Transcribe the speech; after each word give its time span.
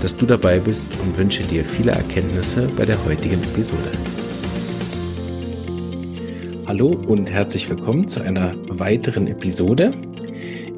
dass 0.00 0.16
du 0.16 0.24
dabei 0.24 0.58
bist 0.58 0.90
und 1.02 1.16
wünsche 1.18 1.42
dir 1.42 1.62
viele 1.62 1.92
Erkenntnisse 1.92 2.68
bei 2.74 2.86
der 2.86 3.04
heutigen 3.04 3.42
Episode. 3.42 3.90
Hallo 6.66 6.88
und 7.06 7.30
herzlich 7.30 7.68
willkommen 7.68 8.08
zu 8.08 8.22
einer 8.22 8.54
weiteren 8.68 9.26
Episode. 9.26 9.92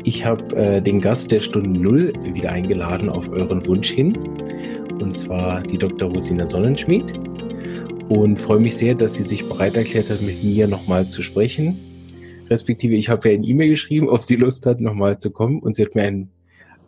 Ich 0.02 0.24
habe 0.24 0.56
äh, 0.56 0.83
den 0.83 1.00
Gast 1.00 1.30
der 1.30 1.41
Stunde 1.41 1.78
Null 1.78 2.12
wieder 2.34 2.50
eingeladen 2.50 3.09
auf 3.09 3.28
euren 3.28 3.64
Wunsch 3.66 3.91
hin, 3.91 4.16
und 5.00 5.16
zwar 5.16 5.62
die 5.62 5.78
Dr. 5.78 6.11
Rosina 6.11 6.47
Sonnenschmidt. 6.47 7.12
Und 8.09 8.41
freue 8.41 8.59
mich 8.59 8.77
sehr, 8.77 8.97
dass 8.97 9.14
sie 9.14 9.23
sich 9.23 9.48
bereit 9.48 9.77
erklärt 9.77 10.11
hat, 10.11 10.20
mit 10.20 10.42
mir 10.42 10.66
nochmal 10.66 11.09
zu 11.09 11.23
sprechen. 11.23 11.78
Respektive, 12.50 12.95
ich 12.95 13.09
habe 13.09 13.28
ja 13.28 13.34
ein 13.34 13.45
E-Mail 13.45 13.70
geschrieben, 13.70 14.09
ob 14.09 14.25
sie 14.25 14.36
Lust 14.36 14.66
hat, 14.66 14.80
nochmal 14.80 15.19
zu 15.19 15.30
kommen. 15.30 15.61
Und 15.61 15.77
sie 15.77 15.84
hat 15.84 15.95
mir 15.95 16.02
ein 16.02 16.28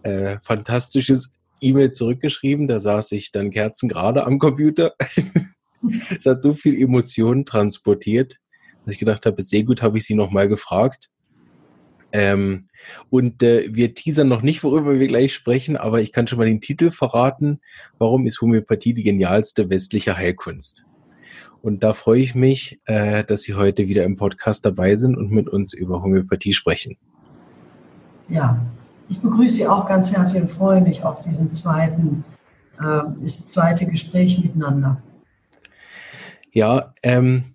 äh, 0.02 0.37
fantastisches 0.40 1.34
E-Mail 1.64 1.91
zurückgeschrieben, 1.91 2.66
da 2.66 2.80
saß 2.80 3.12
ich 3.12 3.32
dann 3.32 3.50
kerzengerade 3.50 4.27
am 4.27 4.38
Computer. 4.38 4.95
es 6.18 6.26
hat 6.26 6.43
so 6.43 6.54
viel 6.54 6.80
Emotionen 6.80 7.45
transportiert, 7.45 8.38
dass 8.84 8.95
ich 8.95 9.01
gedacht 9.01 9.26
habe, 9.26 9.43
sehr 9.43 9.65
gut 9.65 9.82
habe 9.82 9.98
ich 9.98 10.04
sie 10.04 10.15
nochmal 10.15 10.48
gefragt. 10.48 11.10
Ähm, 12.12 12.68
und 13.10 13.42
äh, 13.42 13.74
wir 13.74 13.95
teasern 13.95 14.29
noch 14.29 14.42
nicht, 14.42 14.62
worüber 14.62 15.01
wir 15.01 15.07
gleich 15.09 15.35
sprechen, 15.35 15.76
aber 15.76 16.01
ich 16.01 16.12
kann 16.12 16.29
schon 16.29 16.38
mal 16.38 16.46
den 16.46 16.60
Titel 16.60 16.92
verraten. 16.92 17.60
Warum 17.98 18.26
ist 18.26 18.40
Homöopathie 18.40 18.95
die 18.95 19.02
genialste 19.02 19.68
westliche 19.68 20.16
Heilkunst? 20.16 20.85
Und 21.60 21.82
da 21.82 21.92
freue 21.92 22.20
ich 22.20 22.35
mich, 22.35 22.79
äh, 22.85 23.24
dass 23.24 23.42
Sie 23.42 23.54
heute 23.54 23.88
wieder 23.88 24.04
im 24.04 24.16
Podcast 24.16 24.65
dabei 24.65 24.96
sind 24.96 25.16
und 25.16 25.32
mit 25.32 25.48
uns 25.48 25.73
über 25.73 26.02
Homöopathie 26.02 26.52
sprechen. 26.52 26.98
Ja, 28.29 28.65
ich 29.09 29.21
begrüße 29.21 29.57
Sie 29.57 29.69
auch 29.69 29.87
ganz 29.87 30.15
herzlich 30.15 30.43
und 30.43 30.49
freue 30.49 30.80
mich 30.80 31.05
auf 31.05 31.21
diesen 31.21 31.51
zweiten, 31.51 32.24
äh, 32.79 33.02
das 33.21 33.49
zweite 33.49 33.87
Gespräch 33.87 34.43
miteinander. 34.43 35.01
Ja, 36.52 36.95
ähm, 37.02 37.55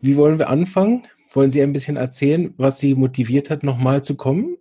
wie 0.00 0.16
wollen 0.16 0.38
wir 0.38 0.48
anfangen? 0.48 1.06
Wollen 1.32 1.50
Sie 1.50 1.62
ein 1.62 1.72
bisschen 1.72 1.96
erzählen, 1.96 2.54
was 2.56 2.78
Sie 2.78 2.94
motiviert 2.94 3.50
hat, 3.50 3.62
nochmal 3.62 4.02
zu 4.02 4.16
kommen? 4.16 4.56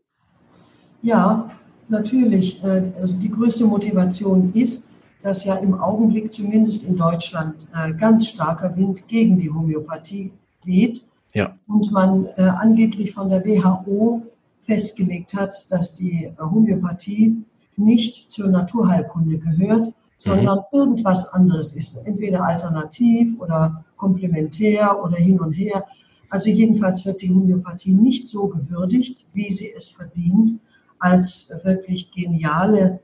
Ja, 1.02 1.50
natürlich. 1.88 2.64
Äh, 2.64 2.92
also 3.00 3.16
die 3.18 3.32
größte 3.32 3.66
Motivation 3.66 4.54
ist, 4.54 4.94
dass 5.24 5.46
ja 5.46 5.56
im 5.56 5.80
Augenblick 5.80 6.32
zumindest 6.32 6.88
in 6.88 6.98
Deutschland 6.98 7.68
äh, 7.76 7.94
ganz 7.94 8.28
starker 8.28 8.76
Wind 8.78 9.08
gegen 9.08 9.38
die 9.38 9.50
Homöopathie 9.50 10.32
weht. 10.64 11.04
Ja. 11.34 11.56
Und 11.68 11.92
man 11.92 12.28
äh, 12.38 12.42
angeblich 12.42 13.14
von 13.14 13.30
der 13.30 13.44
WHO 13.46 14.24
festgelegt 14.70 15.34
hat, 15.34 15.52
dass 15.72 15.96
die 15.96 16.32
Homöopathie 16.40 17.44
nicht 17.76 18.32
zur 18.32 18.50
Naturheilkunde 18.50 19.40
gehört, 19.40 19.94
sondern 20.20 20.60
mhm. 20.60 20.80
irgendwas 20.80 21.34
anderes 21.34 21.76
ist, 21.76 21.98
entweder 22.06 22.44
alternativ 22.44 23.40
oder 23.40 23.84
komplementär 23.98 25.04
oder 25.04 25.18
hin 25.18 25.40
und 25.40 25.54
her. 25.54 25.84
Also 26.30 26.52
jedenfalls 26.52 27.04
wird 27.06 27.24
die 27.24 27.32
Homöopathie 27.32 27.96
nicht 27.96 28.30
so 28.30 28.48
gewürdigt, 28.48 29.26
wie 29.34 29.50
sie 29.50 29.72
es 29.76 29.90
verdient, 29.90 30.60
als 31.00 31.52
wirklich 31.64 32.12
geniale 32.12 33.00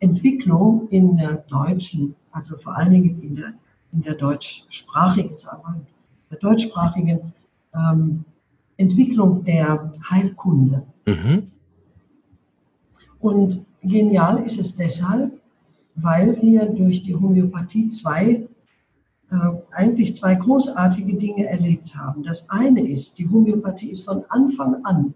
Entwicklung 0.00 0.88
in 0.88 1.16
der 1.16 1.36
deutschen, 1.48 2.16
also 2.32 2.56
vor 2.56 2.76
allen 2.76 2.90
Dingen 2.90 3.22
in 3.22 3.34
der, 3.36 3.52
in 3.92 4.02
der 4.02 4.14
deutschsprachigen, 4.16 5.36
sagen 5.36 5.62
wir, 5.62 5.86
der 6.32 6.38
deutschsprachigen 6.38 7.32
ähm, 7.72 8.24
Entwicklung 8.76 9.44
der 9.44 9.92
Heilkunde. 10.10 10.84
Mhm. 11.06 11.50
Und 13.18 13.64
genial 13.82 14.42
ist 14.44 14.58
es 14.58 14.76
deshalb, 14.76 15.32
weil 15.94 16.40
wir 16.42 16.66
durch 16.66 17.02
die 17.02 17.14
Homöopathie 17.14 17.86
zwei, 17.88 18.46
äh, 19.30 19.50
eigentlich 19.70 20.14
zwei 20.14 20.34
großartige 20.34 21.16
Dinge 21.16 21.46
erlebt 21.46 21.96
haben. 21.96 22.22
Das 22.22 22.50
eine 22.50 22.86
ist, 22.86 23.18
die 23.18 23.28
Homöopathie 23.28 23.90
ist 23.90 24.04
von 24.04 24.24
Anfang 24.28 24.84
an 24.84 25.14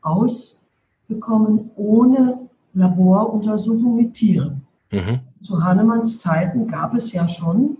ausgekommen 0.00 1.70
ohne 1.76 2.48
Laboruntersuchung 2.72 3.96
mit 3.96 4.12
Tieren. 4.12 4.62
Mhm. 4.92 5.20
Zu 5.40 5.62
Hahnemanns 5.62 6.20
Zeiten 6.20 6.66
gab 6.66 6.94
es 6.94 7.12
ja 7.12 7.26
schon 7.26 7.78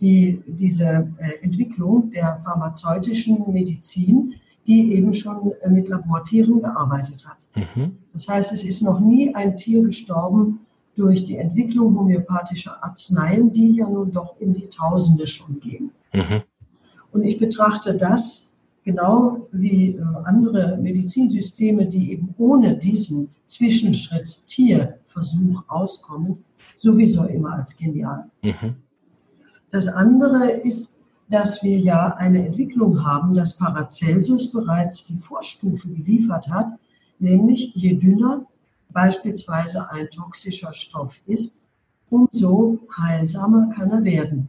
die, 0.00 0.42
diese 0.46 1.08
äh, 1.18 1.42
Entwicklung 1.42 2.10
der 2.10 2.38
pharmazeutischen 2.38 3.52
Medizin, 3.52 4.34
die 4.68 4.92
eben 4.92 5.14
schon 5.14 5.52
äh, 5.62 5.70
mit 5.70 5.88
Labortieren 5.88 6.60
gearbeitet 6.60 7.26
hat. 7.26 7.48
Mhm. 7.56 7.96
Das 8.12 8.28
heißt, 8.28 8.52
es 8.52 8.62
ist 8.62 8.82
noch 8.82 9.00
nie 9.00 9.34
ein 9.34 9.56
Tier 9.56 9.82
gestorben 9.82 10.60
durch 10.94 11.24
die 11.24 11.38
Entwicklung 11.38 11.98
homöopathischer 11.98 12.84
Arzneien, 12.84 13.50
die 13.50 13.76
ja 13.76 13.88
nun 13.88 14.12
doch 14.12 14.38
in 14.40 14.52
die 14.52 14.68
Tausende 14.68 15.26
schon 15.26 15.58
gehen. 15.58 15.90
Mhm. 16.12 16.42
Und 17.12 17.24
ich 17.24 17.38
betrachte 17.38 17.96
das 17.96 18.54
genau 18.84 19.48
wie 19.52 19.96
äh, 19.96 20.02
andere 20.24 20.76
Medizinsysteme, 20.76 21.86
die 21.86 22.12
eben 22.12 22.34
ohne 22.36 22.76
diesen 22.76 23.30
Zwischenschritt 23.46 24.46
Tierversuch 24.46 25.62
auskommen, 25.68 26.44
sowieso 26.74 27.24
immer 27.24 27.54
als 27.54 27.76
genial. 27.76 28.28
Mhm. 28.42 28.76
Das 29.70 29.88
andere 29.88 30.50
ist 30.50 30.97
dass 31.28 31.62
wir 31.62 31.78
ja 31.78 32.14
eine 32.16 32.46
Entwicklung 32.46 33.04
haben, 33.04 33.34
dass 33.34 33.56
Paracelsus 33.56 34.50
bereits 34.50 35.04
die 35.06 35.16
Vorstufe 35.16 35.88
geliefert 35.88 36.48
hat, 36.50 36.68
nämlich 37.18 37.72
je 37.74 37.94
dünner 37.94 38.46
beispielsweise 38.90 39.90
ein 39.90 40.08
toxischer 40.08 40.72
Stoff 40.72 41.20
ist, 41.26 41.64
umso 42.10 42.78
heilsamer 42.96 43.68
kann 43.74 43.90
er 43.90 44.04
werden. 44.04 44.48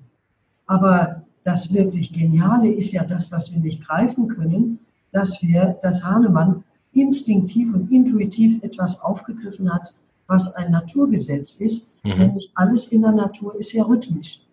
Aber 0.66 1.24
das 1.44 1.74
wirklich 1.74 2.14
Geniale 2.14 2.72
ist 2.72 2.92
ja 2.92 3.04
das, 3.04 3.32
was 3.32 3.54
wir 3.54 3.60
nicht 3.60 3.86
greifen 3.86 4.28
können, 4.28 4.80
dass 5.12 5.42
wir, 5.42 5.78
dass 5.82 6.04
Hahnemann 6.04 6.64
instinktiv 6.94 7.74
und 7.74 7.92
intuitiv 7.92 8.62
etwas 8.64 9.02
aufgegriffen 9.02 9.74
hat, 9.74 9.94
was 10.28 10.56
ein 10.56 10.72
Naturgesetz 10.72 11.56
ist, 11.56 12.04
mhm. 12.06 12.18
nämlich 12.18 12.52
alles 12.56 12.92
in 12.92 13.02
der 13.02 13.12
Natur 13.12 13.56
ist 13.58 13.74
ja 13.74 13.84
rhythmisch. 13.84 14.46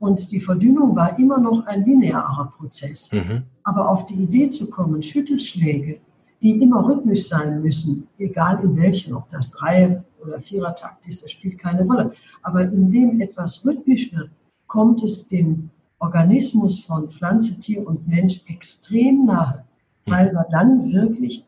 Ja. 0.00 0.06
Und 0.06 0.32
die 0.32 0.40
Verdünnung 0.40 0.96
war 0.96 1.18
immer 1.18 1.38
noch 1.38 1.66
ein 1.66 1.84
linearer 1.84 2.52
Prozess. 2.56 3.12
Mhm. 3.12 3.44
Aber 3.62 3.88
auf 3.88 4.06
die 4.06 4.14
Idee 4.14 4.48
zu 4.48 4.70
kommen, 4.70 5.02
Schüttelschläge, 5.02 6.00
die 6.42 6.62
immer 6.62 6.86
rhythmisch 6.86 7.28
sein 7.28 7.60
müssen, 7.62 8.08
egal 8.18 8.64
in 8.64 8.76
welchen, 8.76 9.14
ob 9.14 9.28
das 9.28 9.50
Drei- 9.50 10.02
oder 10.22 10.38
Vierertakt 10.40 11.06
ist, 11.06 11.22
das 11.22 11.30
spielt 11.32 11.58
keine 11.58 11.84
Rolle. 11.84 12.12
Aber 12.42 12.62
indem 12.62 13.20
etwas 13.20 13.64
rhythmisch 13.64 14.12
wird, 14.14 14.30
kommt 14.66 15.02
es 15.02 15.28
dem 15.28 15.70
Organismus 15.98 16.80
von 16.80 17.10
Pflanze, 17.10 17.58
Tier 17.58 17.86
und 17.86 18.08
Mensch 18.08 18.42
extrem 18.46 19.26
nahe, 19.26 19.64
mhm. 20.06 20.10
weil 20.10 20.32
wir 20.32 20.46
dann 20.50 20.90
wirklich 20.92 21.44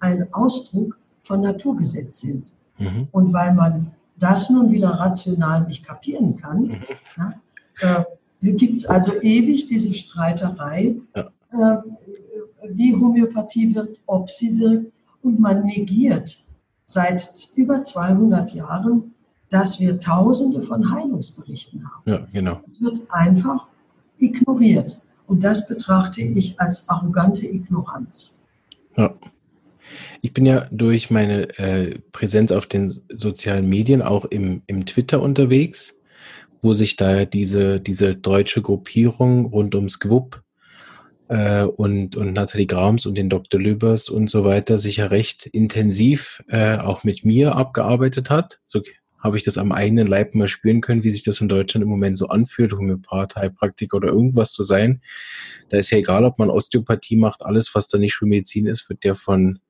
ein 0.00 0.32
Ausdruck 0.32 0.98
von 1.22 1.40
Naturgesetz 1.40 2.20
sind. 2.20 2.52
Mhm. 2.78 3.08
Und 3.12 3.32
weil 3.32 3.54
man 3.54 3.92
das 4.18 4.50
nun 4.50 4.70
wieder 4.70 4.90
rational 4.90 5.66
nicht 5.66 5.84
kapieren 5.84 6.36
kann, 6.36 6.62
mhm. 6.62 7.34
Ja, 7.80 8.06
äh, 8.42 8.52
gibt 8.52 8.76
es 8.76 8.86
also 8.86 9.20
ewig 9.22 9.66
diese 9.66 9.92
Streiterei, 9.92 10.96
ja. 11.14 11.30
äh, 11.52 11.76
wie 12.68 12.94
Homöopathie 12.94 13.74
wirkt, 13.74 14.00
ob 14.06 14.28
sie 14.28 14.58
wirkt. 14.58 14.92
Und 15.22 15.40
man 15.40 15.64
negiert 15.64 16.36
seit 16.84 17.22
über 17.56 17.82
200 17.82 18.52
Jahren, 18.54 19.14
dass 19.48 19.80
wir 19.80 19.98
Tausende 19.98 20.60
von 20.60 20.90
Heilungsberichten 20.90 21.84
haben. 21.84 22.02
Ja, 22.10 22.26
genau. 22.32 22.60
Es 22.66 22.80
wird 22.80 23.00
einfach 23.08 23.66
ignoriert. 24.18 25.00
Und 25.26 25.42
das 25.42 25.68
betrachte 25.68 26.20
ich 26.20 26.60
als 26.60 26.88
arrogante 26.88 27.46
Ignoranz. 27.46 28.44
Ja. 28.96 29.14
Ich 30.20 30.32
bin 30.32 30.46
ja 30.46 30.66
durch 30.70 31.10
meine 31.10 31.58
äh, 31.58 31.98
Präsenz 32.12 32.52
auf 32.52 32.66
den 32.66 33.00
sozialen 33.12 33.68
Medien 33.68 34.02
auch 34.02 34.24
im, 34.24 34.62
im 34.66 34.86
Twitter 34.86 35.22
unterwegs 35.22 35.98
wo 36.64 36.72
sich 36.72 36.96
da 36.96 37.24
diese, 37.24 37.80
diese 37.80 38.16
deutsche 38.16 38.62
Gruppierung 38.62 39.46
rund 39.46 39.74
ums 39.74 40.00
GWUP 40.00 40.42
äh, 41.28 41.64
und, 41.64 42.16
und 42.16 42.32
Nathalie 42.32 42.66
Grams 42.66 43.06
und 43.06 43.16
den 43.16 43.28
Dr. 43.28 43.60
Lübers 43.60 44.08
und 44.08 44.30
so 44.30 44.44
weiter 44.44 44.78
sicher 44.78 45.10
recht 45.10 45.46
intensiv 45.46 46.42
äh, 46.48 46.78
auch 46.78 47.04
mit 47.04 47.24
mir 47.24 47.54
abgearbeitet 47.54 48.30
hat. 48.30 48.60
So 48.64 48.82
habe 49.18 49.36
ich 49.36 49.44
das 49.44 49.56
am 49.56 49.72
eigenen 49.72 50.06
Leib 50.06 50.34
mal 50.34 50.48
spüren 50.48 50.82
können, 50.82 51.02
wie 51.02 51.10
sich 51.10 51.22
das 51.22 51.40
in 51.40 51.48
Deutschland 51.48 51.82
im 51.82 51.88
Moment 51.88 52.18
so 52.18 52.28
anfühlt, 52.28 52.72
Homöopath, 52.72 53.36
Heilpraktiker 53.36 53.96
oder 53.96 54.08
irgendwas 54.08 54.52
zu 54.52 54.62
sein. 54.62 55.00
Da 55.70 55.78
ist 55.78 55.90
ja 55.90 55.98
egal, 55.98 56.24
ob 56.24 56.38
man 56.38 56.50
Osteopathie 56.50 57.16
macht, 57.16 57.42
alles, 57.42 57.74
was 57.74 57.88
da 57.88 57.96
nicht 57.96 58.12
Schulmedizin 58.12 58.66
ist, 58.66 58.88
wird 58.90 59.04
ja 59.04 59.14
von 59.14 59.60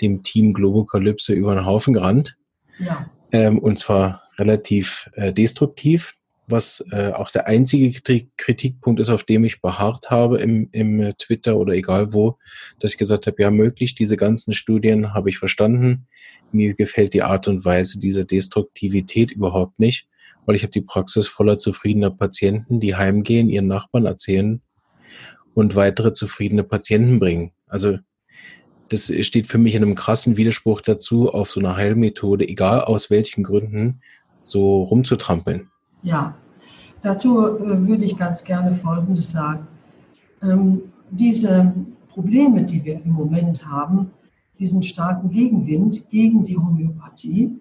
dem 0.00 0.24
Team 0.24 0.52
Globokalypse 0.52 1.34
über 1.34 1.54
den 1.54 1.64
Haufen 1.64 1.94
gerannt. 1.94 2.36
Ja. 2.78 3.08
Ähm, 3.30 3.60
und 3.60 3.78
zwar 3.78 4.22
relativ 4.38 5.08
äh, 5.14 5.32
destruktiv 5.32 6.14
was 6.48 6.84
äh, 6.90 7.12
auch 7.12 7.30
der 7.30 7.46
einzige 7.46 8.00
Kritikpunkt 8.36 9.00
ist, 9.00 9.08
auf 9.08 9.24
dem 9.24 9.44
ich 9.44 9.60
beharrt 9.60 10.10
habe 10.10 10.38
im, 10.38 10.68
im 10.72 11.12
Twitter 11.18 11.56
oder 11.56 11.74
egal 11.74 12.12
wo, 12.12 12.38
dass 12.78 12.92
ich 12.92 12.98
gesagt 12.98 13.26
habe, 13.26 13.42
ja, 13.42 13.50
möglich, 13.50 13.94
diese 13.94 14.16
ganzen 14.16 14.52
Studien 14.52 15.12
habe 15.14 15.28
ich 15.28 15.38
verstanden. 15.38 16.06
Mir 16.52 16.74
gefällt 16.74 17.14
die 17.14 17.22
Art 17.22 17.48
und 17.48 17.64
Weise 17.64 17.98
dieser 17.98 18.24
Destruktivität 18.24 19.32
überhaupt 19.32 19.78
nicht, 19.78 20.08
weil 20.44 20.54
ich 20.54 20.62
habe 20.62 20.72
die 20.72 20.82
Praxis 20.82 21.26
voller 21.26 21.58
zufriedener 21.58 22.10
Patienten, 22.10 22.80
die 22.80 22.94
heimgehen, 22.94 23.48
ihren 23.48 23.66
Nachbarn 23.66 24.06
erzählen 24.06 24.62
und 25.54 25.74
weitere 25.74 26.12
zufriedene 26.12 26.62
Patienten 26.62 27.18
bringen. 27.18 27.52
Also 27.66 27.98
das 28.88 29.12
steht 29.22 29.48
für 29.48 29.58
mich 29.58 29.74
in 29.74 29.82
einem 29.82 29.96
krassen 29.96 30.36
Widerspruch 30.36 30.80
dazu, 30.80 31.30
auf 31.32 31.50
so 31.50 31.58
einer 31.58 31.76
Heilmethode, 31.76 32.48
egal 32.48 32.82
aus 32.82 33.10
welchen 33.10 33.42
Gründen, 33.42 34.00
so 34.42 34.84
rumzutrampeln. 34.84 35.70
Ja, 36.06 36.36
dazu 37.02 37.58
äh, 37.58 37.88
würde 37.88 38.04
ich 38.04 38.16
ganz 38.16 38.44
gerne 38.44 38.70
Folgendes 38.72 39.32
sagen. 39.32 39.66
Ähm, 40.40 40.82
diese 41.10 41.74
Probleme, 42.08 42.62
die 42.62 42.84
wir 42.84 43.02
im 43.04 43.10
Moment 43.10 43.66
haben, 43.66 44.12
diesen 44.60 44.84
starken 44.84 45.30
Gegenwind 45.30 46.08
gegen 46.08 46.44
die 46.44 46.56
Homöopathie, 46.56 47.58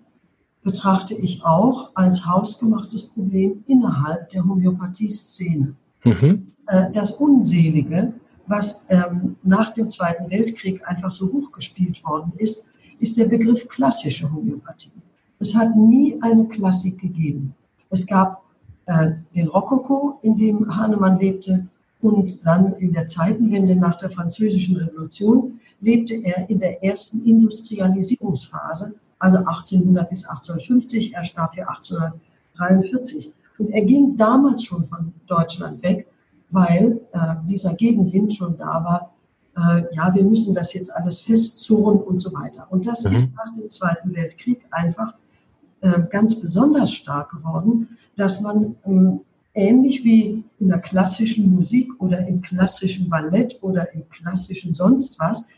betrachte 0.62 1.16
ich 1.16 1.44
auch 1.44 1.90
als 1.96 2.28
hausgemachtes 2.28 3.08
Problem 3.08 3.64
innerhalb 3.66 4.30
der 4.30 4.46
Homöopathie-Szene. 4.46 5.76
Mhm. 6.04 6.52
Äh, 6.68 6.92
das 6.92 7.14
Unselige, 7.14 8.14
was 8.46 8.86
ähm, 8.90 9.38
nach 9.42 9.74
dem 9.74 9.90
Zweiten 9.90 10.30
Weltkrieg 10.30 10.88
einfach 10.88 11.12
so 11.12 11.34
hochgespielt 11.34 12.06
worden 12.06 12.32
ist, 12.38 12.72
ist 13.00 13.18
der 13.18 13.26
Begriff 13.26 13.68
klassische 13.68 14.32
Homöopathie. 14.32 15.02
Es 15.40 15.56
hat 15.56 15.76
nie 15.76 16.16
eine 16.22 16.46
Klassik 16.46 17.02
gegeben. 17.02 17.56
Es 17.90 18.06
gab 18.06 18.44
äh, 18.86 19.12
den 19.36 19.48
Rokoko, 19.48 20.20
in 20.22 20.38
dem 20.38 20.76
Hahnemann 20.76 21.18
lebte, 21.18 21.68
und 22.02 22.46
dann 22.46 22.74
in 22.74 22.92
der 22.92 23.08
Zeitenwende 23.08 23.76
nach 23.76 23.98
der 23.98 24.12
Französischen 24.12 24.78
Revolution 24.78 25.60
lebte 25.82 26.14
er 26.14 26.48
in 26.50 26.60
der 26.60 26.84
ersten 26.84 27.26
Industrialisierungsphase, 27.26 28.94
also 29.18 29.38
1800 29.40 30.08
bis 30.10 30.24
1850. 30.26 31.16
Er 31.16 31.24
starb 31.24 31.56
ja 31.58 31.68
1843. 31.68 33.34
Und 33.58 33.72
er 33.72 33.82
ging 33.84 34.16
damals 34.18 34.64
schon 34.64 34.86
von 34.86 35.14
Deutschland 35.26 35.82
weg, 35.82 36.08
weil 36.52 37.02
äh, 37.12 37.36
dieser 37.50 37.74
Gegenwind 37.74 38.34
schon 38.34 38.56
da 38.56 38.84
war. 38.84 39.16
Äh, 39.58 39.86
ja, 39.96 40.14
wir 40.14 40.24
müssen 40.24 40.54
das 40.54 40.74
jetzt 40.74 40.94
alles 40.94 41.22
festzurren 41.22 42.02
und 42.02 42.20
so 42.20 42.32
weiter. 42.34 42.68
Und 42.70 42.86
das 42.86 43.04
mhm. 43.04 43.14
ist 43.14 43.34
nach 43.34 43.52
dem 43.56 43.68
Zweiten 43.68 44.14
Weltkrieg 44.14 44.64
einfach 44.70 45.16
ganz 46.10 46.42
besonders 46.42 46.92
stark 46.94 47.32
geworden, 47.32 47.88
dass 48.16 48.42
man 48.42 48.76
ähm, 48.86 49.20
ähnlich 49.54 50.04
wie 50.04 50.44
in 50.60 50.70
der 50.70 50.80
klassischen 50.80 51.54
Musik 51.54 51.90
oder 52.00 52.28
im 52.28 52.42
klassischen 52.42 53.10
Ballett 53.10 53.58
oder 53.62 53.92
im 53.94 54.08
klassischen 54.10 54.74
sonst 54.74 55.20
was, 55.20 55.50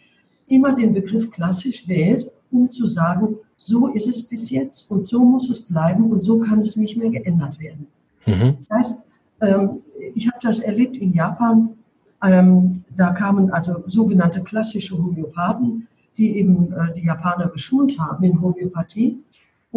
immer 0.48 0.74
den 0.74 0.94
Begriff 0.94 1.30
klassisch 1.32 1.88
wählt, 1.88 2.32
um 2.52 2.70
zu 2.70 2.88
sagen, 2.88 3.36
so 3.58 3.88
ist 3.88 4.08
es 4.08 4.30
bis 4.30 4.50
jetzt 4.52 4.90
und 4.92 5.06
so 5.06 5.24
muss 5.24 5.50
es 5.50 5.68
bleiben 5.68 6.12
und 6.12 6.24
so 6.24 6.40
kann 6.40 6.60
es 6.60 6.78
nicht 6.78 6.96
mehr 6.96 7.10
geändert 7.10 7.60
werden. 7.60 7.88
Mhm. 8.26 8.58
Das 8.70 8.78
heißt, 8.78 9.08
ähm, 9.42 9.82
ich 10.16 10.28
habe 10.28 10.38
das 10.42 10.60
erlebt 10.60 10.98
in 10.98 11.12
Japan. 11.14 11.70
Ähm, 12.24 12.84
da 12.96 13.12
kamen 13.12 13.52
also 13.52 13.84
sogenannte 13.86 14.44
klassische 14.44 14.98
Homöopathen, 14.98 15.88
die 16.18 16.38
eben 16.38 16.72
äh, 16.74 16.94
die 16.94 17.06
Japaner 17.06 17.50
geschult 17.50 18.00
haben 18.00 18.24
in 18.24 18.40
Homöopathie. 18.42 19.20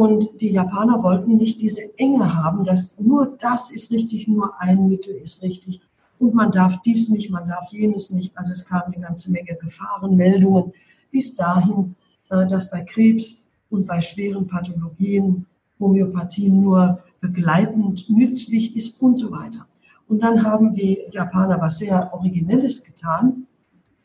Und 0.00 0.40
die 0.40 0.52
Japaner 0.52 1.02
wollten 1.02 1.36
nicht 1.36 1.60
diese 1.60 1.82
Enge 1.98 2.34
haben, 2.34 2.64
dass 2.64 2.98
nur 3.00 3.36
das 3.38 3.70
ist 3.70 3.92
richtig, 3.92 4.26
nur 4.28 4.58
ein 4.58 4.88
Mittel 4.88 5.14
ist 5.14 5.42
richtig. 5.42 5.82
Und 6.18 6.34
man 6.34 6.50
darf 6.50 6.80
dies 6.80 7.10
nicht, 7.10 7.28
man 7.28 7.46
darf 7.46 7.70
jenes 7.70 8.10
nicht. 8.10 8.32
Also 8.34 8.52
es 8.52 8.64
kam 8.64 8.80
eine 8.86 8.98
ganze 8.98 9.30
Menge 9.30 9.58
Gefahrenmeldungen 9.60 10.72
bis 11.10 11.36
dahin, 11.36 11.96
äh, 12.30 12.46
dass 12.46 12.70
bei 12.70 12.80
Krebs 12.80 13.50
und 13.68 13.86
bei 13.86 14.00
schweren 14.00 14.46
Pathologien 14.46 15.44
Homöopathie 15.78 16.48
nur 16.48 17.02
begleitend 17.20 18.08
nützlich 18.08 18.74
ist 18.74 19.02
und 19.02 19.18
so 19.18 19.30
weiter. 19.30 19.66
Und 20.08 20.22
dann 20.22 20.42
haben 20.42 20.72
die 20.72 20.96
Japaner 21.10 21.60
was 21.60 21.76
sehr 21.76 22.10
Originelles 22.14 22.84
getan. 22.84 23.46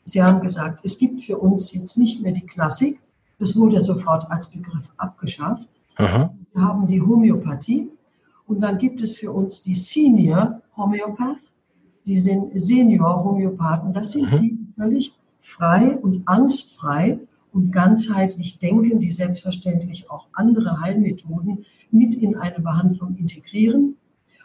Sie 0.04 0.22
haben 0.22 0.42
gesagt, 0.42 0.80
es 0.84 0.98
gibt 0.98 1.22
für 1.22 1.38
uns 1.38 1.72
jetzt 1.72 1.96
nicht 1.96 2.20
mehr 2.20 2.32
die 2.32 2.44
Klassik. 2.44 3.00
Das 3.38 3.56
wurde 3.56 3.80
sofort 3.80 4.30
als 4.30 4.50
Begriff 4.50 4.92
abgeschafft. 4.98 5.70
Aha. 5.96 6.34
Wir 6.52 6.62
haben 6.62 6.86
die 6.86 7.00
Homöopathie 7.00 7.90
und 8.46 8.60
dann 8.60 8.78
gibt 8.78 9.02
es 9.02 9.16
für 9.16 9.32
uns 9.32 9.62
die 9.62 9.74
Senior 9.74 10.62
Homöopath, 10.76 11.52
die 12.06 12.18
sind 12.18 12.58
Senior 12.58 13.24
Homöopathen. 13.24 13.92
Das 13.92 14.12
sind 14.12 14.30
mhm. 14.30 14.36
die 14.36 14.58
völlig 14.76 15.12
frei 15.40 15.96
und 15.96 16.26
angstfrei 16.26 17.18
und 17.52 17.72
ganzheitlich 17.72 18.58
denken, 18.58 18.98
die 18.98 19.10
selbstverständlich 19.10 20.10
auch 20.10 20.28
andere 20.32 20.80
Heilmethoden 20.80 21.64
mit 21.90 22.14
in 22.14 22.36
eine 22.36 22.60
Behandlung 22.60 23.16
integrieren. 23.16 23.96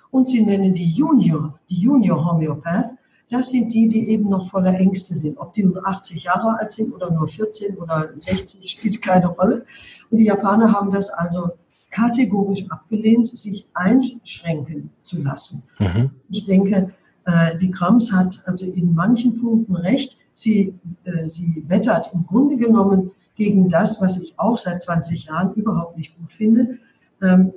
Und 0.10 0.28
sie 0.28 0.44
nennen 0.44 0.74
die 0.74 0.90
Junior, 0.90 1.60
die 1.70 1.80
Junior 1.80 2.26
Homöopath, 2.26 2.96
das 3.32 3.52
sind 3.52 3.74
die, 3.74 3.88
die 3.88 4.10
eben 4.10 4.30
noch 4.30 4.50
voller 4.50 4.74
Ängste 4.74 5.16
sind. 5.16 5.38
Ob 5.38 5.54
die 5.54 5.64
nur 5.64 5.88
80 5.88 6.26
Jahre 6.26 6.60
alt 6.60 6.70
sind 6.70 6.94
oder 6.94 7.10
nur 7.12 7.28
14 7.28 7.78
oder 7.78 8.12
60, 8.16 8.70
spielt 8.70 9.02
keine 9.02 9.28
Rolle. 9.28 9.66
Und 10.10 10.18
die 10.18 10.26
Japaner 10.26 10.72
haben 10.72 10.92
das 10.92 11.10
also 11.10 11.52
kategorisch 11.90 12.70
abgelehnt, 12.70 13.28
sich 13.28 13.68
einschränken 13.74 14.92
zu 15.02 15.24
lassen. 15.24 15.64
Mhm. 15.80 16.12
Ich 16.30 16.46
denke, 16.46 16.94
äh, 17.26 17.56
die 17.58 17.72
Krams 17.72 18.12
hat 18.12 18.44
also 18.46 18.66
in 18.66 18.94
manchen 18.94 19.40
Punkten 19.40 19.78
recht. 19.78 20.20
Sie, 20.34 20.74
äh, 21.06 21.24
sie 21.24 21.64
wettert 21.68 22.14
im 22.14 22.26
Grunde 22.26 22.58
genommen 22.58 23.12
gegen 23.36 23.70
das, 23.70 24.02
was 24.02 24.22
ich 24.22 24.38
auch 24.38 24.58
seit 24.58 24.82
20 24.82 25.26
Jahren 25.26 25.54
überhaupt 25.54 25.98
nicht 25.98 26.18
gut 26.18 26.30
finde, 26.30 26.80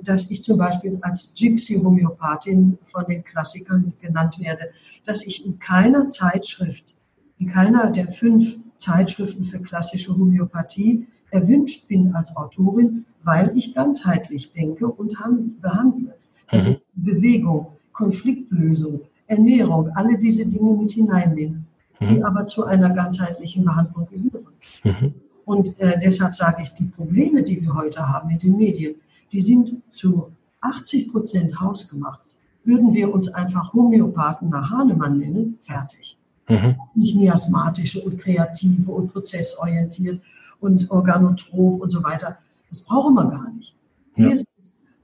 dass 0.03 0.29
ich 0.29 0.43
zum 0.43 0.59
Beispiel 0.59 0.97
als 1.01 1.33
Gypsy-Homöopathin 1.35 2.77
von 2.83 3.05
den 3.07 3.23
Klassikern 3.23 3.93
genannt 3.99 4.39
werde, 4.39 4.69
dass 5.05 5.25
ich 5.25 5.45
in 5.45 5.57
keiner 5.57 6.07
Zeitschrift, 6.07 6.95
in 7.39 7.47
keiner 7.47 7.89
der 7.89 8.07
fünf 8.07 8.57
Zeitschriften 8.75 9.43
für 9.43 9.59
klassische 9.59 10.15
Homöopathie 10.15 11.07
erwünscht 11.31 11.87
bin 11.87 12.13
als 12.13 12.35
Autorin, 12.35 13.05
weil 13.23 13.57
ich 13.57 13.73
ganzheitlich 13.73 14.51
denke 14.51 14.87
und 14.87 15.17
behandle. 15.61 16.15
Also 16.47 16.69
mhm. 16.69 16.75
Bewegung, 16.93 17.67
Konfliktlösung, 17.91 19.01
Ernährung, 19.27 19.89
alle 19.95 20.17
diese 20.17 20.45
Dinge 20.45 20.73
mit 20.73 20.91
hineinnehme, 20.91 21.63
mhm. 21.99 22.07
die 22.07 22.23
aber 22.23 22.45
zu 22.45 22.65
einer 22.65 22.91
ganzheitlichen 22.91 23.65
Behandlung 23.65 24.07
gehören. 24.11 24.53
Mhm. 24.83 25.13
Und 25.45 25.79
äh, 25.79 25.99
deshalb 25.99 26.35
sage 26.35 26.63
ich, 26.63 26.73
die 26.73 26.85
Probleme, 26.85 27.41
die 27.43 27.61
wir 27.61 27.73
heute 27.73 28.07
haben 28.07 28.29
in 28.29 28.39
den 28.39 28.57
Medien, 28.57 28.95
die 29.31 29.41
sind 29.41 29.81
zu 29.89 30.31
80 30.61 31.11
Prozent 31.11 31.59
hausgemacht. 31.59 32.21
Würden 32.63 32.93
wir 32.93 33.13
uns 33.13 33.27
einfach 33.27 33.73
Homöopathen 33.73 34.49
nach 34.49 34.71
Hahnemann 34.71 35.19
nennen, 35.19 35.57
fertig. 35.61 36.17
Mhm. 36.49 36.75
Nicht 36.95 37.15
miasmatische 37.15 38.01
und 38.01 38.17
kreative 38.17 38.91
und 38.91 39.11
prozessorientiert 39.11 40.21
und 40.59 40.89
organotrop 40.89 41.81
und 41.81 41.89
so 41.91 42.03
weiter. 42.03 42.37
Das 42.69 42.81
brauchen 42.81 43.13
wir 43.15 43.25
gar 43.25 43.51
nicht. 43.51 43.75
Ja. 44.15 44.29
Wir 44.29 44.37
sind 44.37 44.47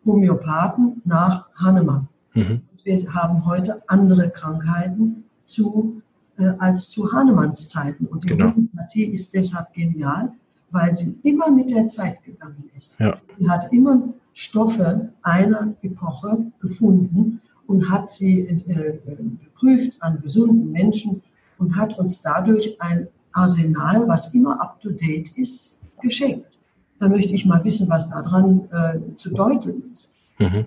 Homöopathen 0.05 1.01
nach 1.05 1.47
Hahnemann. 1.55 2.07
Mhm. 2.33 2.61
Wir 2.83 3.13
haben 3.13 3.45
heute 3.45 3.81
andere 3.87 4.29
Krankheiten 4.31 5.23
zu, 5.43 6.01
äh, 6.37 6.53
als 6.57 6.89
zu 6.89 7.11
Hahnemanns 7.11 7.69
Zeiten. 7.69 8.07
Und 8.07 8.23
die 8.23 8.29
genau. 8.29 8.51
Homöopathie 8.51 9.05
ist 9.05 9.33
deshalb 9.33 9.71
genial, 9.73 10.33
weil 10.71 10.95
sie 10.95 11.19
immer 11.23 11.51
mit 11.51 11.71
der 11.71 11.87
Zeit 11.87 12.23
gegangen 12.23 12.69
ist. 12.77 12.99
Ja. 12.99 13.17
Sie 13.37 13.49
hat 13.49 13.71
immer 13.71 14.13
Stoffe 14.33 15.11
einer 15.21 15.75
Epoche 15.81 16.45
gefunden 16.59 17.41
und 17.67 17.89
hat 17.89 18.09
sie 18.09 18.41
äh, 18.41 18.99
geprüft 19.43 20.01
an 20.01 20.21
gesunden 20.21 20.71
Menschen 20.71 21.21
und 21.57 21.75
hat 21.75 21.97
uns 21.99 22.21
dadurch 22.21 22.79
ein 22.79 23.07
Arsenal, 23.33 24.07
was 24.07 24.33
immer 24.33 24.59
up-to-date 24.61 25.37
ist, 25.37 25.85
geschenkt. 26.01 26.59
Da 26.99 27.07
möchte 27.07 27.33
ich 27.33 27.45
mal 27.45 27.63
wissen, 27.63 27.89
was 27.89 28.09
daran 28.09 28.69
äh, 28.71 29.15
zu 29.15 29.33
deuten 29.33 29.91
ist. 29.91 30.17
Mhm. 30.39 30.65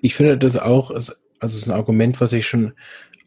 Ich 0.00 0.14
finde 0.14 0.36
das 0.38 0.58
auch, 0.58 0.90
also 0.90 1.12
es 1.40 1.56
ist 1.56 1.68
ein 1.68 1.74
Argument, 1.74 2.20
was 2.20 2.32
ich 2.32 2.46
schon 2.46 2.72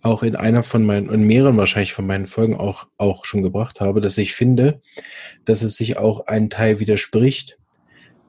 auch 0.04 0.22
in 0.22 0.36
einer 0.36 0.64
von 0.64 0.86
meinen, 0.86 1.10
in 1.10 1.24
mehreren 1.24 1.58
wahrscheinlich 1.58 1.94
von 1.94 2.06
meinen 2.06 2.28
Folgen 2.28 2.56
auch, 2.56 2.88
auch 2.98 3.26
schon 3.26 3.42
gebracht 3.42 3.82
habe, 3.82 4.02
dass 4.02 4.18
ich 4.18 4.34
finde, 4.34 4.82
dass 5.46 5.62
es 5.64 5.78
sich 5.78 5.98
auch 5.98 6.28
einen 6.28 6.50
Teil 6.50 6.80
widerspricht, 6.80 7.58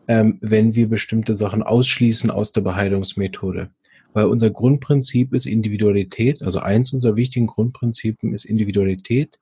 ähm, 0.06 0.38
wenn 0.40 0.76
wir 0.76 0.88
bestimmte 0.88 1.34
Sachen 1.34 1.62
ausschließen 1.62 2.30
aus 2.30 2.52
der 2.52 2.60
Beheilungsmethode. 2.60 3.70
Weil 4.12 4.26
unser 4.26 4.50
Grundprinzip 4.50 5.34
ist 5.34 5.46
Individualität, 5.46 6.42
also 6.42 6.60
eins 6.60 6.92
unserer 6.92 7.16
wichtigen 7.16 7.48
Grundprinzipien 7.48 8.32
ist 8.32 8.44
Individualität 8.44 9.40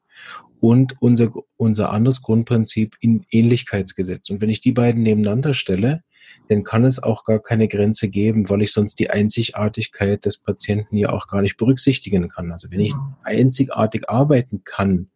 und 0.62 0.94
unser, 1.00 1.32
unser 1.56 1.90
anderes 1.90 2.22
Grundprinzip 2.22 2.94
in 3.00 3.26
Ähnlichkeitsgesetz. 3.32 4.30
Und 4.30 4.40
wenn 4.40 4.48
ich 4.48 4.60
die 4.60 4.70
beiden 4.70 5.02
nebeneinander 5.02 5.54
stelle, 5.54 6.04
dann 6.48 6.62
kann 6.62 6.84
es 6.84 7.02
auch 7.02 7.24
gar 7.24 7.40
keine 7.40 7.66
Grenze 7.66 8.08
geben, 8.08 8.48
weil 8.48 8.62
ich 8.62 8.72
sonst 8.72 9.00
die 9.00 9.10
Einzigartigkeit 9.10 10.24
des 10.24 10.38
Patienten 10.38 10.96
ja 10.96 11.10
auch 11.10 11.26
gar 11.26 11.42
nicht 11.42 11.56
berücksichtigen 11.56 12.28
kann. 12.28 12.52
Also 12.52 12.70
wenn 12.70 12.78
ich 12.78 12.92
genau. 12.92 13.16
einzigartig 13.24 14.08
arbeiten 14.08 14.62
kann, 14.62 15.10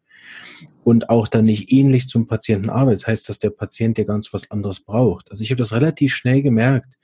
und 0.84 1.10
auch 1.10 1.26
dann 1.26 1.46
nicht 1.46 1.72
ähnlich 1.72 2.08
zum 2.08 2.28
Patienten 2.28 2.70
arbeitet. 2.70 3.00
Das 3.00 3.08
heißt, 3.08 3.28
dass 3.28 3.38
der 3.40 3.50
Patient 3.50 3.98
ja 3.98 4.04
ganz 4.04 4.32
was 4.32 4.50
anderes 4.50 4.80
braucht. 4.80 5.30
Also 5.30 5.42
ich 5.42 5.50
habe 5.50 5.58
das 5.58 5.72
relativ 5.72 6.14
schnell 6.14 6.42
gemerkt, 6.42 6.98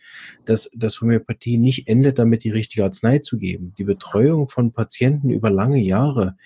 dass, 0.44 0.70
dass 0.74 1.00
Homöopathie 1.00 1.58
nicht 1.58 1.88
endet, 1.88 2.18
damit 2.18 2.44
die 2.44 2.50
richtige 2.50 2.84
Arznei 2.84 3.18
zu 3.18 3.38
geben. 3.38 3.74
Die 3.78 3.84
Betreuung 3.84 4.46
von 4.46 4.72
Patienten 4.72 5.30
über 5.30 5.50
lange 5.50 5.80
Jahre 5.80 6.36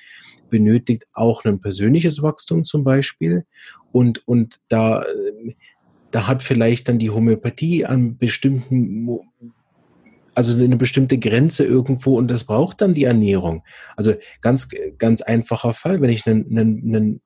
benötigt 0.49 1.06
auch 1.12 1.44
ein 1.44 1.61
persönliches 1.61 2.23
Wachstum 2.23 2.64
zum 2.64 2.85
Beispiel. 2.85 3.44
Und, 3.92 4.26
und 4.26 4.61
da, 4.68 5.04
da 6.11 6.26
hat 6.26 6.42
vielleicht 6.42 6.88
dann 6.88 6.99
die 6.99 7.11
Homöopathie 7.11 7.85
an 7.85 8.16
bestimmten 8.16 9.20
also 10.37 10.57
eine 10.57 10.76
bestimmte 10.76 11.19
Grenze 11.19 11.64
irgendwo 11.64 12.16
und 12.19 12.31
das 12.31 12.45
braucht 12.45 12.81
dann 12.81 12.95
die 12.95 13.05
Ernährung. 13.05 13.64
Also 13.97 14.14
ganz, 14.40 14.69
ganz 14.99 15.23
einfacher 15.23 15.73
Fall, 15.73 16.00
wenn 16.00 16.11
ich 16.11 16.26
einen, 16.26 16.47
einen, 16.50 16.95
einen 16.95 17.21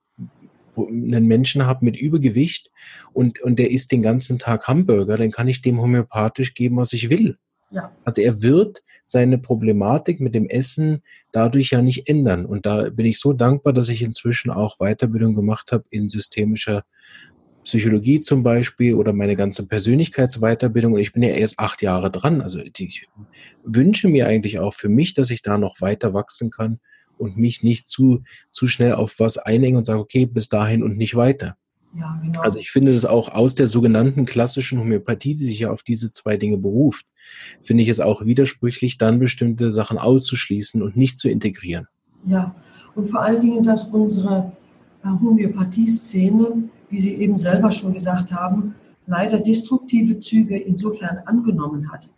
einen 0.77 1.27
Menschen 1.27 1.67
habe 1.67 1.85
mit 1.85 1.97
Übergewicht 1.97 2.71
und, 3.13 3.41
und 3.43 3.59
der 3.59 3.71
isst 3.71 3.93
den 3.93 4.01
ganzen 4.01 4.39
Tag 4.39 4.67
Hamburger, 4.67 5.19
dann 5.19 5.31
kann 5.31 5.49
ich 5.49 5.61
dem 5.61 5.81
homöopathisch 5.81 6.55
geben, 6.55 6.77
was 6.77 6.93
ich 6.93 7.11
will. 7.11 7.37
Ja. 7.71 7.93
Also 8.05 8.23
er 8.23 8.41
wird 8.41 8.83
seine 9.07 9.39
Problematik 9.39 10.21
mit 10.21 10.35
dem 10.35 10.47
Essen 10.47 11.03
dadurch 11.33 11.71
ja 11.71 11.83
nicht 11.83 12.09
ändern. 12.09 12.47
Und 12.47 12.67
da 12.67 12.91
bin 12.91 13.07
ich 13.07 13.19
so 13.19 13.33
dankbar, 13.33 13.73
dass 13.73 13.89
ich 13.89 14.03
inzwischen 14.03 14.51
auch 14.51 14.79
Weiterbildung 14.79 15.35
gemacht 15.35 15.73
habe 15.73 15.85
in 15.91 16.09
systemischer 16.09 16.85
Psychologie 17.65 18.21
zum 18.21 18.43
Beispiel 18.43 18.95
oder 18.95 19.13
meine 19.13 19.37
ganze 19.37 19.67
Persönlichkeitsweiterbildung. 19.67 20.95
Und 20.95 21.01
ich 21.01 21.13
bin 21.13 21.23
ja 21.23 21.31
erst 21.31 21.59
acht 21.59 21.83
Jahre 21.83 22.11
dran. 22.11 22.41
Also 22.41 22.61
ich 22.61 23.09
wünsche 23.65 24.09
mir 24.09 24.27
eigentlich 24.27 24.59
auch 24.59 24.75
für 24.75 24.89
mich, 24.89 25.15
dass 25.15 25.31
ich 25.31 25.43
da 25.43 25.59
noch 25.59 25.81
weiter 25.81 26.15
wachsen 26.15 26.51
kann 26.51 26.81
und 27.19 27.37
mich 27.37 27.63
nicht 27.63 27.89
zu, 27.89 28.23
zu 28.51 28.67
schnell 28.67 28.95
auf 28.95 29.19
was 29.19 29.39
einengen 29.39 29.77
und 29.77 29.85
sage, 29.85 30.01
okay, 30.01 30.27
bis 30.27 30.49
dahin 30.49 30.83
und 30.83 30.97
nicht 30.97 31.15
weiter. 31.15 31.57
Ja, 31.93 32.21
genau. 32.23 32.41
Also 32.41 32.59
ich 32.59 32.71
finde 32.71 32.93
es 32.93 33.05
auch 33.05 33.29
aus 33.29 33.55
der 33.55 33.67
sogenannten 33.67 34.25
klassischen 34.25 34.79
Homöopathie, 34.79 35.35
die 35.35 35.45
sich 35.45 35.59
ja 35.59 35.71
auf 35.71 35.83
diese 35.83 36.13
zwei 36.13 36.37
Dinge 36.37 36.57
beruft, 36.57 37.05
finde 37.63 37.83
ich 37.83 37.89
es 37.89 38.01
auch 38.01 38.25
widersprüchlich, 38.25 38.97
dann 38.97 39.19
bestimmte 39.19 39.73
Sachen 39.73 39.99
auszuschließen 39.99 40.83
und 40.83 40.97
nicht 40.97 41.19
zu 41.19 41.29
integrieren. 41.29 41.89
Ja, 42.25 42.55
und 42.95 43.09
vor 43.09 43.23
allen 43.23 43.41
Dingen, 43.41 43.63
dass 43.63 43.85
unsere 43.85 44.53
äh, 45.03 45.09
Homöopathie-Szene, 45.09 46.65
wie 46.91 47.01
Sie 47.01 47.15
eben 47.15 47.39
selber 47.39 47.71
schon 47.71 47.95
gesagt 47.95 48.33
haben, 48.33 48.75
leider 49.07 49.39
destruktive 49.39 50.19
Züge 50.19 50.57
insofern 50.57 51.19
angenommen 51.27 51.91
hat, 51.91 52.11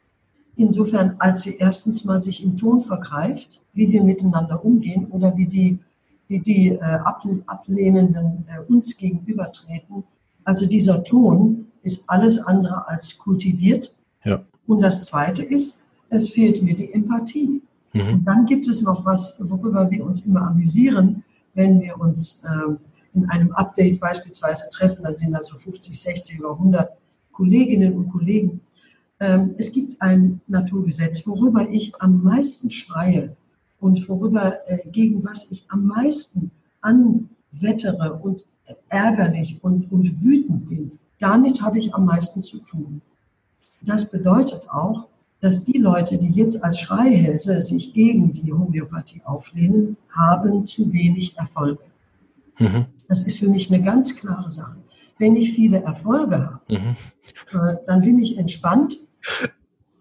Insofern, 0.56 1.16
als 1.18 1.42
sie 1.42 1.56
erstens 1.56 2.04
mal 2.04 2.20
sich 2.20 2.42
im 2.42 2.56
Ton 2.56 2.80
vergreift, 2.80 3.62
wie 3.72 3.90
wir 3.90 4.02
miteinander 4.02 4.62
umgehen 4.64 5.06
oder 5.06 5.36
wie 5.36 5.46
die, 5.46 5.78
wie 6.28 6.40
die 6.40 6.68
äh, 6.68 6.78
Ablehnenden 7.46 8.44
äh, 8.48 8.60
uns 8.70 8.96
gegenübertreten. 8.96 10.04
Also 10.44 10.66
dieser 10.66 11.04
Ton 11.04 11.68
ist 11.82 12.08
alles 12.10 12.38
andere 12.38 12.86
als 12.86 13.16
kultiviert. 13.16 13.94
Ja. 14.24 14.42
Und 14.66 14.82
das 14.82 15.06
Zweite 15.06 15.42
ist, 15.42 15.84
es 16.10 16.28
fehlt 16.28 16.62
mir 16.62 16.74
die 16.74 16.92
Empathie. 16.92 17.62
Mhm. 17.94 18.00
Und 18.00 18.24
dann 18.24 18.44
gibt 18.44 18.68
es 18.68 18.82
noch 18.82 19.06
was, 19.06 19.42
worüber 19.48 19.90
wir 19.90 20.04
uns 20.04 20.26
immer 20.26 20.42
amüsieren, 20.42 21.24
wenn 21.54 21.80
wir 21.80 21.98
uns 21.98 22.44
äh, 22.44 22.74
in 23.14 23.28
einem 23.30 23.52
Update 23.52 24.00
beispielsweise 24.00 24.64
treffen, 24.70 25.04
dann 25.04 25.16
sind 25.16 25.32
da 25.32 25.42
so 25.42 25.56
50, 25.56 26.00
60 26.00 26.40
oder 26.40 26.52
100 26.52 26.90
Kolleginnen 27.32 27.94
und 27.94 28.08
Kollegen 28.08 28.60
ähm, 29.22 29.54
es 29.56 29.72
gibt 29.72 30.02
ein 30.02 30.40
Naturgesetz, 30.48 31.24
worüber 31.28 31.68
ich 31.70 31.92
am 32.00 32.24
meisten 32.24 32.70
schreie 32.70 33.36
und 33.78 34.08
worüber, 34.08 34.52
äh, 34.66 34.78
gegen 34.90 35.24
was 35.24 35.52
ich 35.52 35.64
am 35.68 35.86
meisten 35.86 36.50
anwettere 36.80 38.14
und 38.14 38.44
ärgerlich 38.88 39.62
und, 39.62 39.92
und 39.92 40.20
wütend 40.20 40.68
bin. 40.68 40.98
Damit 41.20 41.62
habe 41.62 41.78
ich 41.78 41.94
am 41.94 42.04
meisten 42.04 42.42
zu 42.42 42.58
tun. 42.58 43.00
Das 43.80 44.10
bedeutet 44.10 44.68
auch, 44.68 45.06
dass 45.40 45.62
die 45.62 45.78
Leute, 45.78 46.18
die 46.18 46.32
jetzt 46.32 46.62
als 46.64 46.80
Schreihälse 46.80 47.60
sich 47.60 47.94
gegen 47.94 48.32
die 48.32 48.52
Homöopathie 48.52 49.22
auflehnen, 49.24 49.96
haben 50.10 50.66
zu 50.66 50.92
wenig 50.92 51.36
Erfolge. 51.36 51.84
Mhm. 52.58 52.86
Das 53.08 53.24
ist 53.24 53.38
für 53.38 53.48
mich 53.48 53.72
eine 53.72 53.82
ganz 53.82 54.16
klare 54.16 54.50
Sache. 54.50 54.76
Wenn 55.18 55.36
ich 55.36 55.52
viele 55.52 55.82
Erfolge 55.82 56.46
habe, 56.46 56.60
mhm. 56.68 56.96
äh, 57.52 57.76
dann 57.86 58.00
bin 58.02 58.18
ich 58.18 58.38
entspannt 58.38 58.96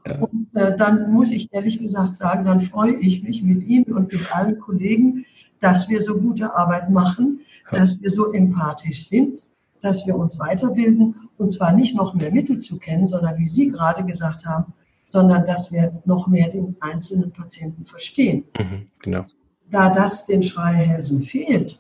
ja. 0.06 0.18
Und 0.20 0.48
äh, 0.56 0.76
dann 0.76 1.12
muss 1.12 1.32
ich 1.32 1.54
ehrlich 1.54 1.80
gesagt 1.80 2.16
sagen, 2.16 2.46
dann 2.46 2.60
freue 2.60 2.96
ich 2.96 3.24
mich 3.24 3.44
mit 3.44 3.64
Ihnen 3.68 3.94
und 3.94 4.12
mit 4.12 4.36
allen 4.36 4.60
Kollegen, 4.60 5.26
dass 5.60 5.90
wir 5.90 6.02
so 6.02 6.20
gute 6.20 6.56
Arbeit 6.56 6.90
machen, 6.90 7.42
ja. 7.72 7.80
dass 7.80 8.02
wir 8.02 8.10
so 8.10 8.34
empathisch 8.34 9.08
sind, 9.08 9.48
dass 9.82 10.08
wir 10.08 10.16
uns 10.16 10.40
weiterbilden 10.40 11.16
und 11.38 11.50
zwar 11.50 11.72
nicht 11.74 11.96
noch 11.96 12.14
mehr 12.16 12.32
Mittel 12.32 12.58
zu 12.58 12.80
kennen, 12.80 13.08
sondern 13.08 13.38
wie 13.38 13.48
Sie 13.48 13.70
gerade 13.70 14.04
gesagt 14.04 14.46
haben, 14.46 14.74
sondern 15.06 15.44
dass 15.44 15.72
wir 15.72 16.02
noch 16.06 16.28
mehr 16.28 16.50
den 16.50 16.76
einzelnen 16.80 17.32
Patienten 17.32 17.86
verstehen. 17.86 18.46
Mhm, 18.58 18.88
genau. 19.02 19.24
Da 19.70 19.90
das 19.90 20.26
den 20.26 20.42
Schreihälsen 20.44 21.22
fehlt, 21.22 21.80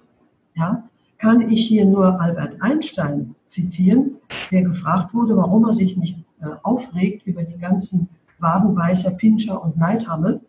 ja, 0.55 0.83
kann 1.21 1.49
ich 1.49 1.67
hier 1.67 1.85
nur 1.85 2.19
Albert 2.19 2.59
Einstein 2.61 3.35
zitieren, 3.45 4.15
der 4.51 4.63
gefragt 4.63 5.13
wurde, 5.13 5.37
warum 5.37 5.65
er 5.65 5.73
sich 5.73 5.95
nicht 5.95 6.17
äh, 6.41 6.47
aufregt 6.63 7.27
über 7.27 7.43
die 7.43 7.59
ganzen 7.59 8.09
Wadenbeißer, 8.39 9.11
Pinscher 9.11 9.63
und 9.63 9.77
Neidhammel, 9.77 10.41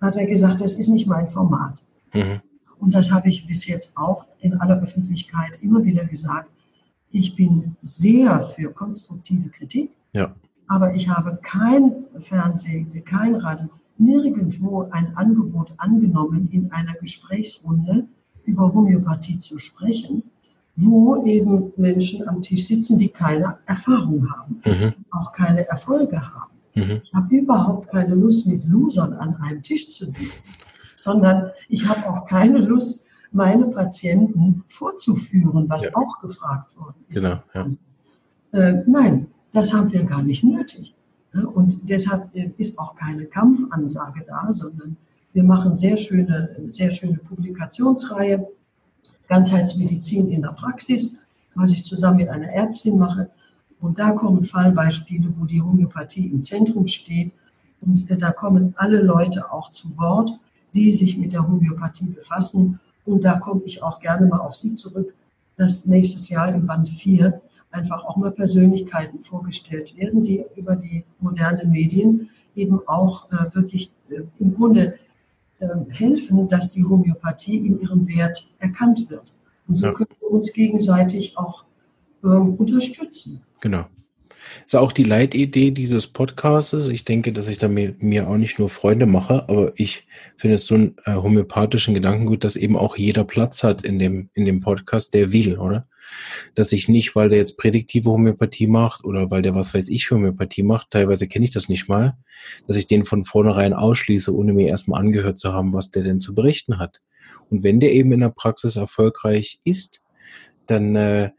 hat 0.00 0.16
er 0.16 0.26
gesagt, 0.26 0.60
das 0.60 0.74
ist 0.74 0.88
nicht 0.88 1.08
mein 1.08 1.26
Format. 1.28 1.82
Mhm. 2.14 2.40
Und 2.78 2.94
das 2.94 3.10
habe 3.10 3.28
ich 3.28 3.46
bis 3.46 3.66
jetzt 3.66 3.96
auch 3.96 4.24
in 4.38 4.54
aller 4.60 4.80
Öffentlichkeit 4.80 5.58
immer 5.62 5.84
wieder 5.84 6.04
gesagt. 6.04 6.48
Ich 7.10 7.34
bin 7.34 7.76
sehr 7.82 8.40
für 8.40 8.70
konstruktive 8.70 9.48
Kritik, 9.48 9.90
ja. 10.12 10.32
aber 10.68 10.94
ich 10.94 11.08
habe 11.08 11.40
kein 11.42 12.04
Fernsehen, 12.18 12.92
kein 13.04 13.34
Radio, 13.34 13.68
nirgendwo 13.98 14.88
ein 14.92 15.16
Angebot 15.16 15.74
angenommen, 15.76 16.48
in 16.52 16.70
einer 16.70 16.94
Gesprächsrunde 16.94 18.06
über 18.50 18.72
Homöopathie 18.72 19.38
zu 19.38 19.58
sprechen, 19.58 20.22
wo 20.76 21.24
eben 21.24 21.72
Menschen 21.76 22.28
am 22.28 22.42
Tisch 22.42 22.66
sitzen, 22.66 22.98
die 22.98 23.08
keine 23.08 23.58
Erfahrung 23.66 24.28
haben, 24.30 24.62
mhm. 24.64 24.94
auch 25.10 25.32
keine 25.32 25.66
Erfolge 25.68 26.20
haben. 26.20 26.50
Mhm. 26.74 27.00
Ich 27.02 27.12
habe 27.12 27.36
überhaupt 27.36 27.88
keine 27.88 28.14
Lust, 28.14 28.46
mit 28.46 28.64
Losern 28.66 29.12
an 29.14 29.36
einem 29.36 29.62
Tisch 29.62 29.88
zu 29.90 30.06
sitzen, 30.06 30.50
sondern 30.94 31.50
ich 31.68 31.86
habe 31.88 32.08
auch 32.08 32.24
keine 32.24 32.58
Lust, 32.58 33.06
meine 33.32 33.66
Patienten 33.66 34.64
vorzuführen, 34.68 35.68
was 35.68 35.84
ja. 35.84 35.90
auch 35.94 36.20
gefragt 36.20 36.76
worden 36.76 37.04
ist. 37.08 37.22
Genau, 37.22 37.36
ja. 37.54 37.66
äh, 38.52 38.82
nein, 38.86 39.28
das 39.52 39.72
haben 39.72 39.92
wir 39.92 40.02
gar 40.04 40.22
nicht 40.22 40.42
nötig. 40.42 40.94
Und 41.54 41.88
deshalb 41.88 42.34
äh, 42.34 42.50
ist 42.58 42.78
auch 42.78 42.96
keine 42.96 43.26
Kampfansage 43.26 44.24
da, 44.26 44.50
sondern 44.50 44.96
wir 45.32 45.44
machen 45.44 45.76
sehr 45.76 45.96
schöne, 45.96 46.56
sehr 46.66 46.90
schöne 46.90 47.18
Publikationsreihe 47.18 48.46
Ganzheitsmedizin 49.28 50.30
in 50.30 50.42
der 50.42 50.50
Praxis, 50.50 51.22
was 51.54 51.70
ich 51.70 51.84
zusammen 51.84 52.18
mit 52.18 52.28
einer 52.28 52.48
Ärztin 52.48 52.98
mache. 52.98 53.30
Und 53.80 53.98
da 53.98 54.10
kommen 54.10 54.44
Fallbeispiele, 54.44 55.32
wo 55.38 55.44
die 55.44 55.62
Homöopathie 55.62 56.26
im 56.26 56.42
Zentrum 56.42 56.86
steht. 56.86 57.32
Und 57.80 58.08
da 58.10 58.32
kommen 58.32 58.74
alle 58.76 59.00
Leute 59.00 59.50
auch 59.52 59.70
zu 59.70 59.96
Wort, 59.96 60.32
die 60.74 60.90
sich 60.90 61.16
mit 61.16 61.32
der 61.32 61.46
Homöopathie 61.46 62.08
befassen. 62.08 62.80
Und 63.04 63.24
da 63.24 63.38
komme 63.38 63.62
ich 63.64 63.82
auch 63.82 64.00
gerne 64.00 64.26
mal 64.26 64.40
auf 64.40 64.54
Sie 64.56 64.74
zurück, 64.74 65.14
dass 65.56 65.86
nächstes 65.86 66.28
Jahr 66.28 66.52
im 66.52 66.66
Band 66.66 66.88
4 66.88 67.40
einfach 67.70 68.04
auch 68.04 68.16
mal 68.16 68.32
Persönlichkeiten 68.32 69.20
vorgestellt 69.20 69.96
werden, 69.96 70.24
die 70.24 70.44
über 70.56 70.74
die 70.74 71.04
modernen 71.20 71.70
Medien 71.70 72.30
eben 72.56 72.80
auch 72.88 73.30
äh, 73.30 73.54
wirklich 73.54 73.92
äh, 74.10 74.22
im 74.40 74.54
Grunde 74.54 74.98
helfen, 75.90 76.48
dass 76.48 76.70
die 76.70 76.84
Homöopathie 76.84 77.58
in 77.58 77.80
ihrem 77.80 78.08
Wert 78.08 78.52
erkannt 78.58 79.10
wird. 79.10 79.32
Und 79.68 79.76
so 79.76 79.86
ja. 79.86 79.92
können 79.92 80.10
wir 80.20 80.30
uns 80.30 80.52
gegenseitig 80.52 81.36
auch 81.36 81.64
ähm, 82.24 82.54
unterstützen. 82.54 83.42
Genau. 83.60 83.84
Ist 84.64 84.76
auch 84.76 84.92
die 84.92 85.04
Leitidee 85.04 85.70
dieses 85.70 86.06
Podcasts. 86.06 86.88
Ich 86.88 87.04
denke, 87.04 87.32
dass 87.32 87.48
ich 87.48 87.58
da 87.58 87.68
mir, 87.68 88.28
auch 88.28 88.36
nicht 88.36 88.58
nur 88.58 88.68
Freunde 88.68 89.06
mache, 89.06 89.48
aber 89.48 89.72
ich 89.76 90.06
finde 90.36 90.56
es 90.56 90.66
so 90.66 90.74
einen 90.74 90.96
äh, 91.04 91.14
homöopathischen 91.14 91.94
Gedankengut, 91.94 92.44
dass 92.44 92.56
eben 92.56 92.76
auch 92.76 92.96
jeder 92.96 93.24
Platz 93.24 93.62
hat 93.62 93.82
in 93.82 93.98
dem, 93.98 94.30
in 94.34 94.44
dem 94.44 94.60
Podcast, 94.60 95.14
der 95.14 95.32
will, 95.32 95.58
oder? 95.58 95.86
Dass 96.54 96.72
ich 96.72 96.88
nicht, 96.88 97.14
weil 97.14 97.28
der 97.28 97.38
jetzt 97.38 97.58
prädiktive 97.58 98.10
Homöopathie 98.10 98.66
macht 98.66 99.04
oder 99.04 99.30
weil 99.30 99.42
der 99.42 99.54
was 99.54 99.74
weiß 99.74 99.88
ich 99.88 100.06
für 100.06 100.16
Homöopathie 100.16 100.62
macht, 100.62 100.90
teilweise 100.90 101.28
kenne 101.28 101.44
ich 101.44 101.52
das 101.52 101.68
nicht 101.68 101.88
mal, 101.88 102.16
dass 102.66 102.76
ich 102.76 102.86
den 102.86 103.04
von 103.04 103.24
vornherein 103.24 103.72
ausschließe, 103.72 104.34
ohne 104.34 104.52
mir 104.52 104.68
erstmal 104.68 105.00
angehört 105.00 105.38
zu 105.38 105.52
haben, 105.52 105.72
was 105.72 105.90
der 105.90 106.02
denn 106.02 106.20
zu 106.20 106.34
berichten 106.34 106.78
hat. 106.78 107.00
Und 107.50 107.62
wenn 107.62 107.80
der 107.80 107.92
eben 107.92 108.12
in 108.12 108.20
der 108.20 108.30
Praxis 108.30 108.76
erfolgreich 108.76 109.60
ist, 109.64 110.02
dann 110.66 110.94
äh, 110.96 111.30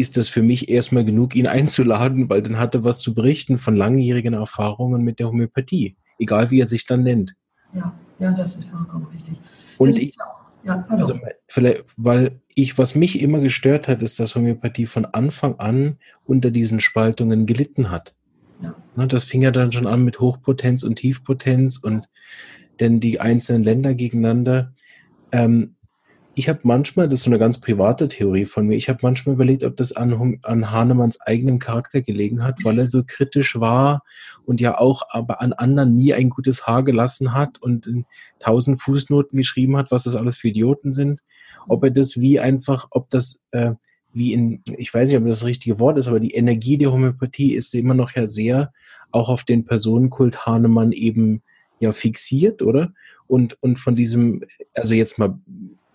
ist 0.00 0.16
das 0.16 0.28
für 0.28 0.42
mich 0.42 0.68
erstmal 0.68 1.04
genug, 1.04 1.34
ihn 1.36 1.46
einzuladen, 1.58 2.28
weil 2.28 2.42
dann 2.42 2.58
hat 2.58 2.74
er 2.74 2.84
was 2.84 3.00
zu 3.00 3.14
berichten 3.14 3.58
von 3.58 3.76
langjährigen 3.76 4.34
Erfahrungen 4.34 5.02
mit 5.02 5.18
der 5.18 5.28
Homöopathie, 5.28 5.96
egal 6.18 6.50
wie 6.50 6.60
er 6.60 6.66
sich 6.66 6.86
dann 6.86 7.02
nennt. 7.02 7.34
Ja, 7.72 7.92
ja, 8.18 8.32
das 8.32 8.56
ist 8.56 8.70
vollkommen 8.70 9.06
richtig. 9.12 9.40
Und 9.78 9.96
ich, 9.96 10.16
ja, 10.64 10.84
also 10.88 11.18
vielleicht, 11.46 11.84
weil 11.96 12.40
ich, 12.54 12.76
was 12.76 12.94
mich 12.94 13.20
immer 13.20 13.40
gestört 13.40 13.88
hat, 13.88 14.02
ist, 14.02 14.20
dass 14.20 14.34
Homöopathie 14.34 14.86
von 14.86 15.04
Anfang 15.06 15.58
an 15.58 15.98
unter 16.24 16.50
diesen 16.50 16.80
Spaltungen 16.80 17.46
gelitten 17.46 17.90
hat. 17.90 18.14
Ja. 18.62 19.06
Das 19.06 19.24
fing 19.24 19.40
ja 19.40 19.50
dann 19.50 19.72
schon 19.72 19.86
an 19.86 20.04
mit 20.04 20.20
Hochpotenz 20.20 20.82
und 20.82 20.96
Tiefpotenz 20.96 21.78
und 21.78 22.08
denn 22.78 23.00
die 23.00 23.20
einzelnen 23.20 23.62
Länder 23.62 23.94
gegeneinander. 23.94 24.72
Ähm, 25.32 25.76
ich 26.40 26.48
habe 26.48 26.60
manchmal, 26.62 27.06
das 27.06 27.18
ist 27.18 27.24
so 27.24 27.30
eine 27.30 27.38
ganz 27.38 27.60
private 27.60 28.08
Theorie 28.08 28.46
von 28.46 28.66
mir, 28.66 28.74
ich 28.74 28.88
habe 28.88 29.00
manchmal 29.02 29.34
überlegt, 29.34 29.62
ob 29.62 29.76
das 29.76 29.92
an, 29.92 30.38
an 30.42 30.70
Hahnemanns 30.70 31.20
eigenem 31.20 31.58
Charakter 31.58 32.00
gelegen 32.00 32.42
hat, 32.42 32.64
weil 32.64 32.78
er 32.78 32.88
so 32.88 33.02
kritisch 33.06 33.60
war 33.60 34.02
und 34.46 34.58
ja 34.58 34.78
auch 34.78 35.02
aber 35.10 35.42
an 35.42 35.52
anderen 35.52 35.94
nie 35.94 36.14
ein 36.14 36.30
gutes 36.30 36.66
Haar 36.66 36.82
gelassen 36.82 37.34
hat 37.34 37.60
und 37.60 37.86
in 37.86 38.06
tausend 38.38 38.80
Fußnoten 38.80 39.36
geschrieben 39.36 39.76
hat, 39.76 39.90
was 39.90 40.04
das 40.04 40.16
alles 40.16 40.38
für 40.38 40.48
Idioten 40.48 40.94
sind. 40.94 41.20
Ob 41.68 41.84
er 41.84 41.90
das 41.90 42.18
wie 42.18 42.40
einfach, 42.40 42.86
ob 42.90 43.10
das 43.10 43.44
äh, 43.50 43.74
wie 44.14 44.32
in, 44.32 44.62
ich 44.78 44.94
weiß 44.94 45.10
nicht, 45.10 45.18
ob 45.18 45.26
das 45.26 45.40
das 45.40 45.46
richtige 45.46 45.78
Wort 45.78 45.98
ist, 45.98 46.08
aber 46.08 46.20
die 46.20 46.32
Energie 46.32 46.78
der 46.78 46.90
Homöopathie 46.90 47.52
ist 47.52 47.74
immer 47.74 47.92
noch 47.92 48.12
ja 48.12 48.26
sehr 48.26 48.72
auch 49.12 49.28
auf 49.28 49.44
den 49.44 49.66
Personenkult 49.66 50.46
Hahnemann 50.46 50.92
eben 50.92 51.42
ja 51.80 51.92
fixiert, 51.92 52.62
oder? 52.62 52.94
Und, 53.26 53.62
und 53.62 53.78
von 53.78 53.94
diesem, 53.94 54.42
also 54.74 54.94
jetzt 54.94 55.18
mal 55.18 55.38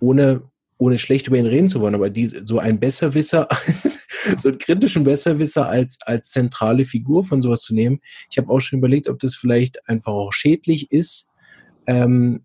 ohne, 0.06 0.44
ohne 0.78 0.98
schlecht 0.98 1.28
über 1.28 1.38
ihn 1.38 1.48
reden 1.48 1.70
zu 1.70 1.82
wollen, 1.82 1.96
aber 1.96 2.10
die, 2.10 2.28
so 2.28 2.60
ein 2.60 2.80
Besserwisser, 2.80 3.48
so 4.38 4.50
einen 4.50 4.58
kritischen 4.60 5.04
Besserwisser 5.04 5.68
als, 5.68 5.98
als 6.06 6.30
zentrale 6.30 6.86
Figur 6.86 7.24
von 7.24 7.42
sowas 7.42 7.62
zu 7.62 7.74
nehmen. 7.74 8.00
Ich 8.30 8.38
habe 8.38 8.52
auch 8.52 8.60
schon 8.60 8.80
überlegt, 8.80 9.10
ob 9.10 9.20
das 9.20 9.36
vielleicht 9.36 9.88
einfach 9.90 10.14
auch 10.14 10.32
schädlich 10.32 10.92
ist 10.92 11.32
ähm, 11.88 12.44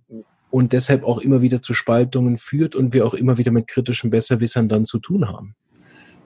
und 0.51 0.73
deshalb 0.73 1.05
auch 1.05 1.19
immer 1.19 1.43
wieder 1.43 1.61
zu 1.61 1.75
Spaltungen 1.75 2.39
führt 2.39 2.75
und 2.75 2.95
wir 2.95 3.07
auch 3.07 3.15
immer 3.15 3.37
wieder 3.37 3.53
mit 3.53 3.67
kritischen 3.67 4.11
Besserwissern 4.11 4.69
dann 4.69 4.87
zu 4.87 4.99
tun 4.99 5.29
haben. 5.29 5.55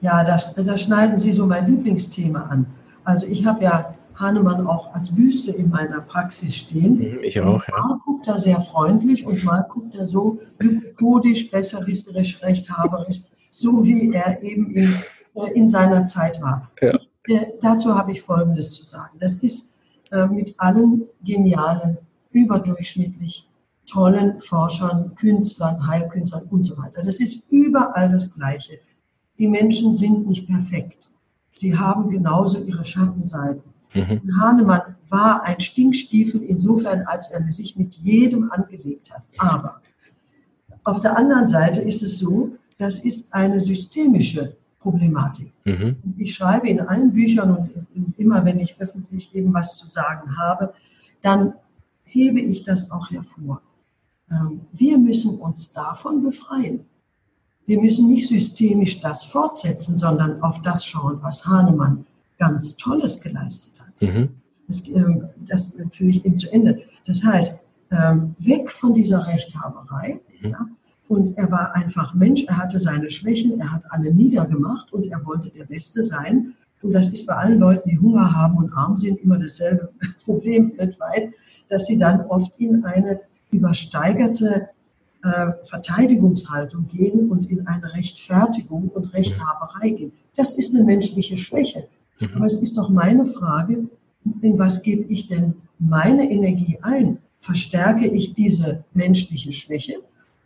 Ja, 0.01 0.23
da, 0.23 0.37
da 0.61 0.77
schneiden 0.77 1.17
Sie 1.17 1.31
so 1.31 1.45
mein 1.45 1.65
Lieblingsthema 1.65 2.43
an. 2.43 2.65
Also 3.03 3.25
ich 3.27 3.45
habe 3.45 3.63
ja 3.63 3.95
Hahnemann 4.15 4.65
auch 4.65 4.93
als 4.93 5.13
Büste 5.13 5.51
in 5.51 5.69
meiner 5.69 6.01
Praxis 6.01 6.55
stehen. 6.55 6.97
Mhm, 6.97 7.23
ich 7.23 7.39
auch, 7.41 7.63
ja. 7.67 7.77
Mal 7.77 7.99
guckt 8.05 8.27
er 8.27 8.39
sehr 8.39 8.61
freundlich 8.61 9.25
und 9.25 9.43
mal 9.43 9.65
guckt 9.69 9.95
er 9.95 10.05
so 10.05 10.39
methodisch, 10.59 11.51
besserwisserisch, 11.51 12.41
rechthaberisch, 12.41 13.21
so 13.51 13.83
wie 13.83 14.13
er 14.13 14.41
eben 14.41 14.71
in, 14.71 14.95
äh, 15.35 15.51
in 15.53 15.67
seiner 15.67 16.05
Zeit 16.05 16.41
war. 16.41 16.71
Ja. 16.81 16.97
Ich, 17.27 17.35
äh, 17.35 17.53
dazu 17.61 17.93
habe 17.93 18.11
ich 18.13 18.21
Folgendes 18.21 18.73
zu 18.73 18.85
sagen. 18.85 19.17
Das 19.19 19.39
ist 19.39 19.77
äh, 20.11 20.25
mit 20.27 20.55
allen 20.57 21.03
genialen, 21.23 21.97
überdurchschnittlich 22.31 23.49
tollen 23.85 24.39
Forschern, 24.41 25.13
Künstlern, 25.15 25.85
Heilkünstlern 25.87 26.45
und 26.49 26.63
so 26.63 26.77
weiter. 26.77 27.01
Das 27.01 27.19
ist 27.19 27.47
überall 27.51 28.09
das 28.09 28.33
Gleiche. 28.35 28.79
Die 29.37 29.47
Menschen 29.47 29.93
sind 29.93 30.27
nicht 30.27 30.47
perfekt. 30.47 31.09
Sie 31.53 31.77
haben 31.77 32.09
genauso 32.09 32.63
ihre 32.63 32.83
Schattenseiten. 32.83 33.74
Mhm. 33.95 34.39
Hahnemann 34.39 34.95
war 35.09 35.43
ein 35.43 35.59
Stinkstiefel 35.59 36.41
insofern, 36.43 37.03
als 37.03 37.31
er 37.31 37.41
sich 37.49 37.75
mit 37.75 37.93
jedem 37.95 38.51
angelegt 38.51 39.13
hat. 39.13 39.23
Aber 39.37 39.81
auf 40.83 40.99
der 40.99 41.17
anderen 41.17 41.47
Seite 41.47 41.81
ist 41.81 42.03
es 42.03 42.19
so, 42.19 42.57
das 42.77 42.99
ist 42.99 43.33
eine 43.33 43.59
systemische 43.59 44.57
Problematik. 44.79 45.51
Mhm. 45.63 45.95
Ich 46.17 46.35
schreibe 46.35 46.67
in 46.67 46.79
allen 46.79 47.11
Büchern 47.11 47.55
und 47.55 48.19
immer, 48.19 48.45
wenn 48.45 48.59
ich 48.59 48.79
öffentlich 48.79 49.33
eben 49.33 49.53
was 49.53 49.77
zu 49.77 49.87
sagen 49.87 50.37
habe, 50.37 50.73
dann 51.21 51.53
hebe 52.03 52.39
ich 52.39 52.63
das 52.63 52.91
auch 52.91 53.09
hervor. 53.09 53.61
Ähm, 54.29 54.61
wir 54.71 54.97
müssen 54.97 55.39
uns 55.39 55.73
davon 55.73 56.21
befreien. 56.21 56.85
Wir 57.65 57.81
müssen 57.81 58.09
nicht 58.09 58.27
systemisch 58.27 59.01
das 59.01 59.23
fortsetzen, 59.23 59.97
sondern 59.97 60.41
auf 60.43 60.61
das 60.61 60.85
schauen, 60.85 61.17
was 61.21 61.47
Hahnemann 61.47 62.05
ganz 62.37 62.77
Tolles 62.77 63.21
geleistet 63.21 63.81
hat. 63.81 64.01
Mhm. 64.01 64.29
Das, 64.67 64.87
ähm, 64.89 65.29
das 65.47 65.75
führe 65.89 66.09
ich 66.09 66.25
ihm 66.25 66.37
zu 66.37 66.51
Ende. 66.51 66.81
Das 67.05 67.23
heißt, 67.23 67.67
ähm, 67.91 68.35
weg 68.39 68.69
von 68.69 68.93
dieser 68.93 69.27
Rechthaberei. 69.27 70.21
Mhm. 70.41 70.49
Ja, 70.49 70.67
und 71.07 71.37
er 71.37 71.51
war 71.51 71.75
einfach 71.75 72.13
Mensch, 72.15 72.45
er 72.47 72.57
hatte 72.57 72.79
seine 72.79 73.09
Schwächen, 73.09 73.59
er 73.59 73.71
hat 73.71 73.83
alle 73.89 74.13
niedergemacht 74.13 74.91
und 74.91 75.05
er 75.07 75.23
wollte 75.25 75.51
der 75.51 75.65
Beste 75.65 76.03
sein. 76.03 76.55
Und 76.81 76.93
das 76.93 77.09
ist 77.09 77.27
bei 77.27 77.35
allen 77.35 77.59
Leuten, 77.59 77.89
die 77.89 77.99
Hunger 77.99 78.33
haben 78.33 78.57
und 78.57 78.73
arm 78.73 78.97
sind, 78.97 79.19
immer 79.21 79.37
dasselbe 79.37 79.89
Problem 80.23 80.75
weltweit, 80.77 81.31
dass 81.69 81.85
sie 81.85 81.97
dann 81.97 82.21
oft 82.21 82.59
in 82.59 82.83
eine 82.85 83.21
übersteigerte 83.51 84.69
äh, 85.23 85.51
Verteidigungshaltung 85.63 86.87
gehen 86.87 87.29
und 87.29 87.49
in 87.49 87.65
eine 87.67 87.93
Rechtfertigung 87.93 88.89
und 88.89 89.13
Rechthaberei 89.13 89.89
gehen. 89.89 90.11
Das 90.35 90.57
ist 90.57 90.75
eine 90.75 90.83
menschliche 90.83 91.37
Schwäche. 91.37 91.87
Mhm. 92.19 92.29
Aber 92.35 92.45
es 92.45 92.61
ist 92.61 92.77
doch 92.77 92.89
meine 92.89 93.25
Frage, 93.25 93.87
in 94.41 94.59
was 94.59 94.81
gebe 94.81 95.03
ich 95.03 95.27
denn 95.27 95.55
meine 95.79 96.29
Energie 96.29 96.77
ein? 96.81 97.19
Verstärke 97.39 98.07
ich 98.07 98.33
diese 98.33 98.83
menschliche 98.93 99.51
Schwäche 99.51 99.95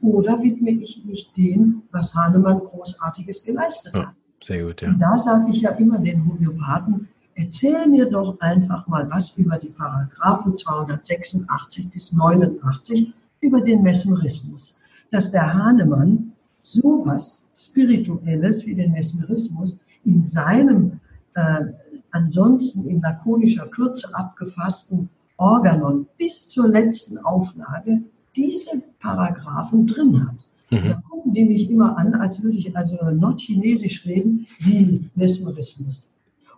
oder 0.02 0.42
widme 0.42 0.72
ich 0.72 1.04
mich 1.06 1.32
dem, 1.34 1.84
was 1.92 2.14
Hahnemann 2.16 2.60
Großartiges 2.60 3.46
geleistet 3.46 3.96
hat? 3.96 4.14
sehr 4.42 4.66
gut, 4.66 4.82
ja. 4.82 4.90
Und 4.90 5.00
da 5.00 5.18
sage 5.18 5.52
ich 5.52 5.62
ja 5.62 5.72
immer 5.72 6.00
den 6.00 6.26
Homöopathen, 6.26 7.08
erzähl 7.36 7.88
mir 7.88 8.10
doch 8.10 8.40
einfach 8.40 8.88
mal 8.88 9.10
was 9.10 9.38
über 9.38 9.58
die 9.58 9.70
Paragraphen 9.70 10.56
286 10.56 11.92
bis 11.92 12.14
89 12.14 13.14
über 13.42 13.62
den 13.62 13.82
Mesmerismus. 13.82 14.78
Dass 15.12 15.32
der 15.32 15.54
Hahnemann 15.54 16.34
sowas 16.62 17.52
Spirituelles 17.56 18.66
wie 18.66 18.76
den 18.76 18.92
Mesmerismus 18.92 19.78
in 20.04 20.24
seinem 20.24 20.99
äh, 21.36 21.66
ansonsten 22.12 22.90
in 22.90 23.02
lakonischer 23.02 23.68
Kürze 23.68 24.14
abgefassten 24.14 25.10
Organon 25.38 26.08
bis 26.18 26.50
zur 26.50 26.68
letzten 26.68 27.18
Auflage 27.20 28.04
diese 28.36 28.84
Paragraphen 29.00 29.88
drin 29.88 30.28
hat. 30.28 30.46
Mhm. 30.70 30.90
Da 30.90 31.02
gucken 31.10 31.34
die 31.34 31.46
mich 31.46 31.70
immer 31.70 31.98
an, 31.98 32.14
als 32.16 32.44
würde 32.44 32.58
ich 32.58 32.76
also 32.76 32.98
Nordchinesisch 33.12 34.06
reden, 34.06 34.48
wie 34.60 35.10
Mesmerismus. 35.16 36.10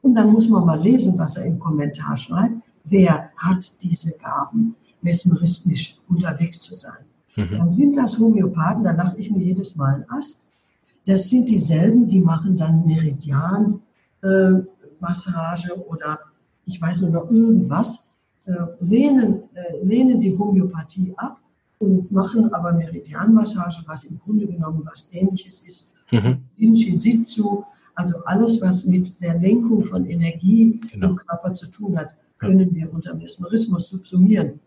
Und 0.02 0.16
dann 0.16 0.32
muss 0.32 0.50
man 0.50 0.66
mal 0.66 0.82
lesen, 0.82 1.18
was 1.18 1.38
er 1.38 1.46
im 1.46 1.60
Kommentar 1.60 2.18
schreibt. 2.18 2.56
Wer 2.84 3.30
hat 3.38 3.84
diese 3.84 4.18
Gaben, 4.18 4.76
mesmerismisch 5.02 5.98
unterwegs 6.10 6.60
zu 6.60 6.76
sein? 6.76 7.06
Mhm. 7.36 7.58
Dann 7.58 7.70
sind 7.70 7.96
das 7.96 8.18
Homöopathen, 8.18 8.84
da 8.84 8.92
lache 8.92 9.18
ich 9.18 9.32
mir 9.32 9.44
jedes 9.44 9.76
Mal 9.76 9.96
einen 9.96 10.10
Ast. 10.10 10.52
Das 11.06 11.30
sind 11.30 11.50
dieselben, 11.50 12.08
die 12.08 12.20
machen 12.20 12.58
dann 12.58 12.86
Meridian, 12.86 13.82
Massage 15.00 15.74
oder 15.88 16.20
ich 16.66 16.82
weiß 16.82 17.02
nur 17.02 17.12
noch 17.12 17.30
irgendwas, 17.30 18.14
äh, 18.46 18.54
lehnen, 18.80 19.44
äh, 19.54 19.84
lehnen 19.84 20.20
die 20.20 20.38
Homöopathie 20.38 21.14
ab 21.18 21.40
und 21.80 22.12
machen 22.12 22.54
aber 22.54 22.74
Meridianmassage, 22.74 23.84
was 23.86 24.06
im 24.06 24.20
Grunde 24.20 24.48
genommen 24.48 24.82
was 24.86 25.14
ähnliches 25.14 25.66
ist. 25.66 25.94
Mhm. 26.12 26.42
Shinjitsu, 26.76 27.64
also 27.96 28.24
alles, 28.26 28.62
was 28.62 28.86
mit 28.86 29.22
der 29.22 29.38
Lenkung 29.38 29.84
von 29.84 30.06
Energie 30.06 30.80
genau. 30.92 31.10
im 31.10 31.16
Körper 31.16 31.54
zu 31.54 31.70
tun 31.70 31.98
hat, 31.98 32.16
können 32.38 32.74
wir 32.74 32.92
unter 32.92 33.14
Mesmerismus 33.14 33.90
subsumieren. 33.90 34.60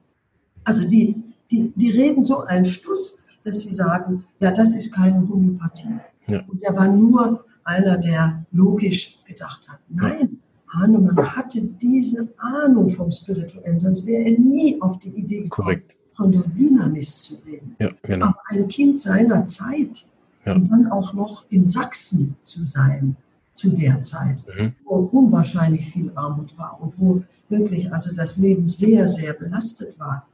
Also 0.64 0.88
die, 0.88 1.16
die, 1.50 1.72
die 1.74 1.90
reden 1.90 2.22
so 2.22 2.42
einen 2.44 2.64
Stuss, 2.64 3.26
dass 3.42 3.60
sie 3.60 3.74
sagen, 3.74 4.24
ja, 4.40 4.50
das 4.50 4.74
ist 4.74 4.92
keine 4.92 5.28
Homöopathie. 5.28 5.98
Ja. 6.26 6.42
Und 6.48 6.62
der 6.62 6.74
war 6.76 6.88
nur 6.88 7.44
einer, 7.64 7.98
der 7.98 8.44
logisch 8.52 9.18
gedacht 9.24 9.68
hat. 9.68 9.80
Nein, 9.88 10.38
Hahnemann 10.74 11.36
hatte 11.36 11.60
diese 11.62 12.32
Ahnung 12.38 12.88
vom 12.90 13.10
Spirituellen, 13.10 13.78
sonst 13.78 14.06
wäre 14.06 14.24
er 14.24 14.38
nie 14.38 14.80
auf 14.80 14.98
die 14.98 15.10
Idee 15.10 15.42
gekommen, 15.42 15.66
Korrekt. 15.66 15.94
von 16.12 16.32
der 16.32 16.42
Dynamis 16.42 17.22
zu 17.22 17.34
reden. 17.46 17.76
Ja, 17.78 17.90
genau. 18.02 18.26
Aber 18.26 18.40
ein 18.48 18.68
Kind 18.68 18.98
seiner 18.98 19.46
Zeit 19.46 20.04
ja. 20.44 20.54
und 20.54 20.70
dann 20.70 20.90
auch 20.90 21.12
noch 21.14 21.44
in 21.50 21.66
Sachsen 21.66 22.36
zu 22.40 22.64
sein, 22.64 23.16
zu 23.54 23.70
der 23.70 24.02
Zeit, 24.02 24.44
mhm. 24.58 24.74
wo 24.84 24.96
unwahrscheinlich 25.12 25.86
viel 25.86 26.10
Armut 26.16 26.56
war 26.58 26.80
und 26.80 26.98
wo 26.98 27.22
wirklich 27.48 27.92
also 27.92 28.12
das 28.14 28.36
Leben 28.38 28.66
sehr, 28.66 29.06
sehr 29.06 29.32
belastet 29.32 29.98
war. 29.98 30.26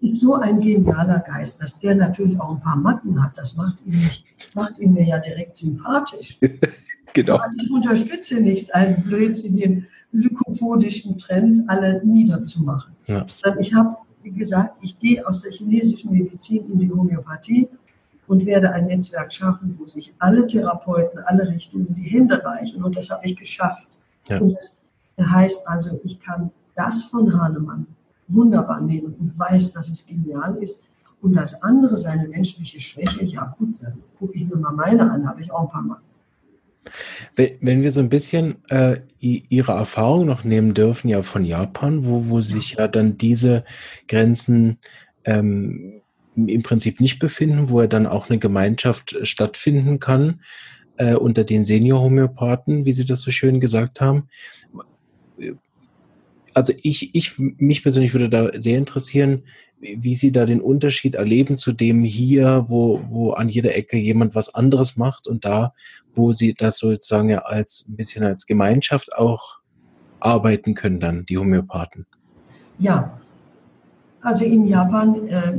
Ist 0.00 0.20
so 0.20 0.34
ein 0.34 0.60
genialer 0.60 1.20
Geist, 1.20 1.60
dass 1.60 1.80
der 1.80 1.94
natürlich 1.96 2.38
auch 2.40 2.54
ein 2.54 2.60
paar 2.60 2.76
Macken 2.76 3.22
hat. 3.22 3.36
Das 3.36 3.56
macht 3.56 3.84
ihn, 3.84 3.98
nicht, 3.98 4.24
macht 4.54 4.78
ihn 4.78 4.92
mir 4.92 5.04
ja 5.04 5.18
direkt 5.18 5.56
sympathisch. 5.56 6.38
genau. 7.12 7.34
Aber 7.34 7.50
ich 7.60 7.70
unterstütze 7.70 8.40
nicht 8.40 8.72
einen 8.74 9.02
blödsinnigen 9.02 9.88
lykopodischen 10.12 11.18
Trend, 11.18 11.68
alle 11.68 12.04
niederzumachen. 12.04 12.94
Ja. 13.06 13.26
Ich 13.58 13.74
habe, 13.74 13.96
wie 14.22 14.30
gesagt, 14.30 14.76
ich 14.82 14.98
gehe 14.98 15.26
aus 15.26 15.42
der 15.42 15.52
chinesischen 15.52 16.12
Medizin 16.12 16.70
in 16.70 16.78
die 16.78 16.90
Homöopathie 16.90 17.68
und 18.26 18.44
werde 18.46 18.70
ein 18.72 18.86
Netzwerk 18.86 19.32
schaffen, 19.32 19.76
wo 19.78 19.86
sich 19.86 20.14
alle 20.18 20.46
Therapeuten, 20.46 21.18
alle 21.20 21.48
Richtungen 21.48 21.94
die 21.94 22.08
Hände 22.08 22.42
reichen. 22.44 22.82
Und 22.84 22.96
das 22.96 23.10
habe 23.10 23.26
ich 23.26 23.36
geschafft. 23.36 23.98
Ja. 24.28 24.38
Und 24.40 24.54
das 24.54 24.84
heißt 25.20 25.66
also, 25.68 26.00
ich 26.04 26.20
kann 26.20 26.50
das 26.74 27.04
von 27.04 27.32
Hahnemann 27.38 27.86
wunderbar 28.28 28.80
nehmen 28.80 29.14
und 29.18 29.38
weiß, 29.38 29.72
dass 29.72 29.88
es 29.88 30.06
genial 30.06 30.56
ist. 30.60 30.90
Und 31.20 31.34
das 31.34 31.62
andere, 31.62 31.96
seine 31.96 32.28
menschliche 32.28 32.80
Schwäche, 32.80 33.24
ja 33.24 33.54
gut, 33.58 33.82
dann 33.82 33.94
gucke 34.18 34.34
ich 34.34 34.46
mir 34.46 34.56
mal 34.56 34.72
meine 34.72 35.10
an, 35.10 35.28
habe 35.28 35.42
ich 35.42 35.50
auch 35.50 35.62
ein 35.62 35.68
paar 35.68 35.82
Mal. 35.82 36.00
Wenn, 37.34 37.50
wenn 37.60 37.82
wir 37.82 37.92
so 37.92 38.00
ein 38.00 38.08
bisschen 38.08 38.56
äh, 38.68 39.00
Ihre 39.18 39.72
Erfahrung 39.72 40.26
noch 40.26 40.44
nehmen 40.44 40.74
dürfen, 40.74 41.08
ja 41.08 41.22
von 41.22 41.44
Japan, 41.44 42.04
wo, 42.04 42.28
wo 42.28 42.40
sich 42.40 42.74
ja 42.74 42.88
dann 42.88 43.18
diese 43.18 43.64
Grenzen 44.06 44.78
ähm, 45.24 46.00
im 46.36 46.62
Prinzip 46.62 47.00
nicht 47.00 47.18
befinden, 47.18 47.68
wo 47.68 47.80
er 47.80 47.88
dann 47.88 48.06
auch 48.06 48.30
eine 48.30 48.38
Gemeinschaft 48.38 49.14
äh, 49.14 49.26
stattfinden 49.26 49.98
kann 49.98 50.40
äh, 50.96 51.14
unter 51.14 51.44
den 51.44 51.64
Senior-Homöopathen, 51.64 52.84
wie 52.84 52.92
Sie 52.92 53.04
das 53.04 53.22
so 53.22 53.30
schön 53.30 53.60
gesagt 53.60 54.00
haben. 54.00 54.28
Also 56.54 56.72
ich, 56.82 57.14
ich, 57.14 57.38
mich 57.38 57.82
persönlich 57.82 58.14
würde 58.14 58.28
da 58.28 58.50
sehr 58.60 58.78
interessieren, 58.78 59.44
wie 59.80 60.16
Sie 60.16 60.32
da 60.32 60.44
den 60.44 60.60
Unterschied 60.60 61.14
erleben 61.14 61.56
zu 61.56 61.72
dem 61.72 62.02
hier, 62.02 62.64
wo, 62.66 63.00
wo 63.08 63.30
an 63.30 63.48
jeder 63.48 63.76
Ecke 63.76 63.96
jemand 63.96 64.34
was 64.34 64.54
anderes 64.54 64.96
macht 64.96 65.28
und 65.28 65.44
da, 65.44 65.72
wo 66.14 66.32
Sie 66.32 66.54
das 66.54 66.78
sozusagen 66.78 67.28
ja 67.28 67.40
als 67.40 67.86
ein 67.88 67.96
bisschen 67.96 68.24
als 68.24 68.46
Gemeinschaft 68.46 69.14
auch 69.14 69.58
arbeiten 70.20 70.74
können, 70.74 70.98
dann 70.98 71.24
die 71.26 71.38
Homöopathen. 71.38 72.06
Ja, 72.78 73.14
also 74.20 74.44
in 74.44 74.66
Japan 74.66 75.28
äh, 75.28 75.58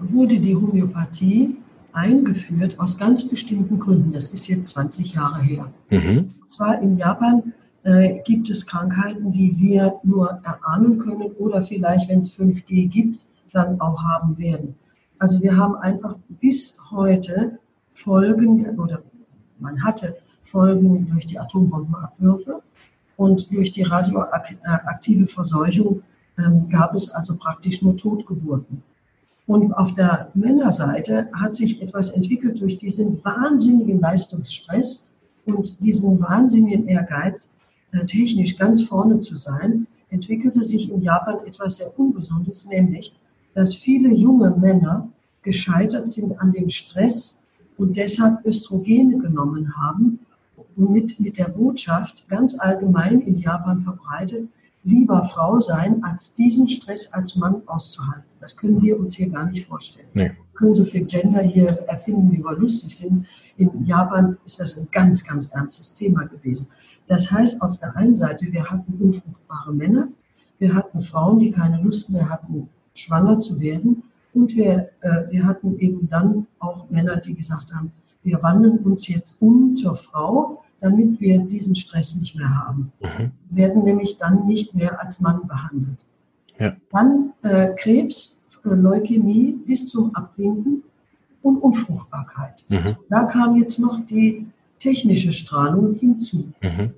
wurde 0.00 0.38
die 0.38 0.54
Homöopathie 0.54 1.56
eingeführt 1.92 2.78
aus 2.78 2.98
ganz 2.98 3.28
bestimmten 3.28 3.80
Gründen. 3.80 4.12
Das 4.12 4.28
ist 4.28 4.46
jetzt 4.48 4.68
20 4.70 5.14
Jahre 5.14 5.42
her. 5.42 5.72
Mhm. 5.90 6.28
Und 6.40 6.50
zwar 6.50 6.80
in 6.82 6.98
Japan 6.98 7.54
äh, 7.86 8.20
gibt 8.24 8.50
es 8.50 8.66
Krankheiten, 8.66 9.30
die 9.30 9.56
wir 9.58 10.00
nur 10.02 10.40
erahnen 10.42 10.98
können 10.98 11.30
oder 11.38 11.62
vielleicht, 11.62 12.08
wenn 12.08 12.18
es 12.18 12.36
5G 12.36 12.88
gibt, 12.88 13.20
dann 13.52 13.80
auch 13.80 14.02
haben 14.02 14.36
werden. 14.38 14.74
Also 15.20 15.40
wir 15.40 15.56
haben 15.56 15.76
einfach 15.76 16.16
bis 16.40 16.78
heute 16.90 17.58
Folgen 17.92 18.78
oder 18.78 19.02
man 19.60 19.82
hatte 19.84 20.16
Folgen 20.42 21.08
durch 21.08 21.28
die 21.28 21.38
Atombombenabwürfe 21.38 22.60
und 23.16 23.50
durch 23.52 23.70
die 23.70 23.82
radioaktive 23.82 25.28
Verseuchung 25.28 26.02
ähm, 26.38 26.68
gab 26.68 26.92
es 26.94 27.12
also 27.12 27.36
praktisch 27.36 27.82
nur 27.82 27.96
Totgeburten. 27.96 28.82
Und 29.46 29.72
auf 29.72 29.94
der 29.94 30.32
Männerseite 30.34 31.28
hat 31.32 31.54
sich 31.54 31.80
etwas 31.80 32.08
entwickelt 32.08 32.60
durch 32.60 32.78
diesen 32.78 33.24
wahnsinnigen 33.24 34.00
Leistungsstress 34.00 35.14
und 35.44 35.84
diesen 35.84 36.20
wahnsinnigen 36.20 36.88
Ehrgeiz, 36.88 37.60
technisch 38.06 38.56
ganz 38.56 38.82
vorne 38.82 39.20
zu 39.20 39.36
sein, 39.36 39.86
entwickelte 40.10 40.62
sich 40.62 40.90
in 40.90 41.02
Japan 41.02 41.38
etwas 41.46 41.76
sehr 41.76 41.98
Ungesundes, 41.98 42.66
nämlich, 42.66 43.16
dass 43.54 43.74
viele 43.74 44.12
junge 44.12 44.50
Männer 44.50 45.08
gescheitert 45.42 46.08
sind 46.08 46.38
an 46.40 46.52
dem 46.52 46.68
Stress 46.68 47.46
und 47.78 47.96
deshalb 47.96 48.44
Östrogene 48.44 49.18
genommen 49.18 49.76
haben 49.76 50.18
und 50.76 50.90
mit, 50.90 51.20
mit 51.20 51.38
der 51.38 51.48
Botschaft 51.48 52.28
ganz 52.28 52.58
allgemein 52.58 53.20
in 53.20 53.34
Japan 53.34 53.80
verbreitet, 53.80 54.48
lieber 54.84 55.24
Frau 55.24 55.58
sein, 55.58 56.02
als 56.04 56.34
diesen 56.34 56.68
Stress 56.68 57.12
als 57.12 57.36
Mann 57.36 57.62
auszuhalten. 57.66 58.24
Das 58.40 58.56
können 58.56 58.80
wir 58.80 58.98
uns 58.98 59.14
hier 59.14 59.28
gar 59.28 59.50
nicht 59.50 59.66
vorstellen. 59.66 60.08
Nee. 60.14 60.30
Wir 60.30 60.58
können 60.58 60.74
so 60.74 60.84
viel 60.84 61.04
Gender 61.04 61.42
hier 61.42 61.68
erfinden, 61.88 62.30
wie 62.32 62.42
wir 62.42 62.56
lustig 62.56 62.96
sind. 62.96 63.26
In 63.56 63.84
Japan 63.84 64.36
ist 64.44 64.60
das 64.60 64.78
ein 64.78 64.88
ganz, 64.92 65.24
ganz 65.24 65.52
ernstes 65.52 65.94
Thema 65.94 66.24
gewesen. 66.24 66.68
Das 67.06 67.30
heißt, 67.30 67.62
auf 67.62 67.78
der 67.78 67.96
einen 67.96 68.14
Seite, 68.14 68.46
wir 68.52 68.64
hatten 68.64 68.94
unfruchtbare 69.00 69.72
Männer, 69.72 70.08
wir 70.58 70.74
hatten 70.74 71.00
Frauen, 71.00 71.38
die 71.38 71.50
keine 71.50 71.80
Lust 71.82 72.10
mehr 72.10 72.28
hatten, 72.28 72.68
schwanger 72.94 73.38
zu 73.38 73.60
werden. 73.60 74.02
Und 74.32 74.54
wir, 74.54 74.90
äh, 75.00 75.30
wir 75.30 75.46
hatten 75.46 75.78
eben 75.78 76.08
dann 76.08 76.46
auch 76.58 76.90
Männer, 76.90 77.16
die 77.16 77.34
gesagt 77.34 77.74
haben, 77.74 77.92
wir 78.22 78.42
wandeln 78.42 78.78
uns 78.78 79.08
jetzt 79.08 79.36
um 79.40 79.74
zur 79.74 79.96
Frau, 79.96 80.62
damit 80.80 81.20
wir 81.20 81.38
diesen 81.38 81.74
Stress 81.74 82.16
nicht 82.16 82.36
mehr 82.36 82.54
haben. 82.54 82.92
Mhm. 83.00 83.32
werden 83.50 83.84
nämlich 83.84 84.18
dann 84.18 84.46
nicht 84.46 84.74
mehr 84.74 85.00
als 85.00 85.20
Mann 85.20 85.46
behandelt. 85.46 86.06
Ja. 86.58 86.76
Dann 86.90 87.32
äh, 87.42 87.74
Krebs, 87.76 88.44
äh, 88.64 88.70
Leukämie 88.70 89.52
bis 89.66 89.88
zum 89.88 90.14
Abwinken 90.14 90.82
und 91.42 91.58
Unfruchtbarkeit. 91.58 92.64
Mhm. 92.68 92.96
Da 93.08 93.24
kam 93.24 93.56
jetzt 93.56 93.78
noch 93.78 94.04
die 94.06 94.46
technische 94.78 95.32
Strahlung 95.32 95.94
hinzu. 95.94 96.48
Mhm. 96.62 96.92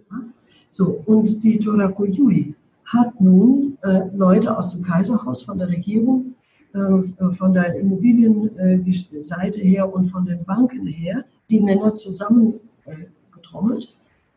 So, 0.70 1.02
und 1.06 1.42
die 1.42 1.58
Torakuyui 1.58 2.54
hat 2.84 3.20
nun 3.20 3.76
äh, 3.82 4.02
Leute 4.14 4.56
aus 4.56 4.72
dem 4.72 4.82
Kaiserhaus, 4.82 5.42
von 5.42 5.58
der 5.58 5.68
Regierung, 5.68 6.34
äh, 6.72 7.30
von 7.32 7.52
der 7.54 7.74
Immobilienseite 7.76 9.60
her 9.60 9.92
und 9.92 10.06
von 10.08 10.24
den 10.24 10.44
Banken 10.44 10.86
her, 10.86 11.24
die 11.50 11.60
Männer 11.60 11.94
zusammen 11.94 12.54
äh, 12.84 13.06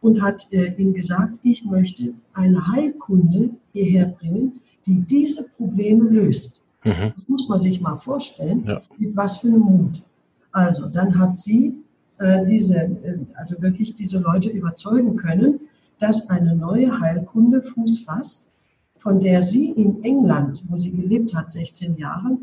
und 0.01 0.21
hat 0.21 0.47
äh, 0.51 0.73
ihnen 0.77 0.93
gesagt, 0.93 1.39
ich 1.43 1.63
möchte 1.63 2.13
eine 2.33 2.65
Heilkunde 2.67 3.51
hierher 3.71 4.07
bringen, 4.07 4.59
die 4.85 5.01
diese 5.01 5.47
Probleme 5.49 6.05
löst. 6.05 6.63
Mhm. 6.83 7.11
Das 7.15 7.29
muss 7.29 7.47
man 7.47 7.59
sich 7.59 7.81
mal 7.81 7.95
vorstellen, 7.95 8.63
ja. 8.65 8.81
mit 8.97 9.15
was 9.15 9.39
für 9.39 9.47
einem 9.47 9.59
Mut. 9.59 10.01
Also, 10.51 10.87
dann 10.87 11.17
hat 11.17 11.37
sie 11.37 11.67
äh, 11.67 11.73
diese, 12.45 12.75
äh, 12.75 13.17
also 13.35 13.61
wirklich 13.61 13.95
diese 13.95 14.19
Leute 14.19 14.49
überzeugen 14.49 15.15
können, 15.15 15.59
dass 15.99 16.29
eine 16.29 16.55
neue 16.55 16.99
Heilkunde 16.99 17.61
Fuß 17.61 17.99
fasst, 17.99 18.53
von 18.95 19.19
der 19.19 19.41
sie 19.41 19.71
in 19.71 20.03
England, 20.03 20.63
wo 20.67 20.77
sie 20.77 20.91
gelebt 20.91 21.33
hat, 21.33 21.51
16 21.51 21.97
Jahre, 21.97 22.37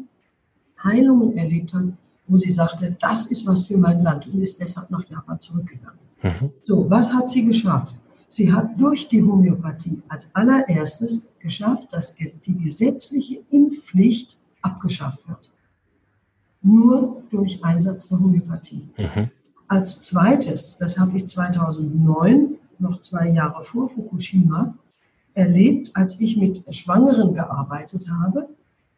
Heilungen 0.83 1.37
erlebt 1.37 1.73
hat, 1.75 1.87
wo 2.27 2.37
sie 2.37 2.51
sagte, 2.51 2.97
das 3.01 3.31
ist 3.31 3.47
was 3.47 3.67
für 3.67 3.79
mein 3.79 4.03
Land 4.03 4.27
und 4.27 4.41
ist 4.41 4.61
deshalb 4.61 4.91
nach 4.91 5.05
Japan 5.09 5.39
zurückgegangen. 5.41 5.99
Mhm. 6.23 6.51
So, 6.65 6.89
was 6.91 7.13
hat 7.13 7.31
sie 7.31 7.45
geschafft? 7.45 7.97
Sie 8.29 8.53
hat 8.53 8.79
durch 8.79 9.09
die 9.09 9.23
Homöopathie 9.23 10.03
als 10.09 10.35
allererstes 10.35 11.37
geschafft, 11.39 11.93
dass 11.93 12.17
die 12.17 12.59
gesetzliche 12.59 13.41
Impfpflicht 13.51 14.37
abgeschafft 14.61 15.27
wird. 15.29 15.51
Nur 16.61 17.23
durch 17.31 17.65
Einsatz 17.65 18.09
der 18.09 18.21
Homöopathie. 18.21 18.89
Mhm. 18.99 19.31
Als 19.69 20.03
zweites, 20.03 20.77
das 20.79 20.99
habe 20.99 21.17
ich 21.17 21.27
2009, 21.27 22.57
noch 22.79 23.01
zwei 23.01 23.29
Jahre 23.29 23.63
vor 23.63 23.89
Fukushima, 23.89 24.75
erlebt, 25.35 25.91
als 25.95 26.19
ich 26.21 26.37
mit 26.37 26.65
Schwangeren 26.75 27.35
gearbeitet 27.35 28.11
habe, 28.11 28.49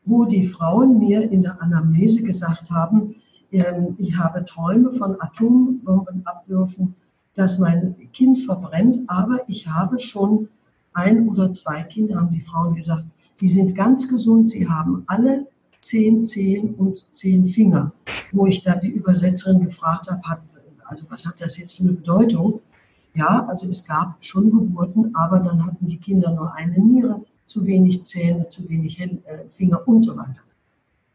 wo 0.05 0.25
die 0.25 0.47
Frauen 0.47 0.99
mir 0.99 1.31
in 1.31 1.43
der 1.43 1.61
Anamnese 1.61 2.23
gesagt 2.23 2.71
haben, 2.71 3.17
ähm, 3.53 3.95
ich 3.99 4.17
habe 4.17 4.45
Träume 4.45 4.93
von 4.93 5.21
Atombombenabwürfen 5.21 6.95
dass 7.35 7.59
mein 7.59 7.95
Kind 8.13 8.39
verbrennt, 8.39 8.99
aber 9.07 9.39
ich 9.49 9.67
habe 9.69 9.99
schon 9.99 10.49
ein 10.93 11.29
oder 11.29 11.51
zwei 11.53 11.83
Kinder, 11.85 12.17
haben 12.17 12.31
die 12.31 12.41
Frauen 12.41 12.75
gesagt, 12.75 13.05
die 13.41 13.49
sind 13.49 13.75
ganz 13.75 14.09
gesund, 14.09 14.49
sie 14.49 14.69
haben 14.69 15.05
alle 15.07 15.47
zehn 15.81 16.21
Zehen 16.21 16.75
und 16.75 16.97
zehn 17.13 17.47
Finger. 17.47 17.93
Wo 18.33 18.47
ich 18.47 18.63
dann 18.63 18.81
die 18.81 18.91
Übersetzerin 18.91 19.65
gefragt 19.65 20.11
habe, 20.11 20.21
hat, 20.25 20.41
also 20.91 21.07
was 21.09 21.25
hat 21.25 21.41
das 21.41 21.57
jetzt 21.57 21.77
für 21.77 21.85
eine 21.85 21.93
Bedeutung? 21.93 22.61
Ja, 23.15 23.47
also 23.49 23.69
es 23.69 23.87
gab 23.87 24.17
schon 24.25 24.51
Geburten, 24.51 25.15
aber 25.15 25.41
dann 25.41 25.65
hatten 25.65 25.87
die 25.87 25.99
Kinder 25.99 26.33
nur 26.33 26.55
eine 26.55 26.79
Niere, 26.79 27.25
zu 27.47 27.65
wenig 27.67 28.05
Zähne, 28.05 28.47
zu 28.49 28.69
wenig 28.69 29.01
äh, 29.01 29.11
Finger 29.49 29.87
und 29.87 30.03
so 30.03 30.17
weiter. 30.17 30.43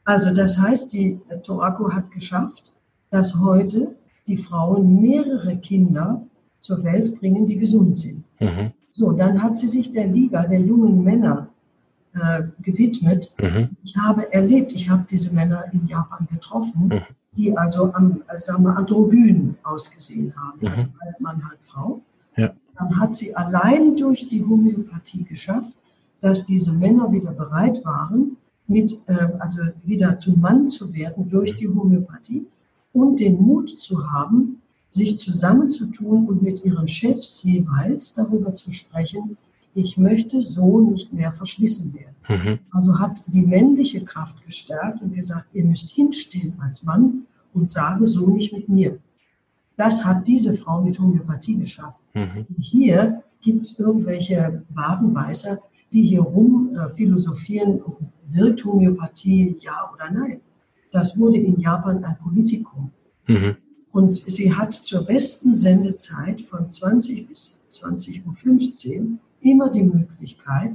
Also 0.04 0.34
das 0.34 0.58
heißt, 0.58 0.94
die 0.94 1.20
äh, 1.30 1.40
Torako 1.40 1.92
hat 1.92 2.12
geschafft, 2.12 2.74
dass 3.10 3.40
heute 3.40 3.96
die 4.28 4.38
Frauen 4.38 5.02
mehrere 5.02 5.58
Kinder 5.58 6.26
zur 6.60 6.84
Welt 6.84 7.18
bringen, 7.20 7.46
die 7.46 7.58
gesund 7.58 7.96
sind. 7.96 8.24
Mhm. 8.40 8.72
So, 8.92 9.12
dann 9.12 9.42
hat 9.42 9.56
sie 9.56 9.68
sich 9.68 9.92
der 9.92 10.08
Liga 10.08 10.46
der 10.48 10.62
jungen 10.62 11.04
Männer 11.04 11.50
äh, 12.14 12.44
gewidmet. 12.62 13.34
Mhm. 13.40 13.70
Ich 13.84 13.96
habe 13.98 14.32
erlebt, 14.34 14.74
ich 14.74 14.90
habe 14.90 15.06
diese 15.10 15.34
Männer 15.34 15.66
in 15.72 15.88
Japan 15.88 16.28
getroffen, 16.32 16.88
mhm. 16.88 17.02
Die 17.38 17.56
also 17.58 17.94
am, 17.94 18.24
sagen 18.38 18.64
wir, 18.64 18.76
androgyn 18.78 19.56
ausgesehen 19.64 20.34
haben, 20.36 20.60
mhm. 20.62 20.68
also 20.68 20.86
Mann, 21.20 21.48
halb 21.48 21.64
Frau. 21.64 22.02
ja. 22.38 22.52
dann 22.78 23.00
hat 23.00 23.16
sie 23.16 23.36
allein 23.36 23.96
durch 23.96 24.28
die 24.30 24.44
Homöopathie 24.44 25.24
geschafft, 25.24 25.76
dass 26.22 26.46
diese 26.46 26.72
Männer 26.74 27.12
wieder 27.12 27.32
bereit 27.32 27.84
waren, 27.86 28.38
mit, 28.68 28.98
äh, 29.08 29.30
also 29.40 29.62
wieder 29.84 30.18
zum 30.18 30.40
Mann 30.40 30.68
zu 30.68 30.94
werden 30.94 31.30
durch 31.30 31.56
die 31.56 31.68
Homöopathie 31.68 32.48
und 32.94 33.20
den 33.20 33.42
Mut 33.42 33.70
zu 33.70 34.12
haben, 34.12 34.62
sich 34.90 35.20
zusammenzutun 35.20 36.26
und 36.26 36.42
mit 36.42 36.64
ihren 36.64 36.88
Chefs 36.88 37.44
jeweils 37.44 38.14
darüber 38.14 38.54
zu 38.54 38.72
sprechen, 38.72 39.38
ich 39.76 39.98
möchte 39.98 40.42
so 40.42 40.80
nicht 40.80 41.12
mehr 41.12 41.34
verschlissen 41.34 41.94
werden. 41.94 42.16
Mhm. 42.30 42.60
Also 42.72 42.98
hat 42.98 43.22
die 43.28 43.42
männliche 43.42 44.04
Kraft 44.04 44.44
gestärkt 44.46 45.02
und 45.02 45.14
gesagt, 45.14 45.48
ihr 45.54 45.66
müsst 45.66 45.90
hinstehen 45.90 46.54
als 46.60 46.84
Mann 46.84 47.26
und 47.54 47.70
sagen, 47.70 48.06
so 48.06 48.30
nicht 48.30 48.54
mit 48.54 48.70
mir. 48.70 48.98
Das 49.76 50.06
hat 50.06 50.26
diese 50.28 50.54
Frau 50.54 50.82
mit 50.82 50.98
Homöopathie 50.98 51.60
geschafft. 51.60 52.02
Mhm. 52.14 52.46
Hier 52.58 53.22
gibt 53.42 53.60
es 53.60 53.78
irgendwelche 53.78 54.64
Wadenbeißer, 54.70 55.60
die 55.92 56.04
hier 56.04 56.22
rum 56.22 56.74
äh, 56.74 56.90
philosophieren, 56.90 57.82
wirkt 58.28 58.64
Homöopathie 58.64 59.58
ja 59.60 59.92
oder 59.94 60.10
nein. 60.10 60.40
Das 60.92 61.20
wurde 61.20 61.38
in 61.38 61.60
Japan 61.60 62.02
ein 62.06 62.18
Politikum. 62.18 62.92
Mhm. 63.28 63.58
Und 63.92 64.14
sie 64.14 64.54
hat 64.54 64.72
zur 64.72 65.06
besten 65.06 65.54
Sendezeit 65.54 66.40
von 66.40 66.70
20 66.70 67.28
bis 67.28 67.66
20.15 67.70 69.02
Uhr 69.02 69.18
immer 69.46 69.70
die 69.70 69.84
Möglichkeit, 69.84 70.72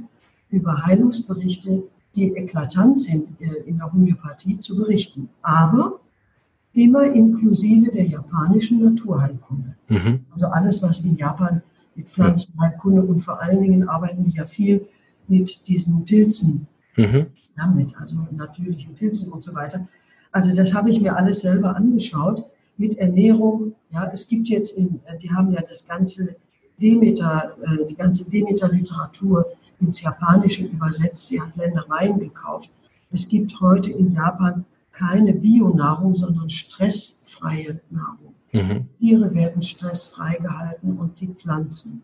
über 0.49 0.85
Heilungsberichte, 0.85 1.83
die 2.15 2.35
eklatant 2.35 2.99
sind 2.99 3.29
äh, 3.39 3.67
in 3.67 3.77
der 3.77 3.91
Homöopathie, 3.91 4.57
zu 4.57 4.77
berichten. 4.77 5.29
Aber 5.41 5.99
immer 6.73 7.03
inklusive 7.03 7.91
der 7.91 8.05
japanischen 8.05 8.83
Naturheilkunde. 8.83 9.75
Mhm. 9.89 10.25
Also 10.31 10.47
alles, 10.47 10.81
was 10.81 10.99
in 10.99 11.17
Japan 11.17 11.61
mit 11.95 12.07
Pflanzenheilkunde 12.07 13.03
und 13.03 13.19
vor 13.19 13.41
allen 13.41 13.61
Dingen 13.61 13.87
arbeiten 13.87 14.23
die 14.23 14.31
ja 14.31 14.45
viel 14.45 14.87
mit 15.27 15.67
diesen 15.67 16.05
Pilzen 16.05 16.67
mhm. 16.95 17.27
damit, 17.57 17.95
also 17.99 18.15
natürlichen 18.31 18.95
Pilzen 18.95 19.31
und 19.31 19.41
so 19.41 19.53
weiter. 19.53 19.87
Also 20.31 20.55
das 20.55 20.73
habe 20.73 20.89
ich 20.89 21.01
mir 21.01 21.15
alles 21.15 21.41
selber 21.41 21.75
angeschaut 21.75 22.45
mit 22.77 22.97
Ernährung. 22.97 23.73
Ja, 23.91 24.09
es 24.13 24.27
gibt 24.27 24.47
jetzt, 24.47 24.77
in, 24.77 25.01
die 25.21 25.29
haben 25.29 25.51
ja 25.51 25.61
das 25.61 25.87
ganze 25.87 26.37
Demeter, 26.81 27.55
äh, 27.61 27.85
die 27.85 27.95
ganze 27.95 28.29
Demeter-Literatur 28.29 29.45
ins 29.79 30.01
Japanische 30.01 30.65
übersetzt. 30.65 31.27
Sie 31.27 31.41
hat 31.41 31.55
Ländereien 31.55 32.19
gekauft. 32.19 32.71
Es 33.11 33.27
gibt 33.27 33.59
heute 33.59 33.91
in 33.91 34.13
Japan 34.13 34.65
keine 34.91 35.33
Bionahrung, 35.33 36.13
sondern 36.13 36.49
stressfreie 36.49 37.81
Nahrung. 37.89 38.35
Mhm. 38.51 38.87
Tiere 38.99 39.33
werden 39.33 39.61
stressfrei 39.61 40.35
gehalten 40.35 40.97
und 40.97 41.19
die 41.19 41.27
Pflanzen. 41.27 42.03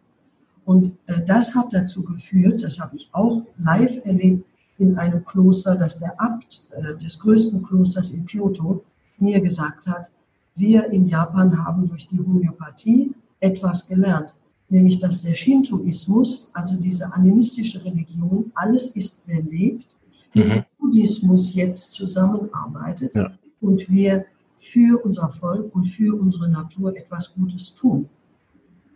Und 0.66 0.98
äh, 1.08 1.24
das 1.26 1.56
hat 1.56 1.68
dazu 1.72 2.04
geführt, 2.04 2.64
das 2.64 2.80
habe 2.80 2.96
ich 2.96 3.10
auch 3.12 3.42
live 3.58 4.06
erlebt 4.06 4.46
in 4.78 4.98
einem 4.98 5.26
Kloster, 5.26 5.76
dass 5.76 6.00
der 6.00 6.20
Abt 6.20 6.68
äh, 6.72 6.96
des 6.98 7.20
größten 7.20 7.64
Klosters 7.64 8.12
in 8.12 8.26
Kyoto 8.26 8.84
mir 9.18 9.42
gesagt 9.42 9.88
hat, 9.88 10.12
wir 10.56 10.92
in 10.92 11.08
Japan 11.08 11.64
haben 11.64 11.88
durch 11.88 12.08
die 12.08 12.20
Homöopathie 12.20 13.14
etwas 13.40 13.88
gelernt 13.88 14.34
nämlich 14.70 15.00
dass 15.00 15.24
der 15.24 15.34
Shintoismus, 15.34 16.50
also 16.54 16.76
diese 16.76 17.12
animistische 17.14 17.84
Religion, 17.86 18.52
alles 18.56 18.96
ist 18.96 19.28
belebt, 19.28 19.88
mhm. 20.34 20.44
mit 20.44 20.54
dem 20.54 20.66
Buddhismus 20.80 21.54
jetzt 21.56 21.94
zusammenarbeitet 21.94 23.16
ja. 23.16 23.32
und 23.62 23.90
wir 23.90 24.26
für 24.58 25.04
unser 25.04 25.30
Volk 25.30 25.74
und 25.76 25.86
für 25.86 26.20
unsere 26.20 26.50
Natur 26.50 26.96
etwas 26.98 27.34
Gutes 27.36 27.74
tun. 27.74 28.10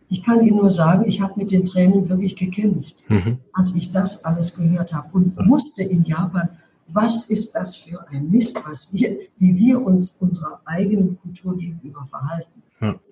Ich 0.09 0.23
kann 0.23 0.45
Ihnen 0.45 0.57
nur 0.57 0.69
sagen, 0.69 1.05
ich 1.07 1.21
habe 1.21 1.39
mit 1.39 1.51
den 1.51 1.63
Tränen 1.63 2.09
wirklich 2.09 2.35
gekämpft, 2.35 3.05
mhm. 3.09 3.37
als 3.53 3.73
ich 3.75 3.91
das 3.91 4.25
alles 4.25 4.55
gehört 4.55 4.93
habe 4.93 5.07
und 5.13 5.37
wusste 5.47 5.83
in 5.83 6.03
Japan, 6.03 6.49
was 6.87 7.29
ist 7.29 7.55
das 7.55 7.77
für 7.77 8.05
ein 8.09 8.29
Mist, 8.29 8.61
was 8.67 8.91
wir, 8.91 9.19
wie 9.37 9.55
wir 9.55 9.81
uns 9.81 10.17
unserer 10.17 10.59
eigenen 10.65 11.17
Kultur 11.21 11.57
gegenüber 11.57 12.05
verhalten. 12.05 12.60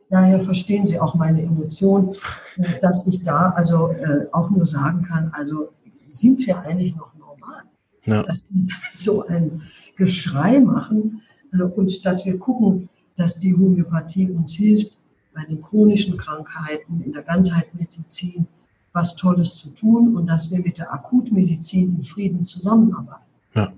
Daher 0.09 0.39
verstehen 0.39 0.85
Sie 0.85 0.99
auch 0.99 1.13
meine 1.13 1.41
Emotion, 1.43 2.15
äh, 2.57 2.79
dass 2.81 3.05
ich 3.07 3.23
da 3.23 3.51
also 3.51 3.91
äh, 3.91 4.25
auch 4.31 4.49
nur 4.49 4.65
sagen 4.65 5.03
kann, 5.03 5.31
also 5.33 5.69
sind 6.07 6.45
wir 6.47 6.59
eigentlich 6.59 6.95
noch 6.95 7.13
normal? 7.15 7.63
Ja. 8.05 8.23
Dass 8.23 8.43
wir 8.49 8.75
so 8.91 9.27
ein 9.27 9.61
Geschrei 9.95 10.59
machen 10.59 11.21
äh, 11.53 11.61
und 11.61 11.91
statt 11.91 12.25
wir 12.25 12.39
gucken, 12.39 12.89
dass 13.15 13.39
die 13.39 13.53
Homöopathie 13.53 14.31
uns 14.31 14.55
hilft, 14.55 14.97
bei 15.35 15.43
den 15.43 15.61
chronischen 15.61 16.17
Krankheiten, 16.17 17.01
in 17.01 17.13
der 17.13 17.21
Ganzheitsmedizin 17.21 18.47
was 18.93 19.15
Tolles 19.15 19.57
zu 19.57 19.69
tun 19.69 20.17
und 20.17 20.27
dass 20.27 20.49
wir 20.49 20.59
mit 20.59 20.79
der 20.79 20.91
Akutmedizin 20.91 21.97
in 21.97 22.03
Frieden 22.03 22.43
zusammenarbeiten. 22.43 23.23
Ja. 23.53 23.71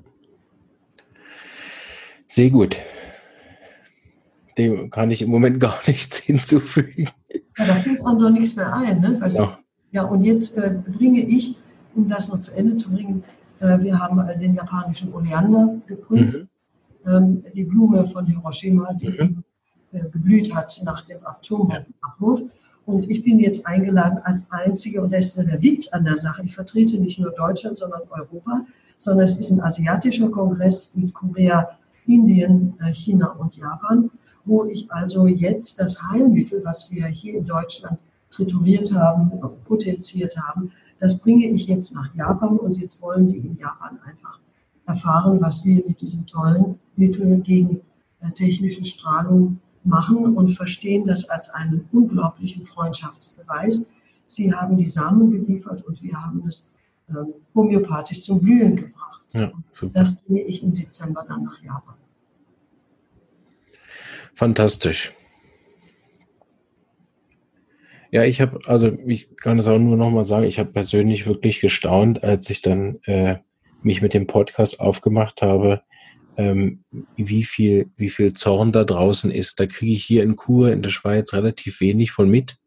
Sehr 2.29 2.49
gut 2.49 2.77
dem 4.57 4.89
kann 4.89 5.11
ich 5.11 5.21
im 5.21 5.29
Moment 5.29 5.59
gar 5.61 5.79
nichts 5.87 6.17
hinzufügen. 6.17 7.09
Ja, 7.57 7.65
da 7.65 7.75
fällt 7.75 8.01
uns 8.01 8.21
doch 8.21 8.29
nichts 8.29 8.55
mehr 8.55 8.73
ein. 8.73 9.01
Ne? 9.01 9.19
ja. 9.29 9.59
ja, 9.91 10.03
und 10.03 10.21
jetzt 10.21 10.57
äh, 10.57 10.79
bringe 10.97 11.21
ich, 11.21 11.55
um 11.95 12.07
das 12.07 12.29
noch 12.29 12.39
zu 12.39 12.55
Ende 12.55 12.73
zu 12.73 12.91
bringen, 12.91 13.23
äh, 13.59 13.79
wir 13.79 13.99
haben 13.99 14.19
äh, 14.19 14.37
den 14.37 14.55
japanischen 14.55 15.13
Oleander 15.13 15.75
geprüft, 15.85 16.47
mhm. 17.05 17.11
ähm, 17.11 17.43
die 17.53 17.63
Blume 17.63 18.05
von 18.07 18.25
Hiroshima, 18.25 18.93
die 18.93 19.09
mhm. 19.09 19.43
äh, 19.91 20.09
geblüht 20.09 20.53
hat 20.53 20.81
nach 20.85 21.05
dem 21.05 21.19
Atomabwurf. 21.25 22.41
Und 22.85 23.09
ich 23.09 23.23
bin 23.23 23.39
jetzt 23.39 23.67
eingeladen 23.67 24.19
als 24.23 24.51
Einzige, 24.51 25.01
und 25.01 25.13
das 25.13 25.37
ist 25.37 25.47
der 25.47 25.61
Witz 25.61 25.89
an 25.89 26.03
der 26.03 26.17
Sache, 26.17 26.43
ich 26.43 26.53
vertrete 26.53 26.97
nicht 26.97 27.19
nur 27.19 27.31
Deutschland, 27.31 27.77
sondern 27.77 28.01
Europa, 28.09 28.65
sondern 28.97 29.23
es 29.23 29.39
ist 29.39 29.51
ein 29.51 29.61
asiatischer 29.61 30.29
Kongress 30.29 30.95
mit 30.95 31.13
Korea, 31.13 31.69
Indien, 32.05 32.73
äh, 32.79 32.91
China 32.93 33.27
und 33.33 33.55
Japan 33.55 34.09
wo 34.45 34.65
ich 34.65 34.91
also 34.91 35.27
jetzt 35.27 35.79
das 35.79 36.01
Heilmittel, 36.03 36.63
was 36.63 36.91
wir 36.91 37.07
hier 37.07 37.35
in 37.35 37.45
Deutschland 37.45 37.99
trituriert 38.29 38.93
haben, 38.93 39.31
potenziert 39.65 40.37
haben, 40.37 40.71
das 40.99 41.19
bringe 41.19 41.47
ich 41.49 41.67
jetzt 41.67 41.95
nach 41.95 42.13
Japan 42.15 42.57
und 42.57 42.79
jetzt 42.79 43.01
wollen 43.01 43.25
die 43.25 43.37
in 43.37 43.57
Japan 43.57 43.99
einfach 44.05 44.39
erfahren, 44.85 45.41
was 45.41 45.65
wir 45.65 45.83
mit 45.87 46.01
diesem 46.01 46.25
tollen 46.27 46.79
Mittel 46.95 47.39
gegen 47.41 47.81
äh, 48.21 48.31
technische 48.31 48.85
Strahlung 48.85 49.59
machen 49.83 50.35
und 50.35 50.49
verstehen 50.49 51.05
das 51.05 51.29
als 51.29 51.49
einen 51.49 51.87
unglaublichen 51.91 52.63
Freundschaftsbeweis. 52.63 53.93
Sie 54.25 54.53
haben 54.53 54.77
die 54.77 54.85
Samen 54.85 55.31
geliefert 55.31 55.83
und 55.87 56.01
wir 56.03 56.21
haben 56.21 56.43
es 56.47 56.75
ähm, 57.09 57.33
homöopathisch 57.55 58.21
zum 58.21 58.39
Blühen 58.39 58.75
gebracht. 58.75 59.23
Ja, 59.33 59.51
das 59.93 60.21
bringe 60.21 60.41
ich 60.41 60.61
im 60.61 60.73
Dezember 60.73 61.25
dann 61.27 61.43
nach 61.43 61.61
Japan. 61.63 61.95
Fantastisch. 64.35 65.13
Ja, 68.11 68.25
ich 68.25 68.41
habe, 68.41 68.59
also 68.65 68.91
ich 69.05 69.35
kann 69.37 69.57
es 69.57 69.67
auch 69.67 69.79
nur 69.79 69.95
nochmal 69.95 70.25
sagen, 70.25 70.45
ich 70.45 70.59
habe 70.59 70.71
persönlich 70.71 71.25
wirklich 71.27 71.61
gestaunt, 71.61 72.23
als 72.23 72.49
ich 72.49 72.61
dann 72.61 72.99
äh, 73.03 73.37
mich 73.83 74.01
mit 74.01 74.13
dem 74.13 74.27
Podcast 74.27 74.81
aufgemacht 74.81 75.41
habe, 75.41 75.81
ähm, 76.35 76.83
wie 77.15 77.43
viel, 77.43 77.89
wie 77.95 78.09
viel 78.09 78.33
Zorn 78.33 78.73
da 78.73 78.83
draußen 78.83 79.31
ist. 79.31 79.59
Da 79.59 79.65
kriege 79.65 79.93
ich 79.93 80.03
hier 80.03 80.23
in 80.23 80.35
Kur 80.35 80.71
in 80.71 80.81
der 80.81 80.89
Schweiz 80.89 81.33
relativ 81.33 81.79
wenig 81.79 82.11
von 82.11 82.29
mit. 82.29 82.57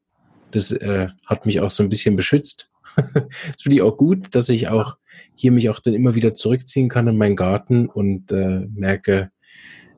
Das 0.51 0.71
äh, 0.71 1.09
hat 1.27 1.45
mich 1.45 1.61
auch 1.61 1.71
so 1.71 1.83
ein 1.83 1.89
bisschen 1.91 2.17
beschützt. 2.17 2.71
das 2.97 3.63
finde 3.63 3.77
ich 3.77 3.83
auch 3.83 3.97
gut, 3.97 4.35
dass 4.35 4.49
ich 4.49 4.69
auch 4.69 4.97
hier 5.35 5.53
mich 5.53 5.69
auch 5.69 5.81
dann 5.81 5.95
immer 5.95 6.15
wieder 6.15 6.35
zurückziehen 6.35 6.89
kann 6.89 7.09
in 7.09 7.19
meinen 7.19 7.37
Garten 7.37 7.89
und 7.89 8.33
äh, 8.33 8.67
merke, 8.73 9.31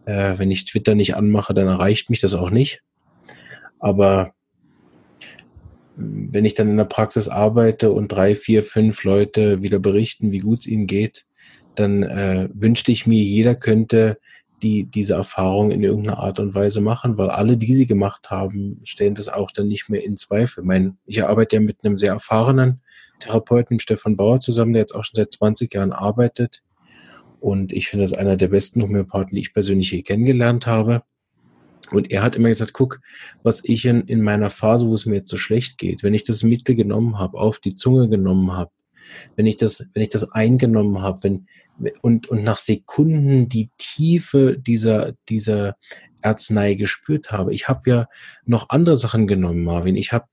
äh, 0.06 0.38
wenn 0.38 0.50
ich 0.50 0.64
Twitter 0.64 0.94
nicht 0.94 1.16
anmache, 1.16 1.52
dann 1.52 1.68
erreicht 1.68 2.08
mich 2.10 2.20
das 2.20 2.34
auch 2.34 2.50
nicht. 2.50 2.82
Aber 3.78 4.32
wenn 5.96 6.44
ich 6.44 6.54
dann 6.54 6.68
in 6.70 6.76
der 6.76 6.84
Praxis 6.84 7.28
arbeite 7.28 7.90
und 7.90 8.08
drei, 8.08 8.34
vier, 8.34 8.62
fünf 8.62 9.04
Leute 9.04 9.62
wieder 9.62 9.78
berichten, 9.78 10.32
wie 10.32 10.38
gut 10.38 10.60
es 10.60 10.66
ihnen 10.66 10.86
geht, 10.86 11.26
dann 11.74 12.02
äh, 12.02 12.48
wünschte 12.52 12.92
ich 12.92 13.06
mir, 13.06 13.22
jeder 13.22 13.54
könnte 13.54 14.18
die 14.62 14.84
diese 14.84 15.14
Erfahrung 15.14 15.70
in 15.70 15.82
irgendeiner 15.82 16.18
Art 16.18 16.40
und 16.40 16.54
Weise 16.54 16.80
machen, 16.80 17.18
weil 17.18 17.28
alle, 17.28 17.56
die 17.56 17.74
sie 17.74 17.86
gemacht 17.86 18.30
haben, 18.30 18.80
stellen 18.84 19.14
das 19.14 19.28
auch 19.28 19.50
dann 19.50 19.68
nicht 19.68 19.88
mehr 19.90 20.02
in 20.02 20.16
Zweifel. 20.16 20.64
Mein, 20.64 20.96
ich 21.04 21.24
arbeite 21.24 21.56
ja 21.56 21.60
mit 21.60 21.84
einem 21.84 21.98
sehr 21.98 22.12
erfahrenen 22.12 22.80
Therapeuten, 23.20 23.80
Stefan 23.80 24.16
Bauer, 24.16 24.38
zusammen, 24.38 24.72
der 24.72 24.80
jetzt 24.80 24.94
auch 24.94 25.04
schon 25.04 25.14
seit 25.14 25.32
20 25.32 25.72
Jahren 25.74 25.92
arbeitet. 25.92 26.62
Und 27.40 27.72
ich 27.72 27.88
finde 27.88 28.04
das 28.04 28.12
einer 28.12 28.36
der 28.36 28.48
besten 28.48 28.82
Homöopathen, 28.82 29.34
die 29.34 29.40
ich 29.40 29.54
persönlich 29.54 29.90
hier 29.90 30.02
kennengelernt 30.02 30.66
habe. 30.66 31.02
Und 31.92 32.10
er 32.10 32.22
hat 32.22 32.36
immer 32.36 32.48
gesagt, 32.48 32.72
guck, 32.72 33.00
was 33.42 33.62
ich 33.64 33.84
in, 33.84 34.02
in 34.02 34.22
meiner 34.22 34.50
Phase, 34.50 34.86
wo 34.86 34.94
es 34.94 35.06
mir 35.06 35.16
jetzt 35.16 35.30
so 35.30 35.36
schlecht 35.36 35.78
geht, 35.78 36.02
wenn 36.02 36.14
ich 36.14 36.24
das 36.24 36.42
mitgenommen 36.42 37.18
habe, 37.18 37.38
auf 37.38 37.60
die 37.60 37.74
Zunge 37.74 38.08
genommen 38.08 38.52
habe, 38.52 38.72
wenn 39.36 39.46
ich 39.46 39.56
das, 39.56 39.86
wenn 39.94 40.02
ich 40.02 40.08
das 40.08 40.32
eingenommen 40.32 41.00
habe, 41.00 41.22
wenn, 41.22 41.46
und, 42.02 42.28
und 42.28 42.42
nach 42.42 42.58
Sekunden 42.58 43.48
die 43.48 43.70
Tiefe 43.78 44.58
dieser, 44.58 45.12
dieser 45.28 45.76
Arznei 46.22 46.74
gespürt 46.74 47.30
habe. 47.30 47.54
Ich 47.54 47.68
habe 47.68 47.90
ja 47.90 48.08
noch 48.44 48.70
andere 48.70 48.96
Sachen 48.96 49.26
genommen, 49.26 49.62
Marvin. 49.62 49.96
Ich 49.96 50.12
habe 50.12 50.26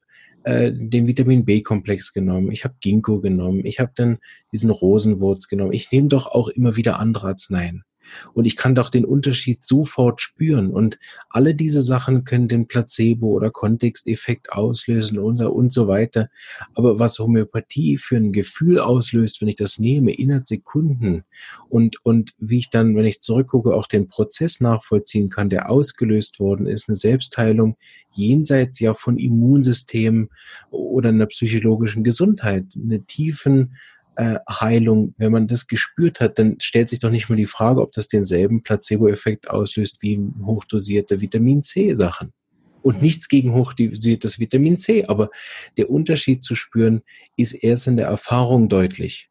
äh, 0.44 0.72
den 0.74 1.08
Vitamin 1.08 1.46
B-Komplex 1.46 2.14
genommen, 2.14 2.52
ich 2.52 2.64
habe 2.64 2.76
Ginkgo 2.80 3.22
genommen, 3.22 3.66
ich 3.66 3.80
habe 3.80 3.92
dann 3.96 4.20
diesen 4.52 4.70
Rosenwurz 4.70 5.48
genommen. 5.48 5.74
Ich 5.74 5.92
nehme 5.92 6.08
doch 6.08 6.28
auch 6.28 6.50
immer 6.50 6.76
wieder 6.76 7.00
andere 7.00 7.28
Arzneien. 7.28 7.84
Und 8.34 8.46
ich 8.46 8.56
kann 8.56 8.76
doch 8.76 8.90
den 8.90 9.06
Unterschied 9.06 9.64
sofort 9.64 10.22
spüren. 10.22 10.72
Und 10.72 11.00
alle 11.30 11.56
diese 11.56 11.82
Sachen 11.82 12.24
können 12.24 12.48
den 12.48 12.68
Placebo- 12.68 13.34
oder 13.34 13.52
Kontexteffekt 13.52 14.52
auslösen 14.52 15.20
und, 15.20 15.42
und 15.42 15.72
so 15.72 15.88
weiter. 15.88 16.30
Aber 16.76 17.00
was 17.00 17.20
Homöopathie 17.20 17.98
für 17.98 18.18
ein 18.18 18.32
Gefühl 18.32 18.80
auslöst, 18.80 19.42
wenn 19.42 19.48
ich 19.48 19.56
das 19.56 19.80
nehme, 19.80 20.14
innerhalb 20.14 20.48
Sekunden 20.48 21.24
und, 21.70 21.98
und 22.04 22.34
wie 22.38 22.58
ich 22.58 22.70
dann, 22.70 22.96
wenn 22.96 23.06
ich 23.06 23.22
zurückgucke, 23.22 23.74
auch 23.74 23.88
den 23.88 24.08
Prozess 24.08 24.62
nachvollziehen 24.62 25.30
kann, 25.30 25.50
der 25.50 25.70
ausgelöst 25.70 26.40
worden 26.40 26.68
ist, 26.68 26.90
eine 26.90 26.96
Selbstheilung 26.96 27.78
jenseits 28.12 28.80
ja 28.80 28.94
von 28.94 29.18
Immunsystemen 29.18 30.30
oder 30.70 31.10
einer 31.10 31.26
psychologischen 31.28 32.04
Gesundheit, 32.04 32.66
eine 32.76 33.04
tiefen 33.06 33.76
äh, 34.16 34.40
Heilung, 34.50 35.14
wenn 35.18 35.32
man 35.32 35.48
das 35.48 35.68
gespürt 35.68 36.20
hat, 36.20 36.40
dann 36.40 36.58
stellt 36.60 36.90
sich 36.90 37.00
doch 37.00 37.10
nicht 37.10 37.30
mehr 37.30 37.38
die 37.38 37.46
Frage, 37.46 37.82
ob 37.82 37.92
das 37.94 38.08
denselben 38.08 38.64
Placebo-Effekt 38.64 39.50
auslöst 39.50 40.02
wie 40.02 40.20
hochdosierte 40.44 41.22
Vitamin 41.22 41.64
C-Sachen. 41.64 42.34
Und 42.82 43.02
nichts 43.02 43.30
gegen 43.30 43.54
hochdosiertes 43.54 44.40
Vitamin 44.40 44.78
C, 44.78 45.06
aber 45.06 45.30
der 45.78 45.90
Unterschied 45.90 46.44
zu 46.44 46.54
spüren 46.54 47.02
ist 47.38 47.54
erst 47.54 47.88
in 47.88 47.96
der 47.96 48.08
Erfahrung 48.08 48.68
deutlich. 48.68 49.30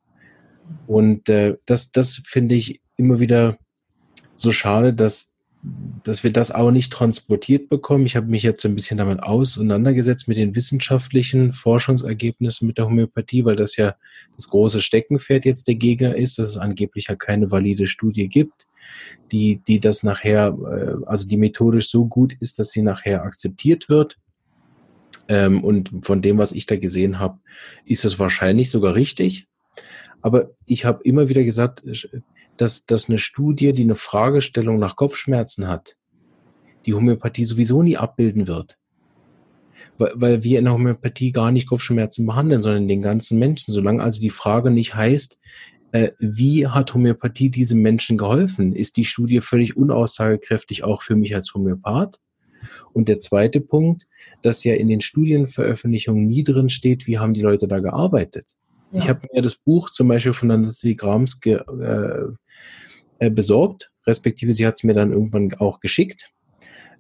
Und 0.87 1.29
äh, 1.29 1.57
das, 1.67 1.93
das 1.93 2.23
finde 2.25 2.55
ich 2.55 2.81
immer 2.97 3.21
wieder 3.21 3.59
so 4.35 4.53
schade, 4.53 4.95
dass 4.95 5.32
dass 6.03 6.25
wir 6.25 6.33
das 6.33 6.51
auch 6.51 6.73
nicht 6.73 6.93
transportiert 6.93 7.69
bekommen. 7.69 8.05
Ich 8.07 8.17
habe 8.17 8.27
mich 8.27 8.43
jetzt 8.43 8.65
ein 8.65 8.75
bisschen 8.75 8.99
damit 8.99 9.23
auseinandergesetzt 9.23 10.27
mit 10.27 10.37
den 10.37 10.57
wissenschaftlichen 10.57 11.53
Forschungsergebnissen 11.53 12.67
mit 12.67 12.79
der 12.79 12.87
Homöopathie, 12.87 13.45
weil 13.45 13.55
das 13.55 13.77
ja 13.77 13.95
das 14.37 14.49
große 14.49 14.81
Steckenpferd 14.81 15.45
jetzt 15.45 15.69
der 15.69 15.77
Gegner 15.77 16.17
ist, 16.17 16.39
dass 16.39 16.49
es 16.49 16.57
angeblich 16.57 17.07
ja 17.09 17.15
keine 17.15 17.53
valide 17.53 17.87
Studie 17.87 18.29
gibt, 18.29 18.67
die, 19.31 19.61
die 19.65 19.79
das 19.79 20.03
nachher, 20.03 20.57
äh, 20.67 21.05
also 21.07 21.29
die 21.29 21.37
methodisch 21.37 21.91
so 21.91 22.07
gut 22.07 22.35
ist, 22.41 22.59
dass 22.59 22.71
sie 22.71 22.83
nachher 22.83 23.23
akzeptiert 23.23 23.89
wird. 23.89 24.19
Ähm, 25.29 25.63
und 25.63 25.93
von 26.03 26.23
dem, 26.23 26.39
was 26.39 26.51
ich 26.51 26.67
da 26.67 26.77
gesehen 26.77 27.21
habe, 27.21 27.39
ist 27.85 28.05
es 28.05 28.19
wahrscheinlich 28.19 28.69
sogar 28.69 28.97
richtig. 28.97 29.47
Aber 30.23 30.51
ich 30.67 30.85
habe 30.85 31.03
immer 31.05 31.29
wieder 31.29 31.45
gesagt, 31.45 31.85
dass, 32.57 32.87
dass 32.87 33.09
eine 33.09 33.19
Studie, 33.19 33.73
die 33.73 33.83
eine 33.83 33.95
Fragestellung 33.95 34.79
nach 34.79 34.97
Kopfschmerzen 34.97 35.69
hat, 35.69 35.97
die 36.87 36.95
Homöopathie 36.95 37.45
sowieso 37.45 37.83
nie 37.83 37.97
abbilden 37.97 38.47
wird. 38.47 38.79
Weil, 39.99 40.13
weil 40.15 40.45
wir 40.45 40.59
in 40.59 40.65
der 40.65 40.75
Homöopathie 40.75 41.33
gar 41.33 41.51
nicht 41.51 41.69
Kopfschmerzen 41.69 42.27
behandeln, 42.27 42.61
sondern 42.61 42.89
den 42.89 43.03
ganzen 43.03 43.39
Menschen. 43.39 43.73
Solange 43.73 44.03
also 44.03 44.21
die 44.21 44.31
Frage 44.31 44.71
nicht 44.71 44.95
heißt, 44.95 45.41
äh, 45.93 46.13
wie 46.19 46.67
hat 46.67 46.95
Homöopathie 46.95 47.51
diesem 47.51 47.81
Menschen 47.81 48.17
geholfen, 48.17 48.75
ist 48.75 48.97
die 48.97 49.05
Studie 49.05 49.41
völlig 49.41 49.77
unaussagekräftig 49.77 50.85
auch 50.85 51.03
für 51.03 51.17
mich 51.17 51.35
als 51.35 51.53
Homöopath. 51.55 52.19
Und 52.93 53.09
der 53.09 53.19
zweite 53.19 53.61
Punkt, 53.61 54.07
dass 54.41 54.65
ja 54.65 54.75
in 54.75 54.89
den 54.89 55.01
Studienveröffentlichungen 55.01 56.27
nie 56.27 56.45
drin 56.45 56.69
steht, 56.69 57.07
wie 57.07 57.19
haben 57.19 57.35
die 57.35 57.43
Leute 57.43 57.69
da 57.69 57.81
gearbeitet. 57.81 58.53
Ja. 58.93 58.99
Ich 58.99 59.09
habe 59.09 59.27
mir 59.33 59.43
das 59.43 59.57
Buch 59.57 59.91
zum 59.91 60.09
Beispiel 60.09 60.35
von 60.35 60.49
der 60.49 60.59
Nathalie 60.59 60.97
Grams 60.97 61.41
äh, 61.45 61.59
äh, 63.19 63.31
besorgt, 63.31 63.91
respektive 64.07 64.53
sie 64.53 64.67
hat 64.67 64.75
es 64.77 64.85
mir 64.85 64.95
dann 64.95 65.13
irgendwann 65.13 65.55
auch 65.55 65.81
geschickt. 65.81 66.31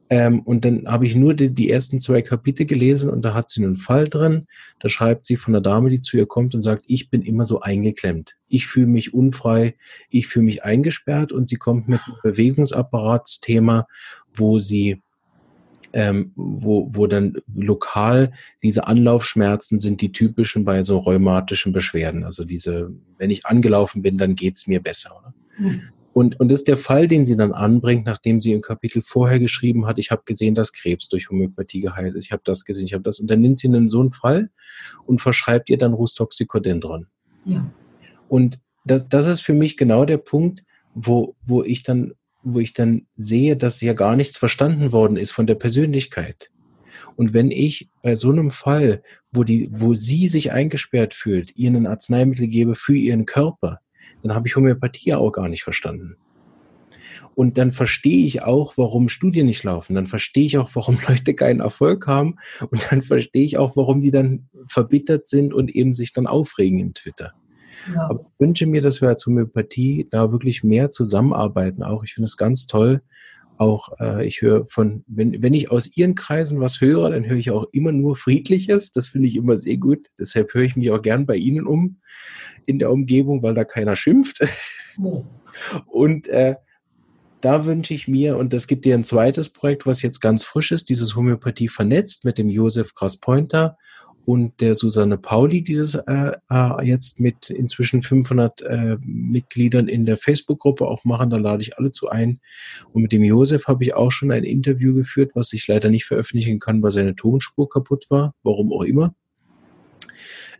Ähm, 0.09 0.40
und 0.40 0.64
dann 0.64 0.87
habe 0.87 1.07
ich 1.07 1.14
nur 1.14 1.33
die, 1.33 1.55
die, 1.55 1.70
ersten 1.70 2.00
zwei 2.00 2.22
Kapitel 2.22 2.66
gelesen 2.66 3.09
und 3.09 3.24
da 3.24 3.35
hat 3.35 3.50
sie 3.50 3.64
einen 3.64 3.76
Fall 3.76 4.05
drin. 4.05 4.46
Da 4.81 4.88
schreibt 4.88 5.26
sie 5.26 5.37
von 5.37 5.55
einer 5.55 5.62
Dame, 5.62 5.90
die 5.90 6.00
zu 6.00 6.16
ihr 6.16 6.26
kommt 6.26 6.55
und 6.55 6.61
sagt, 6.61 6.85
ich 6.87 7.09
bin 7.09 7.22
immer 7.22 7.44
so 7.44 7.61
eingeklemmt. 7.61 8.37
Ich 8.48 8.66
fühle 8.66 8.88
mich 8.88 9.14
unfrei, 9.14 9.76
ich 10.11 10.26
fühle 10.26 10.44
mich 10.44 10.64
eingesperrt 10.64 11.33
und 11.33 11.48
sie 11.48 11.57
kommt 11.57 11.88
mit 11.88 12.00
einem 12.07 12.16
Bewegungsapparatsthema, 12.22 13.87
wo 14.35 14.59
sie 14.59 15.00
ähm, 15.92 16.33
wo, 16.37 16.88
wo 16.90 17.07
dann 17.07 17.37
lokal 17.55 18.33
diese 18.62 18.87
Anlaufschmerzen 18.87 19.78
sind 19.78 20.00
die 20.00 20.12
typischen 20.12 20.64
bei 20.64 20.83
so 20.83 20.98
rheumatischen 20.98 21.72
Beschwerden. 21.72 22.24
Also 22.24 22.44
diese, 22.44 22.92
wenn 23.18 23.31
ich 23.31 23.46
angelaufen 23.46 24.02
bin, 24.02 24.18
dann 24.18 24.35
geht's 24.35 24.66
mir 24.66 24.83
besser. 24.83 25.35
Mhm. 25.59 25.83
Und, 26.14 26.38
und 26.38 26.50
das 26.50 26.61
ist 26.61 26.68
der 26.68 26.76
Fall, 26.76 27.07
den 27.07 27.24
sie 27.24 27.37
dann 27.37 27.52
anbringt, 27.52 28.05
nachdem 28.05 28.40
sie 28.40 28.52
im 28.52 28.61
Kapitel 28.61 29.00
vorher 29.00 29.38
geschrieben 29.38 29.87
hat, 29.87 29.98
ich 29.98 30.11
habe 30.11 30.22
gesehen, 30.26 30.55
dass 30.55 30.72
Krebs 30.72 31.09
durch 31.09 31.31
Homöopathie 31.31 31.81
geheilt 31.81 32.14
ist, 32.14 32.26
ich 32.26 32.33
habe 32.33 32.42
das 32.44 32.64
gesehen, 32.64 32.85
ich 32.85 32.92
habe 32.92 33.02
das. 33.02 33.18
Und 33.18 33.31
dann 33.31 33.40
nimmt 33.40 33.59
sie 33.59 33.68
einen 33.68 33.88
so 33.88 34.00
einen 34.00 34.11
Fall 34.11 34.50
und 35.07 35.20
verschreibt 35.20 35.70
ihr 35.70 35.78
dann 35.78 35.94
Rustoxicodendron. 35.94 37.07
Ja. 37.46 37.70
Und 38.28 38.61
das, 38.85 39.09
das 39.09 39.26
ist 39.26 39.40
für 39.40 39.55
mich 39.55 39.76
genau 39.76 40.05
der 40.05 40.18
Punkt, 40.18 40.64
wo, 40.94 41.35
wo 41.42 41.62
ich 41.62 41.83
dann 41.83 42.12
wo 42.42 42.61
ich 42.61 42.72
dann 42.72 43.07
sehe, 43.16 43.57
dass 43.57 43.81
ja 43.81 43.92
gar 43.92 44.16
nichts 44.16 44.38
verstanden 44.38 44.92
worden 44.92 45.16
ist 45.16 45.33
von 45.33 45.46
der 45.46 45.55
Persönlichkeit. 45.55 46.50
Und 47.16 47.35
wenn 47.35 47.50
ich 47.50 47.90
bei 48.02 48.14
so 48.14 48.31
einem 48.31 48.50
Fall, 48.50 49.02
wo 49.33 49.44
die, 49.44 49.68
wo 49.70 49.94
sie 49.94 50.28
sich 50.28 50.52
eingesperrt 50.52 51.14
fühlt, 51.14 51.57
ihr 51.57 51.70
ein 51.70 51.87
Arzneimittel 51.87 52.48
gebe 52.48 52.74
für 52.74 52.96
ihren 52.96 53.26
Körper, 53.26 53.81
dann 54.22 54.35
habe 54.35 54.48
ich 54.48 54.57
Homöopathie 54.57 55.14
auch 55.14 55.31
gar 55.31 55.48
nicht 55.48 55.62
verstanden. 55.62 56.16
Und 57.35 57.57
dann 57.57 57.72
verstehe 57.72 58.26
ich 58.26 58.42
auch, 58.42 58.76
warum 58.76 59.09
Studien 59.09 59.46
nicht 59.46 59.64
laufen. 59.64 59.94
Dann 59.94 60.07
verstehe 60.07 60.44
ich 60.44 60.59
auch, 60.59 60.70
warum 60.74 60.98
Leute 61.09 61.35
keinen 61.35 61.61
Erfolg 61.61 62.07
haben. 62.07 62.37
Und 62.70 62.87
dann 62.90 63.02
verstehe 63.02 63.44
ich 63.44 63.59
auch, 63.59 63.76
warum 63.76 64.00
die 64.00 64.11
dann 64.11 64.48
verbittert 64.68 65.28
sind 65.28 65.55
und 65.55 65.74
eben 65.74 65.92
sich 65.92 66.12
dann 66.12 66.26
aufregen 66.26 66.78
im 66.78 66.94
Twitter. 66.94 67.33
Ja. 67.94 68.08
Aber 68.11 68.20
ich 68.20 68.40
wünsche 68.40 68.66
mir, 68.66 68.80
dass 68.80 69.00
wir 69.00 69.08
als 69.08 69.26
Homöopathie 69.26 70.08
da 70.11 70.32
wirklich 70.32 70.62
mehr 70.62 70.90
zusammenarbeiten. 70.90 71.82
Auch 71.82 72.04
ich 72.04 72.14
finde 72.14 72.26
es 72.26 72.37
ganz 72.37 72.66
toll. 72.66 73.02
Auch 73.58 73.90
äh, 74.00 74.26
ich 74.26 74.42
höre 74.42 74.64
von, 74.64 75.04
wenn, 75.06 75.42
wenn 75.42 75.54
ich 75.54 75.70
aus 75.70 75.96
Ihren 75.96 76.14
Kreisen 76.14 76.61
was 76.61 76.80
höre, 76.80 77.11
dann 77.11 77.24
höre 77.26 77.37
ich 77.37 77.50
auch 77.50 77.66
immer 77.72 77.92
nur 77.92 78.16
Friedliches. 78.16 78.92
Das 78.92 79.08
finde 79.08 79.28
ich 79.28 79.37
immer 79.37 79.56
sehr 79.56 79.76
gut. 79.76 80.08
Deshalb 80.18 80.54
höre 80.54 80.62
ich 80.62 80.76
mich 80.76 80.90
auch 80.90 81.02
gern 81.02 81.26
bei 81.26 81.37
Ihnen 81.37 81.66
um 81.66 81.98
in 82.66 82.78
der 82.78 82.90
Umgebung, 82.90 83.42
weil 83.42 83.54
da 83.54 83.64
keiner 83.64 83.96
schimpft. 83.96 84.40
Und 85.87 86.28
äh, 86.28 86.56
da 87.40 87.66
wünsche 87.66 87.92
ich 87.92 88.08
mir, 88.08 88.37
und 88.37 88.52
das 88.52 88.66
gibt 88.66 88.85
dir 88.85 88.94
ein 88.94 89.04
zweites 89.04 89.50
Projekt, 89.50 89.85
was 89.85 90.00
jetzt 90.00 90.20
ganz 90.20 90.44
frisch 90.44 90.72
ist, 90.72 90.88
dieses 90.88 91.16
Homöopathie 91.16 91.68
vernetzt 91.68 92.24
mit 92.24 92.38
dem 92.38 92.48
Josef 92.48 92.94
Graspointer 92.94 93.76
und 94.24 94.61
der 94.61 94.74
Susanne 94.74 95.18
Pauli, 95.18 95.62
die 95.62 95.74
das 95.74 95.94
äh, 95.94 96.32
äh, 96.48 96.85
jetzt 96.85 97.18
mit 97.18 97.50
inzwischen 97.50 98.02
500 98.02 98.62
äh, 98.62 98.96
Mitgliedern 99.00 99.88
in 99.88 100.06
der 100.06 100.16
Facebook-Gruppe 100.16 100.87
auch 100.87 101.04
machen. 101.04 101.30
Da 101.30 101.38
lade 101.38 101.62
ich 101.62 101.76
alle 101.78 101.90
zu 101.90 102.08
ein. 102.08 102.40
Und 102.92 103.02
mit 103.02 103.12
dem 103.12 103.24
Josef 103.24 103.66
habe 103.66 103.82
ich 103.82 103.94
auch 103.94 104.12
schon 104.12 104.30
ein 104.30 104.44
Interview 104.44 104.94
geführt, 104.94 105.32
was 105.35 105.52
ich 105.52 105.66
leider 105.66 105.90
nicht 105.90 106.04
veröffentlichen 106.04 106.61
kann, 106.61 106.82
weil 106.82 106.92
seine 106.92 107.16
Tonspur 107.16 107.68
kaputt 107.68 108.06
war, 108.11 108.35
warum 108.42 108.72
auch 108.72 108.82
immer. 108.82 109.14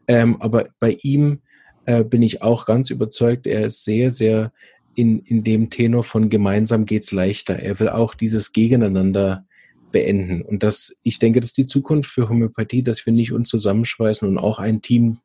Ähm, 0.09 0.41
aber 0.41 0.69
bei 0.81 0.99
ihm 1.03 1.41
äh, 1.87 2.03
bin 2.03 2.23
ich 2.23 2.43
auch 2.43 2.67
ganz 2.67 2.91
überzeugt, 2.91 3.47
er 3.47 3.67
ist 3.67 3.85
sehr, 3.85 4.11
sehr 4.11 4.53
in, 4.95 5.21
in 5.21 5.45
dem 5.45 5.71
Tenor 5.71 6.05
von 6.05 6.29
gemeinsam 6.29 6.85
geht's 6.85 7.13
leichter. 7.13 7.57
Er 7.61 7.79
will 7.79 7.89
auch 7.89 8.15
dieses 8.15 8.53
Gegeneinander 8.53 9.47
beenden. 9.93 10.43
Und 10.43 10.63
das, 10.63 10.97
ich 11.03 11.19
denke, 11.19 11.41
das 11.41 11.51
ist 11.51 11.59
die 11.59 11.67
Zukunft 11.67 12.11
für 12.11 12.29
Homöopathie, 12.29 12.83
dass 12.83 13.07
wir 13.07 13.13
nicht 13.13 13.33
uns 13.33 13.49
zusammenschweißen 13.49 14.27
und 14.27 14.39
auch 14.39 14.59
ein 14.59 14.83
Team, 14.83 15.19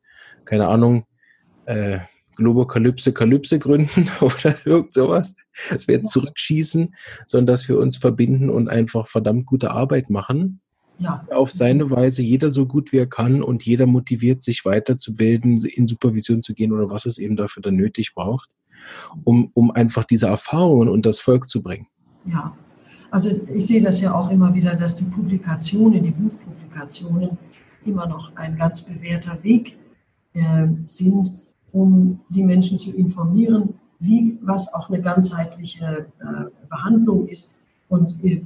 keine 0.44 0.68
Ahnung, 0.68 1.04
äh, 1.66 1.98
Globokalypse, 2.36 3.12
Kalypse 3.12 3.58
gründen 3.58 4.08
oder 4.20 4.54
irgend 4.64 4.94
sowas, 4.94 5.34
dass 5.70 5.88
wir 5.88 5.96
jetzt 5.96 6.12
zurückschießen, 6.12 6.94
sondern 7.26 7.46
dass 7.46 7.68
wir 7.68 7.78
uns 7.78 7.96
verbinden 7.96 8.48
und 8.48 8.68
einfach 8.68 9.06
verdammt 9.06 9.46
gute 9.46 9.72
Arbeit 9.72 10.08
machen. 10.08 10.60
Ja. 10.98 11.24
Auf 11.30 11.52
seine 11.52 11.90
Weise, 11.90 12.22
jeder 12.22 12.50
so 12.50 12.66
gut 12.66 12.92
wie 12.92 12.98
er 12.98 13.06
kann 13.06 13.42
und 13.42 13.64
jeder 13.64 13.86
motiviert, 13.86 14.42
sich 14.42 14.64
weiterzubilden, 14.64 15.64
in 15.64 15.86
Supervision 15.86 16.42
zu 16.42 16.54
gehen 16.54 16.72
oder 16.72 16.90
was 16.90 17.06
es 17.06 17.18
eben 17.18 17.36
dafür 17.36 17.62
dann 17.62 17.76
nötig 17.76 18.14
braucht, 18.14 18.50
um, 19.22 19.50
um 19.54 19.70
einfach 19.70 20.04
diese 20.04 20.26
Erfahrungen 20.26 20.88
und 20.88 21.06
das 21.06 21.20
Volk 21.20 21.48
zu 21.48 21.62
bringen. 21.62 21.86
Ja, 22.24 22.56
also 23.10 23.30
ich 23.52 23.66
sehe 23.66 23.82
das 23.82 24.00
ja 24.00 24.14
auch 24.14 24.30
immer 24.30 24.54
wieder, 24.54 24.74
dass 24.74 24.96
die 24.96 25.04
Publikationen, 25.04 26.02
die 26.02 26.10
Buchpublikationen 26.10 27.38
immer 27.84 28.06
noch 28.06 28.36
ein 28.36 28.56
ganz 28.56 28.82
bewährter 28.82 29.42
Weg 29.42 29.78
äh, 30.34 30.66
sind, 30.86 31.44
um 31.72 32.20
die 32.28 32.44
Menschen 32.44 32.78
zu 32.78 32.94
informieren, 32.96 33.74
wie 34.00 34.38
was 34.42 34.72
auch 34.74 34.88
eine 34.88 35.00
ganzheitliche 35.00 36.06
äh, 36.20 36.44
Behandlung 36.68 37.26
ist 37.28 37.60
und 37.88 38.22
äh, 38.24 38.42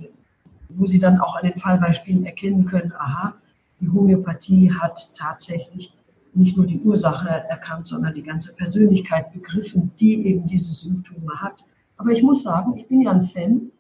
wo 0.71 0.87
sie 0.87 0.99
dann 0.99 1.19
auch 1.21 1.37
an 1.37 1.45
den 1.45 1.59
Fallbeispielen 1.59 2.25
erkennen 2.25 2.65
können, 2.65 2.93
aha, 2.93 3.35
die 3.81 3.91
Homöopathie 3.91 4.73
hat 4.73 4.99
tatsächlich 5.17 5.93
nicht 6.35 6.57
nur 6.57 6.67
die 6.67 6.81
Ursache 6.81 7.29
erkannt, 7.49 7.87
sondern 7.87 8.15
die 8.15 8.23
ganze 8.23 8.55
Persönlichkeit 8.55 9.33
begriffen, 9.33 9.91
die 9.99 10.27
eben 10.27 10.47
diese 10.47 10.73
Symptome 10.73 11.35
hat. 11.35 11.65
Aber 11.99 12.11
ich 12.11 12.23
muss 12.23 12.43
sagen, 12.43 12.75
ich 12.77 12.87
bin 12.87 13.03
ja 13.03 13.11
ein 13.11 13.23
Fan 13.23 13.72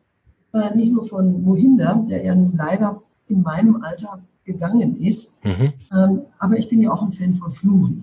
äh, 0.52 0.74
nicht 0.74 0.92
nur 0.92 1.04
von 1.04 1.42
Mohinder, 1.42 2.04
der 2.08 2.24
ja 2.24 2.34
nun 2.34 2.54
leider 2.56 3.02
in 3.28 3.42
meinem 3.42 3.82
Alter 3.82 4.20
gegangen 4.44 5.00
ist. 5.00 5.44
Mhm. 5.44 5.72
Ähm, 5.92 6.22
aber 6.38 6.58
ich 6.58 6.68
bin 6.68 6.80
ja 6.80 6.92
auch 6.92 7.02
ein 7.02 7.12
Fan 7.12 7.34
von 7.34 7.52
Fluri. 7.52 8.02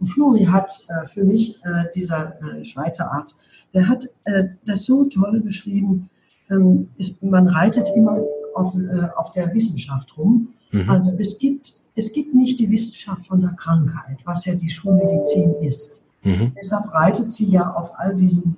Und 0.00 0.06
Fluri 0.06 0.44
hat 0.44 0.70
äh, 0.88 1.06
für 1.06 1.24
mich, 1.24 1.58
äh, 1.64 1.84
dieser 1.94 2.40
äh, 2.42 2.64
Schweizer 2.64 3.10
Arzt, 3.12 3.40
der 3.72 3.88
hat 3.88 4.04
äh, 4.24 4.44
das 4.64 4.84
so 4.84 5.04
toll 5.04 5.40
beschrieben, 5.40 6.08
ähm, 6.50 6.88
ist, 6.96 7.22
man 7.22 7.48
reitet 7.48 7.88
immer 7.96 8.22
auf, 8.54 8.74
äh, 8.74 9.08
auf 9.16 9.32
der 9.32 9.52
Wissenschaft 9.52 10.16
rum. 10.16 10.48
Mhm. 10.70 10.88
Also 10.90 11.12
es 11.18 11.38
gibt, 11.38 11.72
es 11.96 12.12
gibt 12.12 12.34
nicht 12.34 12.58
die 12.60 12.70
Wissenschaft 12.70 13.26
von 13.26 13.40
der 13.40 13.52
Krankheit, 13.52 14.18
was 14.24 14.44
ja 14.44 14.54
die 14.54 14.68
Schulmedizin 14.68 15.54
ist. 15.60 16.04
Mhm. 16.22 16.52
Deshalb 16.56 16.92
reitet 16.92 17.30
sie 17.30 17.46
ja 17.46 17.72
auf 17.74 17.98
all 17.98 18.14
diesen 18.14 18.56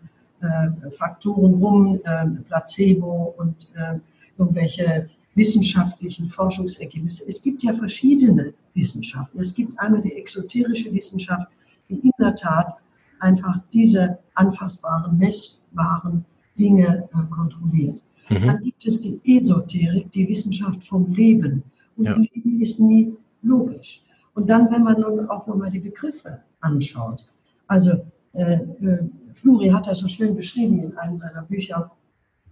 Faktoren 0.91 1.55
rum, 1.55 2.01
äh, 2.05 2.27
Placebo 2.47 3.35
und 3.39 3.71
äh, 3.75 3.99
irgendwelche 4.39 5.09
wissenschaftlichen 5.35 6.29
Forschungsergebnisse. 6.29 7.25
Es 7.27 7.43
gibt 7.43 7.63
ja 7.63 7.73
verschiedene 7.73 8.55
Wissenschaften. 8.75 9.39
Es 9.39 9.55
gibt 9.55 9.79
einmal 9.79 10.01
die 10.01 10.15
exoterische 10.15 10.93
Wissenschaft, 10.93 11.49
die 11.89 11.99
in 11.99 12.13
der 12.19 12.35
Tat 12.35 12.75
einfach 13.21 13.61
diese 13.73 14.19
anfassbaren, 14.35 15.17
messbaren 15.19 16.25
Dinge 16.59 17.09
äh, 17.13 17.31
kontrolliert. 17.31 18.03
Mhm. 18.29 18.47
Dann 18.47 18.61
gibt 18.61 18.87
es 18.87 19.01
die 19.01 19.21
Esoterik, 19.25 20.11
die 20.11 20.29
Wissenschaft 20.29 20.85
vom 20.85 21.13
Leben. 21.13 21.63
Und 21.97 22.05
ja. 22.05 22.17
Leben 22.17 22.61
ist 22.61 22.81
nie 22.81 23.15
logisch. 23.43 24.03
Und 24.35 24.51
dann, 24.51 24.71
wenn 24.71 24.83
man 24.83 25.01
nun 25.01 25.29
auch 25.31 25.47
nochmal 25.47 25.71
die 25.71 25.79
Begriffe 25.79 26.41
anschaut, 26.61 27.25
also 27.69 27.93
äh, 28.33 28.55
äh, 28.55 29.09
Fluri 29.37 29.69
hat 29.69 29.87
das 29.87 29.99
so 29.99 30.09
schön 30.09 30.35
beschrieben 30.35 30.79
in 30.81 30.97
einem 30.97 31.17
seiner 31.17 31.43
Bücher, 31.43 31.91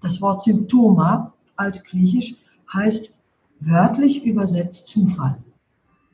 das 0.01 0.21
Wort 0.21 0.43
Symptoma, 0.43 1.33
altgriechisch, 1.57 2.37
heißt 2.73 3.15
wörtlich 3.61 4.25
übersetzt 4.25 4.89
Zufall. 4.89 5.39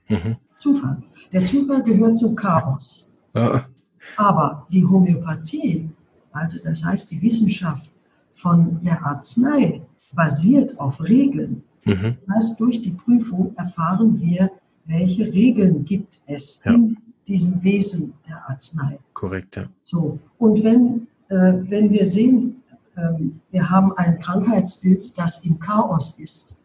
Mhm. 0.08 0.36
Zufall. 0.58 1.02
Der 1.32 1.44
Zufall 1.44 1.82
gehört 1.82 2.18
zum 2.18 2.36
Chaos. 2.36 3.10
Ja. 3.34 3.66
Aber 4.16 4.66
die 4.70 4.86
Homöopathie, 4.86 5.90
also 6.32 6.58
das 6.62 6.84
heißt 6.84 7.10
die 7.10 7.22
Wissenschaft 7.22 7.90
von 8.32 8.80
der 8.82 9.04
Arznei, 9.04 9.82
basiert 10.12 10.78
auf 10.78 11.00
Regeln. 11.02 11.62
Mhm. 11.84 12.16
Das 12.26 12.36
heißt, 12.36 12.60
durch 12.60 12.80
die 12.80 12.92
Prüfung 12.92 13.54
erfahren 13.56 14.20
wir, 14.20 14.50
welche 14.86 15.32
Regeln 15.32 15.84
gibt 15.84 16.20
es 16.26 16.62
ja. 16.64 16.72
in 16.72 16.96
diesem 17.30 17.62
Wesen 17.62 18.14
der 18.28 18.42
Arznei. 18.48 18.98
Korrekt, 19.14 19.56
ja. 19.56 19.68
So. 19.84 20.18
Und 20.38 20.64
wenn, 20.64 21.06
äh, 21.28 21.54
wenn 21.70 21.90
wir 21.90 22.04
sehen, 22.04 22.62
äh, 22.96 23.00
wir 23.50 23.70
haben 23.70 23.92
ein 23.96 24.18
Krankheitsbild, 24.18 25.16
das 25.16 25.44
im 25.44 25.58
Chaos 25.58 26.18
ist, 26.18 26.62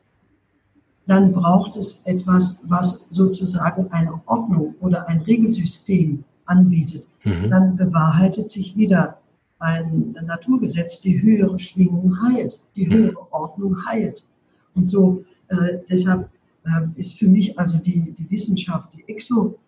dann 1.08 1.32
braucht 1.32 1.78
es 1.78 2.06
etwas, 2.08 2.66
was 2.68 3.10
sozusagen 3.10 3.92
eine 3.92 4.20
Ordnung 4.26 4.74
oder 4.80 5.08
ein 5.08 5.22
Regelsystem 5.22 6.24
anbietet. 6.46 7.08
Mhm. 7.24 7.50
Dann 7.52 7.76
bewahrheitet 7.76 8.50
sich 8.50 8.76
wieder 8.76 9.20
ein 9.60 10.18
Naturgesetz, 10.26 11.02
die 11.02 11.22
höhere 11.22 11.60
Schwingung 11.60 12.20
heilt, 12.24 12.60
die 12.76 12.88
mhm. 12.88 12.94
höhere 12.94 13.32
Ordnung 13.34 13.86
heilt. 13.86 14.26
Und 14.74 14.90
so 14.90 15.24
äh, 15.50 15.78
deshalb 15.88 16.30
äh, 16.66 16.88
ist 16.96 17.20
für 17.20 17.28
mich 17.28 17.58
also 17.58 17.78
die, 17.78 18.12
die 18.12 18.30
Wissenschaft, 18.32 18.96
die 18.96 19.08
Exo, 19.08 19.60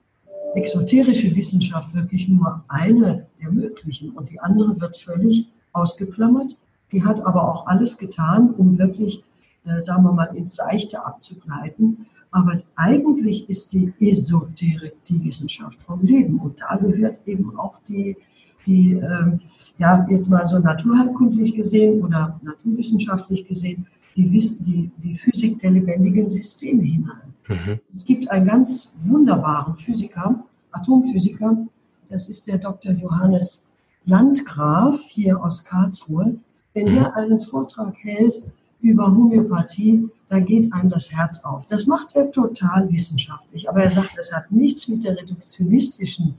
exoterische 0.57 1.35
Wissenschaft 1.35 1.93
wirklich 1.93 2.27
nur 2.27 2.63
eine 2.67 3.27
der 3.41 3.51
möglichen 3.51 4.11
und 4.11 4.29
die 4.29 4.39
andere 4.39 4.79
wird 4.81 4.97
völlig 4.97 5.49
ausgeklammert. 5.71 6.57
Die 6.91 7.03
hat 7.03 7.25
aber 7.25 7.47
auch 7.47 7.67
alles 7.67 7.97
getan, 7.97 8.53
um 8.57 8.77
wirklich, 8.77 9.23
äh, 9.65 9.79
sagen 9.79 10.03
wir 10.03 10.13
mal, 10.13 10.35
ins 10.35 10.55
Seichte 10.55 11.05
abzugleiten. 11.05 12.07
Aber 12.31 12.61
eigentlich 12.75 13.47
ist 13.49 13.73
die 13.73 13.93
Esoterik 13.99 14.95
die 15.05 15.23
Wissenschaft 15.23 15.81
vom 15.81 16.01
Leben. 16.01 16.39
Und 16.39 16.59
da 16.59 16.75
gehört 16.75 17.19
eben 17.25 17.57
auch 17.57 17.79
die, 17.87 18.17
die 18.65 18.93
ähm, 18.93 19.39
ja, 19.77 20.05
jetzt 20.09 20.29
mal 20.29 20.43
so 20.43 20.59
naturheilkundlich 20.59 21.55
gesehen 21.55 22.03
oder 22.03 22.39
naturwissenschaftlich 22.43 23.45
gesehen, 23.45 23.87
die, 24.17 24.29
die, 24.29 24.91
die 24.97 25.15
Physik 25.15 25.59
der 25.59 25.71
lebendigen 25.71 26.29
Systeme 26.29 26.83
hinein. 26.83 27.33
Mhm. 27.47 27.79
Es 27.93 28.03
gibt 28.03 28.29
einen 28.29 28.47
ganz 28.47 28.93
wunderbaren 28.99 29.75
Physiker, 29.75 30.43
Atomphysiker, 30.71 31.65
das 32.09 32.27
ist 32.27 32.47
der 32.47 32.57
Dr. 32.57 32.93
Johannes 32.93 33.77
Landgraf 34.05 34.99
hier 35.09 35.41
aus 35.43 35.63
Karlsruhe. 35.63 36.37
Wenn 36.73 36.87
mhm. 36.87 36.91
der 36.91 37.15
einen 37.15 37.39
Vortrag 37.39 37.95
hält 38.03 38.41
über 38.81 39.07
Homöopathie, 39.07 40.09
da 40.29 40.39
geht 40.39 40.71
einem 40.73 40.89
das 40.89 41.11
Herz 41.11 41.43
auf. 41.43 41.65
Das 41.67 41.87
macht 41.87 42.15
er 42.15 42.31
total 42.31 42.91
wissenschaftlich, 42.91 43.69
aber 43.69 43.83
er 43.83 43.89
sagt, 43.89 44.17
das 44.17 44.33
hat 44.33 44.51
nichts 44.51 44.87
mit 44.87 45.03
der 45.03 45.17
reduktionistischen 45.17 46.35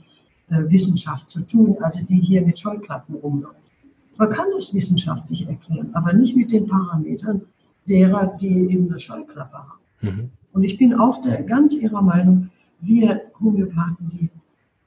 äh, 0.51 0.62
Wissenschaft 0.68 1.29
zu 1.29 1.41
tun, 1.41 1.76
also 1.81 2.01
die 2.05 2.18
hier 2.18 2.43
mit 2.43 2.59
Scheuklappen 2.59 3.16
rumläuft. 3.16 3.57
Man 4.16 4.31
kann 4.31 4.47
das 4.55 4.74
wissenschaftlich 4.74 5.47
erklären, 5.47 5.91
aber 5.95 6.12
nicht 6.12 6.37
mit 6.37 6.51
den 6.51 6.66
Parametern 6.66 7.43
derer, 7.89 8.36
die 8.41 8.70
eben 8.70 8.89
eine 8.89 8.99
Scheuklappe 8.99 9.57
haben. 9.57 9.80
Mhm. 10.01 10.30
Und 10.53 10.64
ich 10.64 10.76
bin 10.76 10.95
auch 10.95 11.20
der, 11.20 11.43
ganz 11.43 11.74
Ihrer 11.74 12.03
Meinung, 12.03 12.51
wir 12.80 13.22
Homöopathen, 13.41 14.09
die 14.09 14.30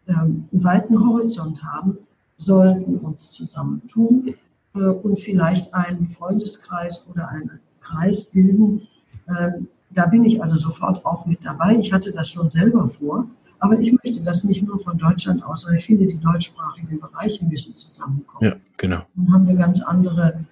ähm, 0.07 0.47
einen 0.51 0.63
weiten 0.63 0.99
Horizont 0.99 1.63
haben, 1.63 1.97
sollten 2.37 2.97
uns 2.97 3.31
zusammentun 3.31 4.33
äh, 4.75 4.79
und 4.79 5.19
vielleicht 5.19 5.73
einen 5.73 6.07
Freundeskreis 6.07 7.07
oder 7.09 7.29
einen 7.29 7.59
Kreis 7.79 8.31
bilden. 8.31 8.87
Ähm, 9.27 9.67
da 9.89 10.07
bin 10.07 10.23
ich 10.23 10.41
also 10.41 10.55
sofort 10.55 11.05
auch 11.05 11.25
mit 11.25 11.43
dabei. 11.43 11.75
Ich 11.75 11.93
hatte 11.93 12.11
das 12.13 12.29
schon 12.29 12.49
selber 12.49 12.87
vor. 12.87 13.27
Aber 13.59 13.79
ich 13.79 13.91
möchte 13.91 14.23
das 14.23 14.43
nicht 14.43 14.63
nur 14.63 14.79
von 14.79 14.97
Deutschland 14.97 15.43
aus, 15.43 15.61
sondern 15.61 15.77
ich 15.77 15.85
finde, 15.85 16.07
die 16.07 16.17
deutschsprachigen 16.17 16.99
Bereiche 16.99 17.45
müssen 17.45 17.75
zusammenkommen. 17.75 18.43
Ja, 18.43 18.55
genau. 18.77 19.03
Dann 19.15 19.31
haben 19.31 19.47
wir 19.47 19.55
ganz 19.55 19.83
andere 19.83 20.45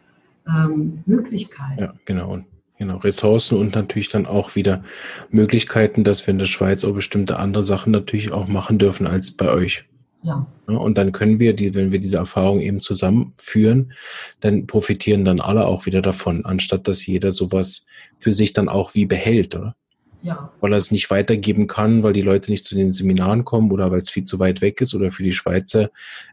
ähm, 0.47 1.03
Möglichkeiten. 1.05 1.79
Ja, 1.79 1.93
genau. 2.05 2.39
Genau, 2.77 2.95
Ressourcen 2.95 3.57
und 3.57 3.75
natürlich 3.75 4.07
dann 4.07 4.25
auch 4.25 4.55
wieder 4.55 4.85
Möglichkeiten, 5.31 6.05
dass 6.05 6.25
wir 6.25 6.31
in 6.31 6.39
der 6.39 6.45
Schweiz 6.45 6.85
auch 6.85 6.93
bestimmte 6.93 7.37
andere 7.37 7.61
Sachen 7.61 7.91
natürlich 7.91 8.31
auch 8.31 8.47
machen 8.47 8.79
dürfen 8.79 9.05
als 9.05 9.31
bei 9.31 9.51
euch. 9.51 9.83
Ja. 10.23 10.47
Und 10.65 10.97
dann 10.97 11.11
können 11.11 11.39
wir, 11.39 11.53
die, 11.53 11.75
wenn 11.75 11.91
wir 11.91 11.99
diese 11.99 12.17
Erfahrung 12.17 12.61
eben 12.61 12.79
zusammenführen, 12.79 13.91
dann 14.39 14.65
profitieren 14.65 15.25
dann 15.25 15.41
alle 15.41 15.65
auch 15.65 15.85
wieder 15.85 16.01
davon, 16.01 16.45
anstatt 16.45 16.87
dass 16.87 17.05
jeder 17.05 17.33
sowas 17.33 17.85
für 18.17 18.31
sich 18.31 18.53
dann 18.53 18.69
auch 18.69 18.93
wie 18.95 19.05
behält, 19.05 19.55
oder? 19.55 19.75
Ja. 20.21 20.51
Weil 20.59 20.73
er 20.73 20.77
es 20.77 20.91
nicht 20.91 21.09
weitergeben 21.09 21.67
kann, 21.67 22.03
weil 22.03 22.13
die 22.13 22.21
Leute 22.21 22.51
nicht 22.51 22.65
zu 22.65 22.75
den 22.75 22.91
Seminaren 22.91 23.45
kommen 23.45 23.71
oder 23.71 23.89
weil 23.89 23.99
es 23.99 24.09
viel 24.09 24.23
zu 24.23 24.39
weit 24.39 24.61
weg 24.61 24.81
ist 24.81 24.93
oder 24.93 25.11
für 25.11 25.23
die 25.23 25.31
Schweizer, 25.31 25.91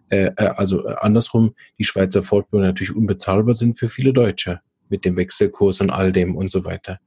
äh, 0.08 0.30
äh 0.36 0.46
also 0.56 0.86
äh, 0.86 0.94
andersrum, 1.00 1.54
die 1.78 1.84
Schweizer 1.84 2.22
Fortbildungen 2.22 2.70
natürlich 2.70 2.96
unbezahlbar 2.96 3.54
sind 3.54 3.78
für 3.78 3.88
viele 3.88 4.12
Deutsche 4.12 4.60
mit 4.88 5.04
dem 5.04 5.16
Wechselkurs 5.16 5.80
und 5.80 5.90
all 5.90 6.12
dem 6.12 6.36
und 6.36 6.50
so 6.50 6.64
weiter. 6.64 7.00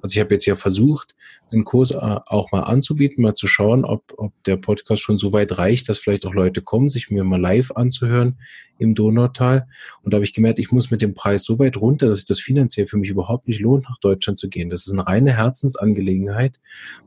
Also 0.00 0.14
ich 0.14 0.20
habe 0.20 0.34
jetzt 0.34 0.46
ja 0.46 0.56
versucht, 0.56 1.14
einen 1.50 1.64
Kurs 1.64 1.90
äh, 1.90 1.96
auch 1.96 2.50
mal 2.52 2.62
anzubieten, 2.62 3.22
mal 3.22 3.34
zu 3.34 3.46
schauen, 3.46 3.84
ob, 3.84 4.14
ob 4.16 4.32
der 4.44 4.56
Podcast 4.56 5.02
schon 5.02 5.18
so 5.18 5.32
weit 5.32 5.58
reicht, 5.58 5.88
dass 5.88 5.98
vielleicht 5.98 6.26
auch 6.26 6.34
Leute 6.34 6.62
kommen, 6.62 6.88
sich 6.88 7.10
mir 7.10 7.24
mal 7.24 7.40
live 7.40 7.72
anzuhören 7.72 8.38
im 8.78 8.94
Donautal. 8.94 9.66
Und 10.02 10.12
da 10.12 10.16
habe 10.16 10.24
ich 10.24 10.34
gemerkt, 10.34 10.58
ich 10.58 10.72
muss 10.72 10.90
mit 10.90 11.02
dem 11.02 11.14
Preis 11.14 11.44
so 11.44 11.58
weit 11.58 11.76
runter, 11.76 12.08
dass 12.08 12.18
sich 12.18 12.26
das 12.26 12.40
finanziell 12.40 12.86
für 12.86 12.96
mich 12.96 13.10
überhaupt 13.10 13.48
nicht 13.48 13.60
lohnt, 13.60 13.84
nach 13.84 13.98
Deutschland 14.00 14.38
zu 14.38 14.48
gehen. 14.48 14.70
Das 14.70 14.86
ist 14.86 14.92
eine 14.92 15.06
reine 15.06 15.36
Herzensangelegenheit, 15.36 16.60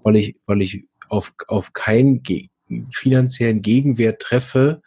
weil 0.03 0.15
ich, 0.15 0.37
weil 0.45 0.61
ich 0.61 0.85
auf, 1.09 1.33
auf 1.47 1.73
keinen 1.73 2.23
ge 2.23 2.47
finanziellen 2.91 3.63
Gegenwert 3.63 4.21
treffe, 4.21 4.83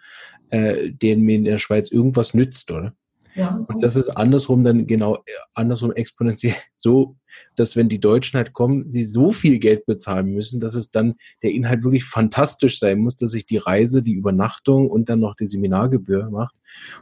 äh, 0.50 0.90
den 0.90 1.22
mir 1.22 1.34
in 1.34 1.44
der 1.44 1.58
Schweiz 1.58 1.90
irgendwas 1.90 2.32
nützt, 2.32 2.70
oder? 2.70 2.94
Ja. 3.34 3.64
Und 3.68 3.82
das 3.82 3.96
ist 3.96 4.10
andersrum 4.10 4.62
dann 4.62 4.86
genau 4.86 5.16
äh, 5.16 5.32
andersrum 5.54 5.92
exponentiell 5.92 6.54
so, 6.76 7.16
dass 7.56 7.76
wenn 7.76 7.88
die 7.88 8.00
Deutschen 8.00 8.36
halt 8.36 8.52
kommen, 8.52 8.90
sie 8.90 9.04
so 9.04 9.32
viel 9.32 9.58
Geld 9.58 9.86
bezahlen 9.86 10.32
müssen, 10.32 10.60
dass 10.60 10.74
es 10.74 10.90
dann 10.90 11.14
der 11.42 11.52
Inhalt 11.52 11.82
wirklich 11.82 12.04
fantastisch 12.04 12.78
sein 12.78 12.98
muss, 12.98 13.16
dass 13.16 13.30
sich 13.30 13.46
die 13.46 13.56
Reise, 13.56 14.02
die 14.02 14.12
Übernachtung 14.12 14.90
und 14.90 15.08
dann 15.08 15.20
noch 15.20 15.34
die 15.34 15.46
Seminargebühr 15.46 16.30
macht. 16.30 16.54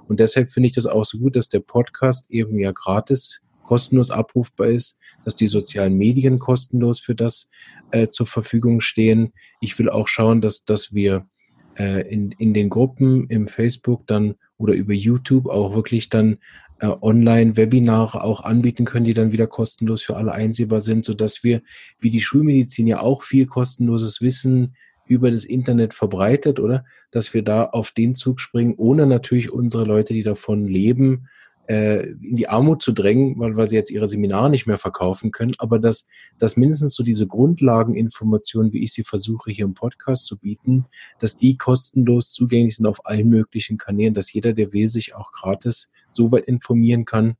Und 0.06 0.20
deshalb 0.20 0.50
finde 0.50 0.68
ich 0.68 0.74
das 0.74 0.86
auch 0.86 1.04
so 1.04 1.18
gut, 1.18 1.36
dass 1.36 1.48
der 1.48 1.60
Podcast 1.60 2.30
eben 2.30 2.58
ja 2.58 2.72
gratis 2.72 3.40
kostenlos 3.70 4.10
abrufbar 4.10 4.66
ist, 4.66 4.98
dass 5.24 5.36
die 5.36 5.46
sozialen 5.46 5.94
Medien 5.96 6.40
kostenlos 6.40 6.98
für 6.98 7.14
das 7.14 7.50
äh, 7.92 8.08
zur 8.08 8.26
Verfügung 8.26 8.80
stehen. 8.80 9.32
Ich 9.60 9.78
will 9.78 9.88
auch 9.88 10.08
schauen, 10.08 10.40
dass, 10.40 10.64
dass 10.64 10.92
wir 10.92 11.28
äh, 11.76 12.00
in, 12.12 12.32
in 12.32 12.52
den 12.52 12.68
Gruppen 12.68 13.28
im 13.28 13.46
Facebook 13.46 14.08
dann 14.08 14.34
oder 14.60 14.74
über 14.74 14.92
YouTube 14.92 15.46
auch 15.46 15.74
wirklich 15.74 16.10
dann 16.10 16.38
äh, 16.80 16.86
Online-Webinare 16.86 18.22
auch 18.22 18.42
anbieten 18.42 18.84
können, 18.84 19.06
die 19.06 19.14
dann 19.14 19.32
wieder 19.32 19.46
kostenlos 19.46 20.02
für 20.02 20.16
alle 20.16 20.32
einsehbar 20.32 20.80
sind, 20.80 21.04
sodass 21.04 21.42
wir, 21.42 21.62
wie 21.98 22.10
die 22.10 22.20
Schulmedizin 22.20 22.86
ja 22.86 23.00
auch 23.00 23.22
viel 23.22 23.46
kostenloses 23.46 24.20
Wissen 24.20 24.76
über 25.06 25.30
das 25.30 25.44
Internet 25.44 25.94
verbreitet, 25.94 26.60
oder? 26.60 26.84
Dass 27.10 27.34
wir 27.34 27.42
da 27.42 27.64
auf 27.64 27.90
den 27.90 28.14
Zug 28.14 28.40
springen, 28.40 28.74
ohne 28.76 29.06
natürlich 29.06 29.50
unsere 29.50 29.84
Leute, 29.84 30.14
die 30.14 30.22
davon 30.22 30.68
leben, 30.68 31.26
in 31.66 32.36
die 32.36 32.48
Armut 32.48 32.82
zu 32.82 32.90
drängen, 32.92 33.38
weil, 33.38 33.56
weil 33.56 33.68
sie 33.68 33.76
jetzt 33.76 33.90
ihre 33.90 34.08
Seminare 34.08 34.50
nicht 34.50 34.66
mehr 34.66 34.78
verkaufen 34.78 35.30
können, 35.30 35.52
aber 35.58 35.78
dass, 35.78 36.08
dass 36.38 36.56
mindestens 36.56 36.94
so 36.94 37.04
diese 37.04 37.26
Grundlageninformationen, 37.26 38.72
wie 38.72 38.82
ich 38.82 38.92
sie 38.92 39.04
versuche 39.04 39.50
hier 39.50 39.66
im 39.66 39.74
Podcast 39.74 40.26
zu 40.26 40.36
bieten, 40.38 40.86
dass 41.20 41.38
die 41.38 41.56
kostenlos 41.56 42.32
zugänglich 42.32 42.76
sind 42.76 42.86
auf 42.86 43.06
allen 43.06 43.28
möglichen 43.28 43.78
Kanälen, 43.78 44.14
dass 44.14 44.32
jeder, 44.32 44.52
der 44.52 44.72
will, 44.72 44.88
sich 44.88 45.14
auch 45.14 45.30
gratis 45.32 45.92
so 46.10 46.32
weit 46.32 46.46
informieren 46.46 47.04
kann, 47.04 47.36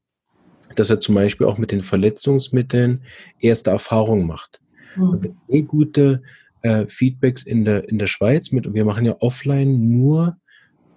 dass 0.77 0.91
er 0.91 1.01
zum 1.01 1.17
Beispiel 1.17 1.47
auch 1.47 1.59
mit 1.59 1.73
den 1.73 1.83
Verletzungsmitteln 1.83 3.03
erste 3.41 3.71
Erfahrungen 3.71 4.27
macht. 4.27 4.61
Mhm. 4.97 5.35
Wir 5.49 5.63
gute 5.63 6.23
äh, 6.63 6.87
Feedbacks 6.87 7.43
in 7.43 7.65
der, 7.65 7.89
in 7.89 7.99
der 7.99 8.07
Schweiz 8.07 8.53
mit, 8.53 8.73
wir 8.73 8.85
machen 8.85 9.05
ja 9.05 9.17
offline 9.21 9.91
nur, 9.91 10.37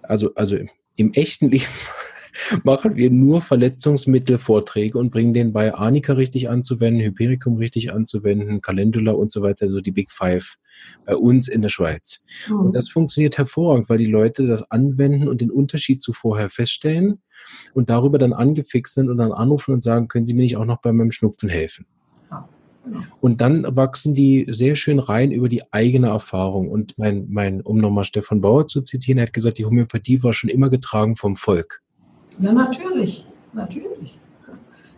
also, 0.02 0.34
also 0.34 0.56
im 0.96 1.12
echten 1.14 1.50
Leben 1.50 1.64
machen 2.62 2.96
wir 2.96 3.10
nur 3.10 3.40
Verletzungsmittelvorträge 3.40 4.98
und 4.98 5.10
bringen 5.10 5.32
den 5.32 5.52
bei 5.52 5.74
Arnika 5.74 6.14
richtig 6.14 6.48
anzuwenden, 6.48 7.02
Hypericum 7.02 7.56
richtig 7.56 7.92
anzuwenden, 7.92 8.60
Calendula 8.60 9.12
und 9.12 9.30
so 9.30 9.42
weiter, 9.42 9.66
also 9.66 9.80
die 9.80 9.92
Big 9.92 10.10
Five 10.10 10.56
bei 11.04 11.16
uns 11.16 11.48
in 11.48 11.62
der 11.62 11.68
Schweiz. 11.68 12.24
Mhm. 12.48 12.60
Und 12.60 12.72
das 12.72 12.88
funktioniert 12.88 13.38
hervorragend, 13.38 13.88
weil 13.88 13.98
die 13.98 14.06
Leute 14.06 14.46
das 14.46 14.70
anwenden 14.70 15.28
und 15.28 15.40
den 15.40 15.50
Unterschied 15.50 16.02
zu 16.02 16.12
vorher 16.12 16.50
feststellen 16.50 17.22
und 17.72 17.90
darüber 17.90 18.18
dann 18.18 18.32
angefixt 18.32 18.94
sind 18.94 19.08
und 19.08 19.18
dann 19.18 19.32
anrufen 19.32 19.74
und 19.74 19.82
sagen, 19.82 20.08
können 20.08 20.26
Sie 20.26 20.34
mir 20.34 20.42
nicht 20.42 20.56
auch 20.56 20.64
noch 20.64 20.80
bei 20.80 20.92
meinem 20.92 21.12
Schnupfen 21.12 21.48
helfen? 21.48 21.86
Genau. 22.84 23.00
Und 23.20 23.40
dann 23.40 23.64
wachsen 23.76 24.14
die 24.14 24.46
sehr 24.50 24.76
schön 24.76 24.98
rein 24.98 25.32
über 25.32 25.48
die 25.48 25.62
eigene 25.72 26.08
Erfahrung. 26.08 26.68
Und 26.68 26.98
mein, 26.98 27.26
mein, 27.30 27.60
um 27.62 27.78
nochmal 27.78 28.04
Stefan 28.04 28.40
Bauer 28.40 28.66
zu 28.66 28.82
zitieren, 28.82 29.18
er 29.18 29.26
hat 29.26 29.32
gesagt, 29.32 29.58
die 29.58 29.64
Homöopathie 29.64 30.22
war 30.22 30.32
schon 30.32 30.50
immer 30.50 30.70
getragen 30.70 31.16
vom 31.16 31.34
Volk. 31.34 31.80
Ja, 32.38 32.52
natürlich, 32.52 33.26
natürlich. 33.52 34.18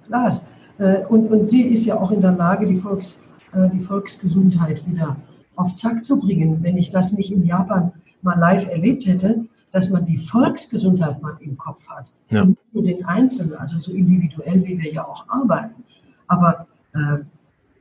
Klar. 0.06 0.32
Äh, 0.78 1.04
und, 1.06 1.28
und 1.28 1.46
sie 1.46 1.62
ist 1.62 1.84
ja 1.84 1.98
auch 1.98 2.10
in 2.10 2.20
der 2.20 2.32
Lage, 2.32 2.66
die, 2.66 2.76
Volks, 2.76 3.24
äh, 3.52 3.68
die 3.70 3.80
Volksgesundheit 3.80 4.86
wieder 4.86 5.16
auf 5.56 5.74
Zack 5.74 6.04
zu 6.04 6.20
bringen. 6.20 6.62
Wenn 6.62 6.76
ich 6.76 6.90
das 6.90 7.12
nicht 7.12 7.32
in 7.32 7.44
Japan 7.44 7.92
mal 8.22 8.38
live 8.38 8.68
erlebt 8.70 9.06
hätte, 9.06 9.46
dass 9.72 9.90
man 9.90 10.04
die 10.04 10.16
Volksgesundheit 10.16 11.20
mal 11.22 11.36
im 11.40 11.56
Kopf 11.56 11.88
hat. 11.88 12.12
Ja. 12.30 12.42
Und 12.42 12.58
nur 12.72 12.84
den 12.84 13.04
Einzelnen, 13.04 13.54
also 13.58 13.78
so 13.78 13.92
individuell, 13.92 14.64
wie 14.64 14.78
wir 14.78 14.92
ja 14.92 15.06
auch 15.06 15.28
arbeiten. 15.28 15.84
Aber 16.28 16.66
äh, 16.94 17.18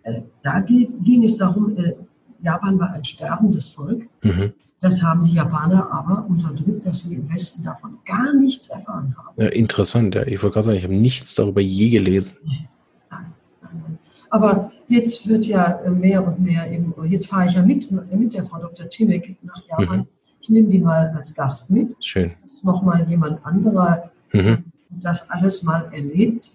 äh, 0.03 0.21
da 0.43 0.61
ging 0.61 1.23
es 1.23 1.37
darum, 1.37 1.75
äh, 1.77 1.93
Japan 2.41 2.79
war 2.79 2.91
ein 2.91 3.03
sterbendes 3.03 3.69
Volk. 3.69 4.07
Mhm. 4.23 4.53
Das 4.85 5.01
haben 5.01 5.25
die 5.25 5.33
Japaner 5.33 5.91
aber 5.91 6.27
unterdrückt, 6.29 6.85
dass 6.85 7.09
wir 7.09 7.17
im 7.17 7.27
Westen 7.33 7.63
davon 7.63 7.97
gar 8.05 8.35
nichts 8.35 8.69
erfahren 8.69 9.15
haben. 9.17 9.41
Ja, 9.41 9.47
interessant, 9.47 10.13
ja. 10.13 10.21
Ich 10.27 10.43
wollte 10.43 10.53
gerade 10.53 10.65
sagen, 10.67 10.77
ich 10.77 10.83
habe 10.83 10.93
nichts 10.93 11.33
darüber 11.33 11.59
je 11.59 11.89
gelesen. 11.89 12.37
Nein, 12.43 12.67
nein, 13.09 13.71
nein. 13.81 13.97
Aber 14.29 14.71
jetzt 14.87 15.27
wird 15.27 15.47
ja 15.47 15.79
mehr 15.89 16.23
und 16.23 16.39
mehr 16.39 16.71
eben, 16.71 16.93
jetzt 17.07 17.25
fahre 17.25 17.47
ich 17.47 17.53
ja 17.53 17.63
mit, 17.63 17.89
mit 18.13 18.35
der 18.35 18.45
Frau 18.45 18.59
Dr. 18.59 18.87
Timek 18.87 19.35
nach 19.41 19.59
Japan. 19.67 20.01
Mhm. 20.01 20.07
Ich 20.39 20.49
nehme 20.51 20.69
die 20.69 20.77
mal 20.77 21.11
als 21.15 21.33
Gast 21.33 21.71
mit. 21.71 21.95
Schön. 21.99 22.33
Dass 22.43 22.63
nochmal 22.63 23.09
jemand 23.09 23.43
anderer 23.43 24.11
mhm. 24.33 24.65
das 24.91 25.31
alles 25.31 25.63
mal 25.63 25.89
erlebt 25.93 26.51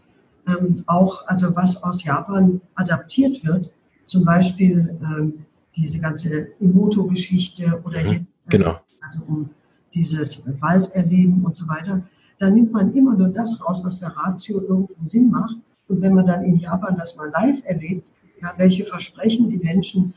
ähm, 0.47 0.85
auch, 0.87 1.27
also 1.27 1.57
was 1.57 1.83
aus 1.83 2.05
Japan 2.05 2.61
adaptiert 2.77 3.45
wird, 3.45 3.75
zum 4.05 4.25
Beispiel 4.25 4.97
ähm, 5.03 5.47
diese 5.77 6.01
ganze 6.01 6.49
Emoto-Geschichte 6.61 7.81
oder 7.85 8.03
mhm, 8.03 8.13
jetzt, 8.13 8.31
äh, 8.47 8.51
genau. 8.51 8.81
also 9.01 9.21
um 9.27 9.51
dieses 9.95 10.61
Walderleben 10.61 11.45
und 11.45 11.57
so 11.57 11.67
weiter, 11.69 12.03
da 12.39 12.49
nimmt 12.49 12.73
man 12.73 12.95
immer 12.95 13.17
nur 13.17 13.29
das 13.29 13.63
raus, 13.67 13.83
was 13.85 14.01
der 14.01 14.11
Ratio 14.11 14.61
irgendwo 14.61 14.95
Sinn 15.05 15.31
macht. 15.31 15.57
Und 15.89 16.01
wenn 16.01 16.15
man 16.15 16.25
dann 16.25 16.45
in 16.45 16.57
Japan 16.57 16.97
das 16.97 17.17
mal 17.17 17.31
live 17.31 17.63
erlebt, 17.65 18.07
ja, 18.41 18.55
welche 18.57 18.85
Versprechen 18.85 19.51
die 19.51 19.59
Menschen 19.59 20.15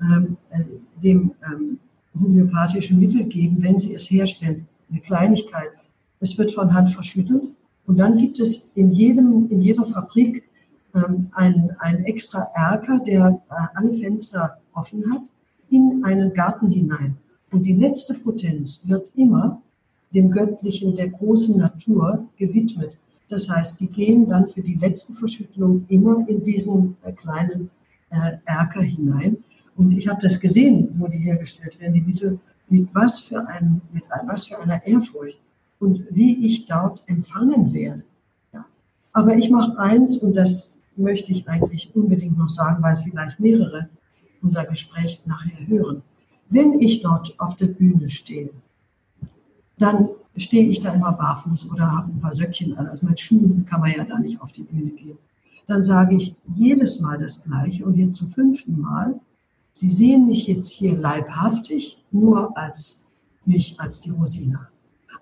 ähm, 0.00 0.36
äh, 0.50 0.62
dem 1.02 1.32
ähm, 1.44 1.78
homöopathischen 2.18 2.98
Mittel 2.98 3.24
geben, 3.24 3.62
wenn 3.62 3.78
sie 3.78 3.94
es 3.94 4.10
herstellen, 4.10 4.66
eine 4.90 5.00
Kleinigkeit. 5.00 5.70
Es 6.20 6.38
wird 6.38 6.52
von 6.52 6.72
Hand 6.72 6.90
verschüttelt 6.90 7.48
und 7.86 7.98
dann 7.98 8.16
gibt 8.16 8.40
es 8.40 8.72
in, 8.74 8.90
jedem, 8.90 9.48
in 9.50 9.60
jeder 9.60 9.84
Fabrik 9.84 10.44
ähm, 10.94 11.28
einen, 11.32 11.70
einen 11.78 12.04
extra 12.04 12.46
Erker, 12.54 13.00
der 13.00 13.40
äh, 13.50 13.54
alle 13.74 13.92
Fenster 13.92 14.58
offen 14.76 15.10
hat, 15.12 15.30
in 15.70 16.02
einen 16.04 16.32
Garten 16.32 16.68
hinein. 16.68 17.16
Und 17.50 17.66
die 17.66 17.74
letzte 17.74 18.14
Potenz 18.14 18.86
wird 18.88 19.12
immer 19.16 19.62
dem 20.12 20.30
Göttlichen, 20.30 20.94
der 20.96 21.08
großen 21.08 21.58
Natur 21.58 22.26
gewidmet. 22.36 22.98
Das 23.28 23.48
heißt, 23.48 23.80
die 23.80 23.88
gehen 23.88 24.28
dann 24.28 24.46
für 24.46 24.62
die 24.62 24.74
letzte 24.74 25.12
Verschüttelung 25.12 25.84
immer 25.88 26.28
in 26.28 26.42
diesen 26.42 26.96
äh, 27.02 27.12
kleinen 27.12 27.70
äh, 28.10 28.36
Erker 28.44 28.82
hinein. 28.82 29.38
Und 29.76 29.92
ich 29.92 30.08
habe 30.08 30.20
das 30.22 30.40
gesehen, 30.40 30.88
wo 30.94 31.08
die 31.08 31.18
hergestellt 31.18 31.80
werden, 31.80 31.94
die 31.94 32.00
Mittel, 32.00 32.38
mit 32.68 32.88
was 32.94 33.20
für, 33.20 33.46
ein, 33.48 33.80
mit 33.92 34.04
was 34.26 34.46
für 34.46 34.58
einer 34.58 34.84
Ehrfurcht 34.86 35.38
und 35.78 36.04
wie 36.10 36.46
ich 36.46 36.66
dort 36.66 37.02
empfangen 37.06 37.72
werde. 37.72 38.02
Ja. 38.52 38.64
Aber 39.12 39.36
ich 39.36 39.50
mache 39.50 39.78
eins 39.78 40.16
und 40.16 40.36
das 40.36 40.78
möchte 40.96 41.32
ich 41.32 41.48
eigentlich 41.48 41.94
unbedingt 41.94 42.38
noch 42.38 42.48
sagen, 42.48 42.82
weil 42.82 42.96
vielleicht 42.96 43.38
mehrere 43.38 43.88
unser 44.42 44.64
Gespräch 44.64 45.26
nachher 45.26 45.66
hören. 45.66 46.02
Wenn 46.48 46.80
ich 46.80 47.02
dort 47.02 47.38
auf 47.38 47.56
der 47.56 47.66
Bühne 47.66 48.08
stehe, 48.08 48.50
dann 49.78 50.08
stehe 50.36 50.68
ich 50.68 50.80
da 50.80 50.92
immer 50.92 51.12
barfuß 51.12 51.70
oder 51.70 51.90
habe 51.90 52.12
ein 52.12 52.20
paar 52.20 52.32
Söckchen 52.32 52.76
an. 52.76 52.86
Also 52.86 53.06
mit 53.06 53.18
Schuhen 53.20 53.64
kann 53.64 53.80
man 53.80 53.92
ja 53.92 54.04
da 54.04 54.18
nicht 54.18 54.40
auf 54.40 54.52
die 54.52 54.62
Bühne 54.62 54.90
gehen. 54.90 55.18
Dann 55.66 55.82
sage 55.82 56.14
ich 56.14 56.36
jedes 56.54 57.00
Mal 57.00 57.18
das 57.18 57.44
Gleiche 57.44 57.84
und 57.84 57.96
jetzt 57.96 58.16
zum 58.16 58.30
fünften 58.30 58.80
Mal. 58.80 59.20
Sie 59.72 59.90
sehen 59.90 60.26
mich 60.26 60.46
jetzt 60.46 60.70
hier 60.70 60.96
leibhaftig, 60.96 62.02
nur 62.10 62.56
als 62.56 63.08
mich 63.44 63.78
als 63.80 64.00
die 64.00 64.10
Rosina. 64.10 64.68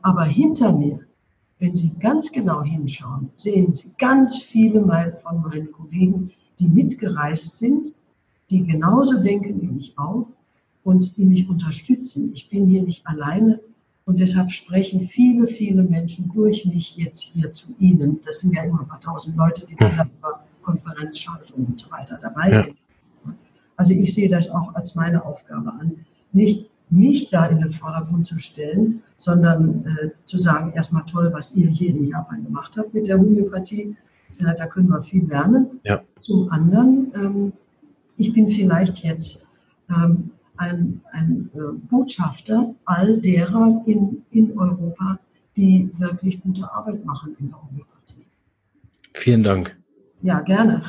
Aber 0.02 0.24
hinter 0.24 0.72
mir, 0.72 1.00
wenn 1.58 1.74
Sie 1.74 1.94
ganz 1.98 2.30
genau 2.30 2.62
hinschauen, 2.62 3.30
sehen 3.36 3.72
Sie 3.72 3.92
ganz 3.98 4.42
viele 4.42 4.82
von 5.22 5.42
meinen 5.42 5.72
Kollegen, 5.72 6.30
die 6.60 6.68
mitgereist 6.68 7.58
sind, 7.58 7.94
die 8.50 8.64
genauso 8.64 9.22
denken 9.22 9.60
wie 9.62 9.78
ich 9.78 9.98
auch 9.98 10.28
und 10.82 11.16
die 11.16 11.24
mich 11.24 11.48
unterstützen. 11.48 12.32
Ich 12.34 12.48
bin 12.48 12.66
hier 12.66 12.82
nicht 12.82 13.06
alleine 13.06 13.60
und 14.04 14.20
deshalb 14.20 14.50
sprechen 14.50 15.02
viele, 15.02 15.46
viele 15.46 15.82
Menschen 15.82 16.30
durch 16.32 16.66
mich 16.66 16.96
jetzt 16.96 17.22
hier 17.22 17.52
zu 17.52 17.74
Ihnen. 17.78 18.20
Das 18.24 18.40
sind 18.40 18.54
ja 18.54 18.64
immer 18.64 18.80
ein 18.80 18.88
paar 18.88 19.00
tausend 19.00 19.36
Leute, 19.36 19.66
die 19.66 19.76
dann 19.76 20.10
über 20.18 20.44
Konferenzschaltungen 20.62 21.66
und 21.66 21.78
so 21.78 21.90
weiter 21.90 22.18
dabei 22.20 22.50
ja. 22.50 22.62
sind. 22.64 22.76
Also 23.76 23.92
ich 23.92 24.14
sehe 24.14 24.28
das 24.28 24.50
auch 24.50 24.74
als 24.74 24.94
meine 24.94 25.24
Aufgabe 25.24 25.72
an. 25.72 26.04
Nicht 26.32 26.70
mich 26.90 27.28
da 27.28 27.46
in 27.46 27.60
den 27.60 27.70
Vordergrund 27.70 28.24
zu 28.24 28.38
stellen, 28.38 29.02
sondern 29.16 29.84
äh, 29.86 30.10
zu 30.24 30.38
sagen, 30.38 30.72
erstmal 30.74 31.04
toll, 31.06 31.30
was 31.32 31.56
ihr 31.56 31.68
hier 31.68 31.90
in 31.90 32.06
Japan 32.06 32.44
gemacht 32.44 32.76
habt 32.76 32.94
mit 32.94 33.08
der 33.08 33.18
Homöopathie. 33.18 33.96
Äh, 34.38 34.54
da 34.56 34.66
können 34.66 34.88
wir 34.88 35.02
viel 35.02 35.26
lernen. 35.26 35.80
Ja. 35.82 36.02
Zum 36.20 36.50
anderen, 36.50 37.12
ähm, 37.14 37.52
ich 38.16 38.32
bin 38.32 38.48
vielleicht 38.48 38.98
jetzt 38.98 39.48
ähm, 39.90 40.30
ein, 40.56 41.00
ein 41.12 41.50
äh, 41.54 41.58
Botschafter 41.88 42.74
all 42.84 43.20
derer 43.20 43.82
in, 43.86 44.22
in 44.30 44.56
Europa, 44.58 45.18
die 45.56 45.90
wirklich 45.98 46.40
gute 46.40 46.70
Arbeit 46.72 47.04
machen 47.04 47.36
in 47.38 47.48
der 47.48 47.62
Homöopathie. 47.62 48.26
Vielen 49.14 49.42
Dank. 49.42 49.76
Ja, 50.22 50.40
gerne. 50.40 50.82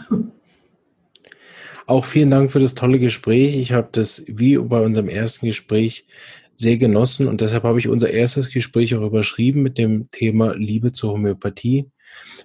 Auch 1.88 2.06
vielen 2.06 2.32
Dank 2.32 2.52
für 2.52 2.60
das 2.60 2.74
tolle 2.74 3.00
Gespräch. 3.00 3.56
Ich 3.58 3.72
habe 3.72 3.90
das 3.92 4.24
wie 4.28 4.58
bei 4.58 4.84
unserem 4.84 5.08
ersten 5.08 5.46
Gespräch 5.46 6.08
sehr 6.56 6.78
genossen 6.78 7.28
und 7.28 7.42
deshalb 7.42 7.64
habe 7.64 7.80
ich 7.80 7.90
unser 7.90 8.12
erstes 8.12 8.50
Gespräch 8.50 8.96
auch 8.96 9.06
überschrieben 9.06 9.62
mit 9.62 9.78
dem 9.78 10.10
Thema 10.12 10.56
Liebe 10.56 10.94
zur 10.94 11.12
Homöopathie, 11.12 11.92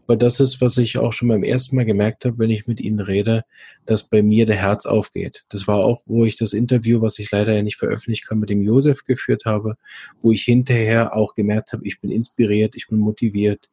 weil 0.07 0.17
das 0.17 0.41
ist, 0.41 0.61
was 0.61 0.77
ich 0.79 0.99
auch 0.99 1.13
schon 1.13 1.29
beim 1.29 1.43
ersten 1.43 1.77
Mal 1.77 1.85
gemerkt 1.85 2.25
habe, 2.25 2.39
wenn 2.39 2.51
ich 2.51 2.67
mit 2.67 2.81
Ihnen 2.81 3.01
rede, 3.01 3.45
dass 3.87 4.09
bei 4.09 4.23
mir 4.23 4.47
der 4.47 4.57
Herz 4.57 4.87
aufgeht. 4.87 5.45
Das 5.49 5.69
war 5.69 5.79
auch, 5.79 6.03
wo 6.07 6.25
ich 6.25 6.37
das 6.37 6.53
Interview, 6.53 7.01
was 7.01 7.19
ich 7.19 7.31
leider 7.31 7.55
ja 7.55 7.63
nicht 7.63 7.77
veröffentlichen 7.77 8.27
kann, 8.27 8.41
mit 8.41 8.51
dem 8.51 8.63
Josef 8.63 9.05
geführt 9.05 9.45
habe, 9.45 9.77
wo 10.21 10.33
ich 10.33 10.43
hinterher 10.43 11.15
auch 11.15 11.35
gemerkt 11.35 11.73
habe, 11.73 11.87
ich 11.87 12.01
bin 12.01 12.11
inspiriert, 12.11 12.75
ich 12.77 12.89
bin 12.89 12.99
motiviert 12.99 13.71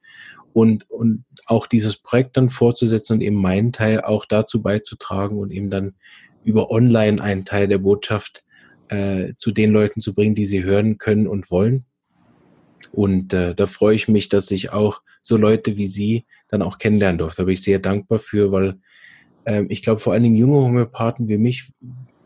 und, 0.53 0.89
und 0.89 1.23
auch 1.45 1.67
dieses 1.67 1.97
Projekt 1.97 2.37
dann 2.37 2.49
fortzusetzen 2.49 3.13
und 3.13 3.21
eben 3.21 3.39
meinen 3.39 3.71
Teil 3.71 4.01
auch 4.01 4.25
dazu 4.25 4.61
beizutragen 4.61 5.37
und 5.37 5.51
eben 5.51 5.69
dann 5.69 5.93
über 6.43 6.71
online 6.71 7.21
einen 7.21 7.45
Teil 7.45 7.67
der 7.67 7.77
Botschaft 7.77 8.43
äh, 8.89 9.33
zu 9.35 9.51
den 9.51 9.71
Leuten 9.71 10.01
zu 10.01 10.15
bringen, 10.15 10.33
die 10.35 10.45
sie 10.45 10.63
hören 10.63 10.97
können 10.97 11.27
und 11.27 11.51
wollen. 11.51 11.85
Und 12.91 13.33
äh, 13.33 13.53
da 13.53 13.67
freue 13.67 13.95
ich 13.95 14.07
mich, 14.07 14.29
dass 14.29 14.51
ich 14.51 14.71
auch 14.71 15.01
so 15.21 15.37
Leute 15.37 15.77
wie 15.77 15.87
Sie 15.87 16.25
dann 16.47 16.61
auch 16.61 16.77
kennenlernen 16.77 17.17
durfte. 17.17 17.41
Da 17.41 17.45
bin 17.45 17.53
ich 17.53 17.61
sehr 17.61 17.79
dankbar 17.79 18.19
für, 18.19 18.51
weil 18.51 18.79
äh, 19.45 19.63
ich 19.69 19.81
glaube, 19.81 19.99
vor 19.99 20.13
allen 20.13 20.23
Dingen 20.23 20.35
junge 20.35 20.57
Homöopathen 20.57 21.27
wie 21.27 21.37
mich, 21.37 21.71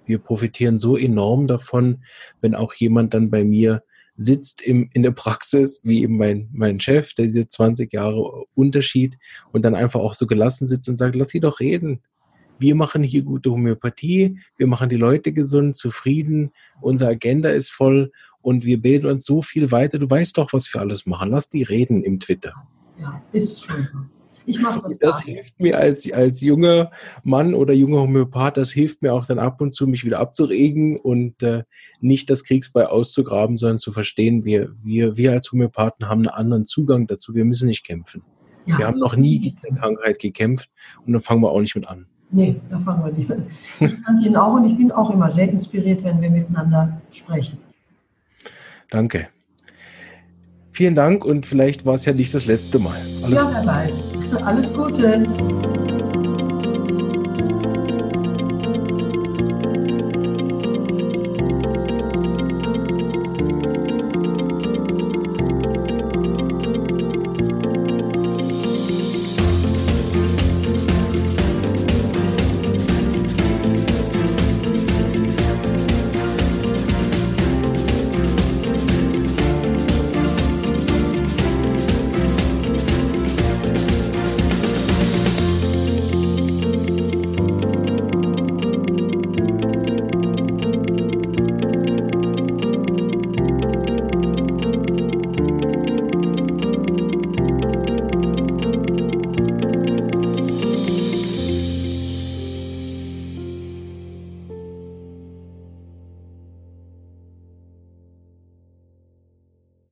wir 0.06 0.20
profitieren 0.20 0.78
so 0.78 0.97
enorm 0.97 1.47
davon, 1.47 2.04
wenn 2.41 2.56
auch 2.56 2.74
jemand 2.74 3.14
dann 3.14 3.30
bei 3.30 3.43
mir 3.43 3.84
sitzt 4.18 4.62
im, 4.62 4.89
in 4.93 5.04
der 5.04 5.12
Praxis, 5.12 5.82
wie 5.84 6.04
eben 6.04 6.18
mein, 6.18 6.49
mein 6.52 6.80
Chef, 6.80 7.14
der 7.14 7.26
diese 7.26 7.47
20 7.47 7.91
Jahre 7.93 8.45
Unterschied 8.54 9.18
und 9.52 9.66
dann 9.66 9.76
einfach 9.76 9.99
auch 9.99 10.14
so 10.14 10.28
gelassen 10.28 10.68
sitzt 10.68 10.89
und 10.89 10.97
sagt, 10.97 11.16
lass 11.16 11.30
sie 11.30 11.39
doch 11.39 11.60
reden. 11.60 12.02
Wir 12.60 12.76
machen 12.76 13.02
hier 13.02 13.24
gute 13.24 13.49
Homöopathie, 13.52 14.39
wir 14.58 14.68
machen 14.68 14.89
die 14.89 14.97
Leute 14.97 15.34
gesund, 15.34 15.76
zufrieden, 15.76 16.52
unsere 16.80 17.12
Agenda 17.12 17.49
ist 17.49 17.72
voll 17.72 18.12
und 18.42 18.66
wir 18.66 18.82
bilden 18.82 19.10
uns 19.10 19.26
so 19.26 19.42
viel 19.42 19.72
weiter. 19.72 20.00
Du 20.00 20.10
weißt 20.10 20.38
doch, 20.38 20.54
was 20.54 20.74
wir 20.74 20.82
alles 20.82 21.06
machen. 21.06 21.30
Lass 21.30 21.50
die 21.50 21.64
reden 21.64 22.04
im 22.04 22.20
Twitter. 22.20 22.54
Ja, 23.00 23.22
ist 23.32 23.66
schon 23.66 23.84
so. 23.84 24.00
Ich 24.46 24.60
mache 24.60 24.80
das. 24.82 24.98
Das 24.98 25.22
hilft 25.22 25.60
mir 25.60 25.78
als, 25.78 26.12
als 26.12 26.42
junger 26.42 26.92
Mann 27.24 27.54
oder 27.54 27.74
junger 27.74 28.02
Homöopath, 28.02 28.58
das 28.58 28.72
hilft 28.72 29.02
mir 29.02 29.14
auch 29.14 29.26
dann 29.26 29.39
ab 29.39 29.62
und 29.62 29.74
zu, 29.74 29.88
mich 29.88 30.04
wieder 30.04 30.20
abzuregen 30.20 30.98
und 30.98 31.42
äh, 31.44 31.64
nicht 32.00 32.30
das 32.30 32.44
Kriegsbeil 32.44 32.88
auszugraben, 32.88 33.58
sondern 33.58 33.80
zu 33.80 33.92
verstehen, 33.92 34.46
wir, 34.46 34.72
wir, 34.84 35.18
wir 35.18 35.32
als 35.32 35.52
Homöopathen 35.52 36.10
haben 36.10 36.22
einen 36.22 36.28
anderen 36.28 36.66
Zugang 36.66 37.08
dazu. 37.08 37.36
Wir 37.36 37.46
müssen 37.46 37.68
nicht 37.68 37.86
kämpfen. 37.86 38.24
Ja. 38.66 38.80
Wir 38.80 38.88
haben 38.88 39.00
noch 39.00 39.16
nie 39.16 39.39
gegen 39.39 39.58
eine 39.68 39.80
Krankheit 39.80 40.20
gekämpft 40.20 40.70
und 41.06 41.14
dann 41.14 41.22
fangen 41.22 41.42
wir 41.42 41.52
auch 41.52 41.62
nicht 41.62 41.76
mit 41.76 41.88
an. 41.88 42.08
Nee, 42.32 42.56
da 42.70 42.80
fangen 42.80 43.04
wir 43.04 43.12
nicht 43.12 43.30
mit 43.30 43.39
an. 43.39 43.48
Ich 43.80 44.04
danke 44.06 44.26
Ihnen 44.26 44.38
auch 44.38 44.54
und 44.54 44.66
ich 44.66 44.78
bin 44.78 44.92
auch 44.92 45.12
immer 45.12 45.30
sehr 45.30 45.50
inspiriert, 45.50 46.04
wenn 46.04 46.22
wir 46.22 46.30
miteinander 46.30 47.02
sprechen. 47.12 47.58
Danke. 48.92 49.30
Vielen 50.74 50.96
Dank 50.96 51.26
und 51.26 51.48
vielleicht 51.48 51.86
war 51.86 51.96
es 51.96 52.06
ja 52.06 52.14
nicht 52.14 52.34
das 52.34 52.46
letzte 52.46 52.78
Mal. 52.78 53.00
Alles 53.24 53.44
ja, 53.44 53.52
wer 53.52 53.66
weiß. 53.66 54.10
Alles 54.44 54.74
Gute. 54.74 55.71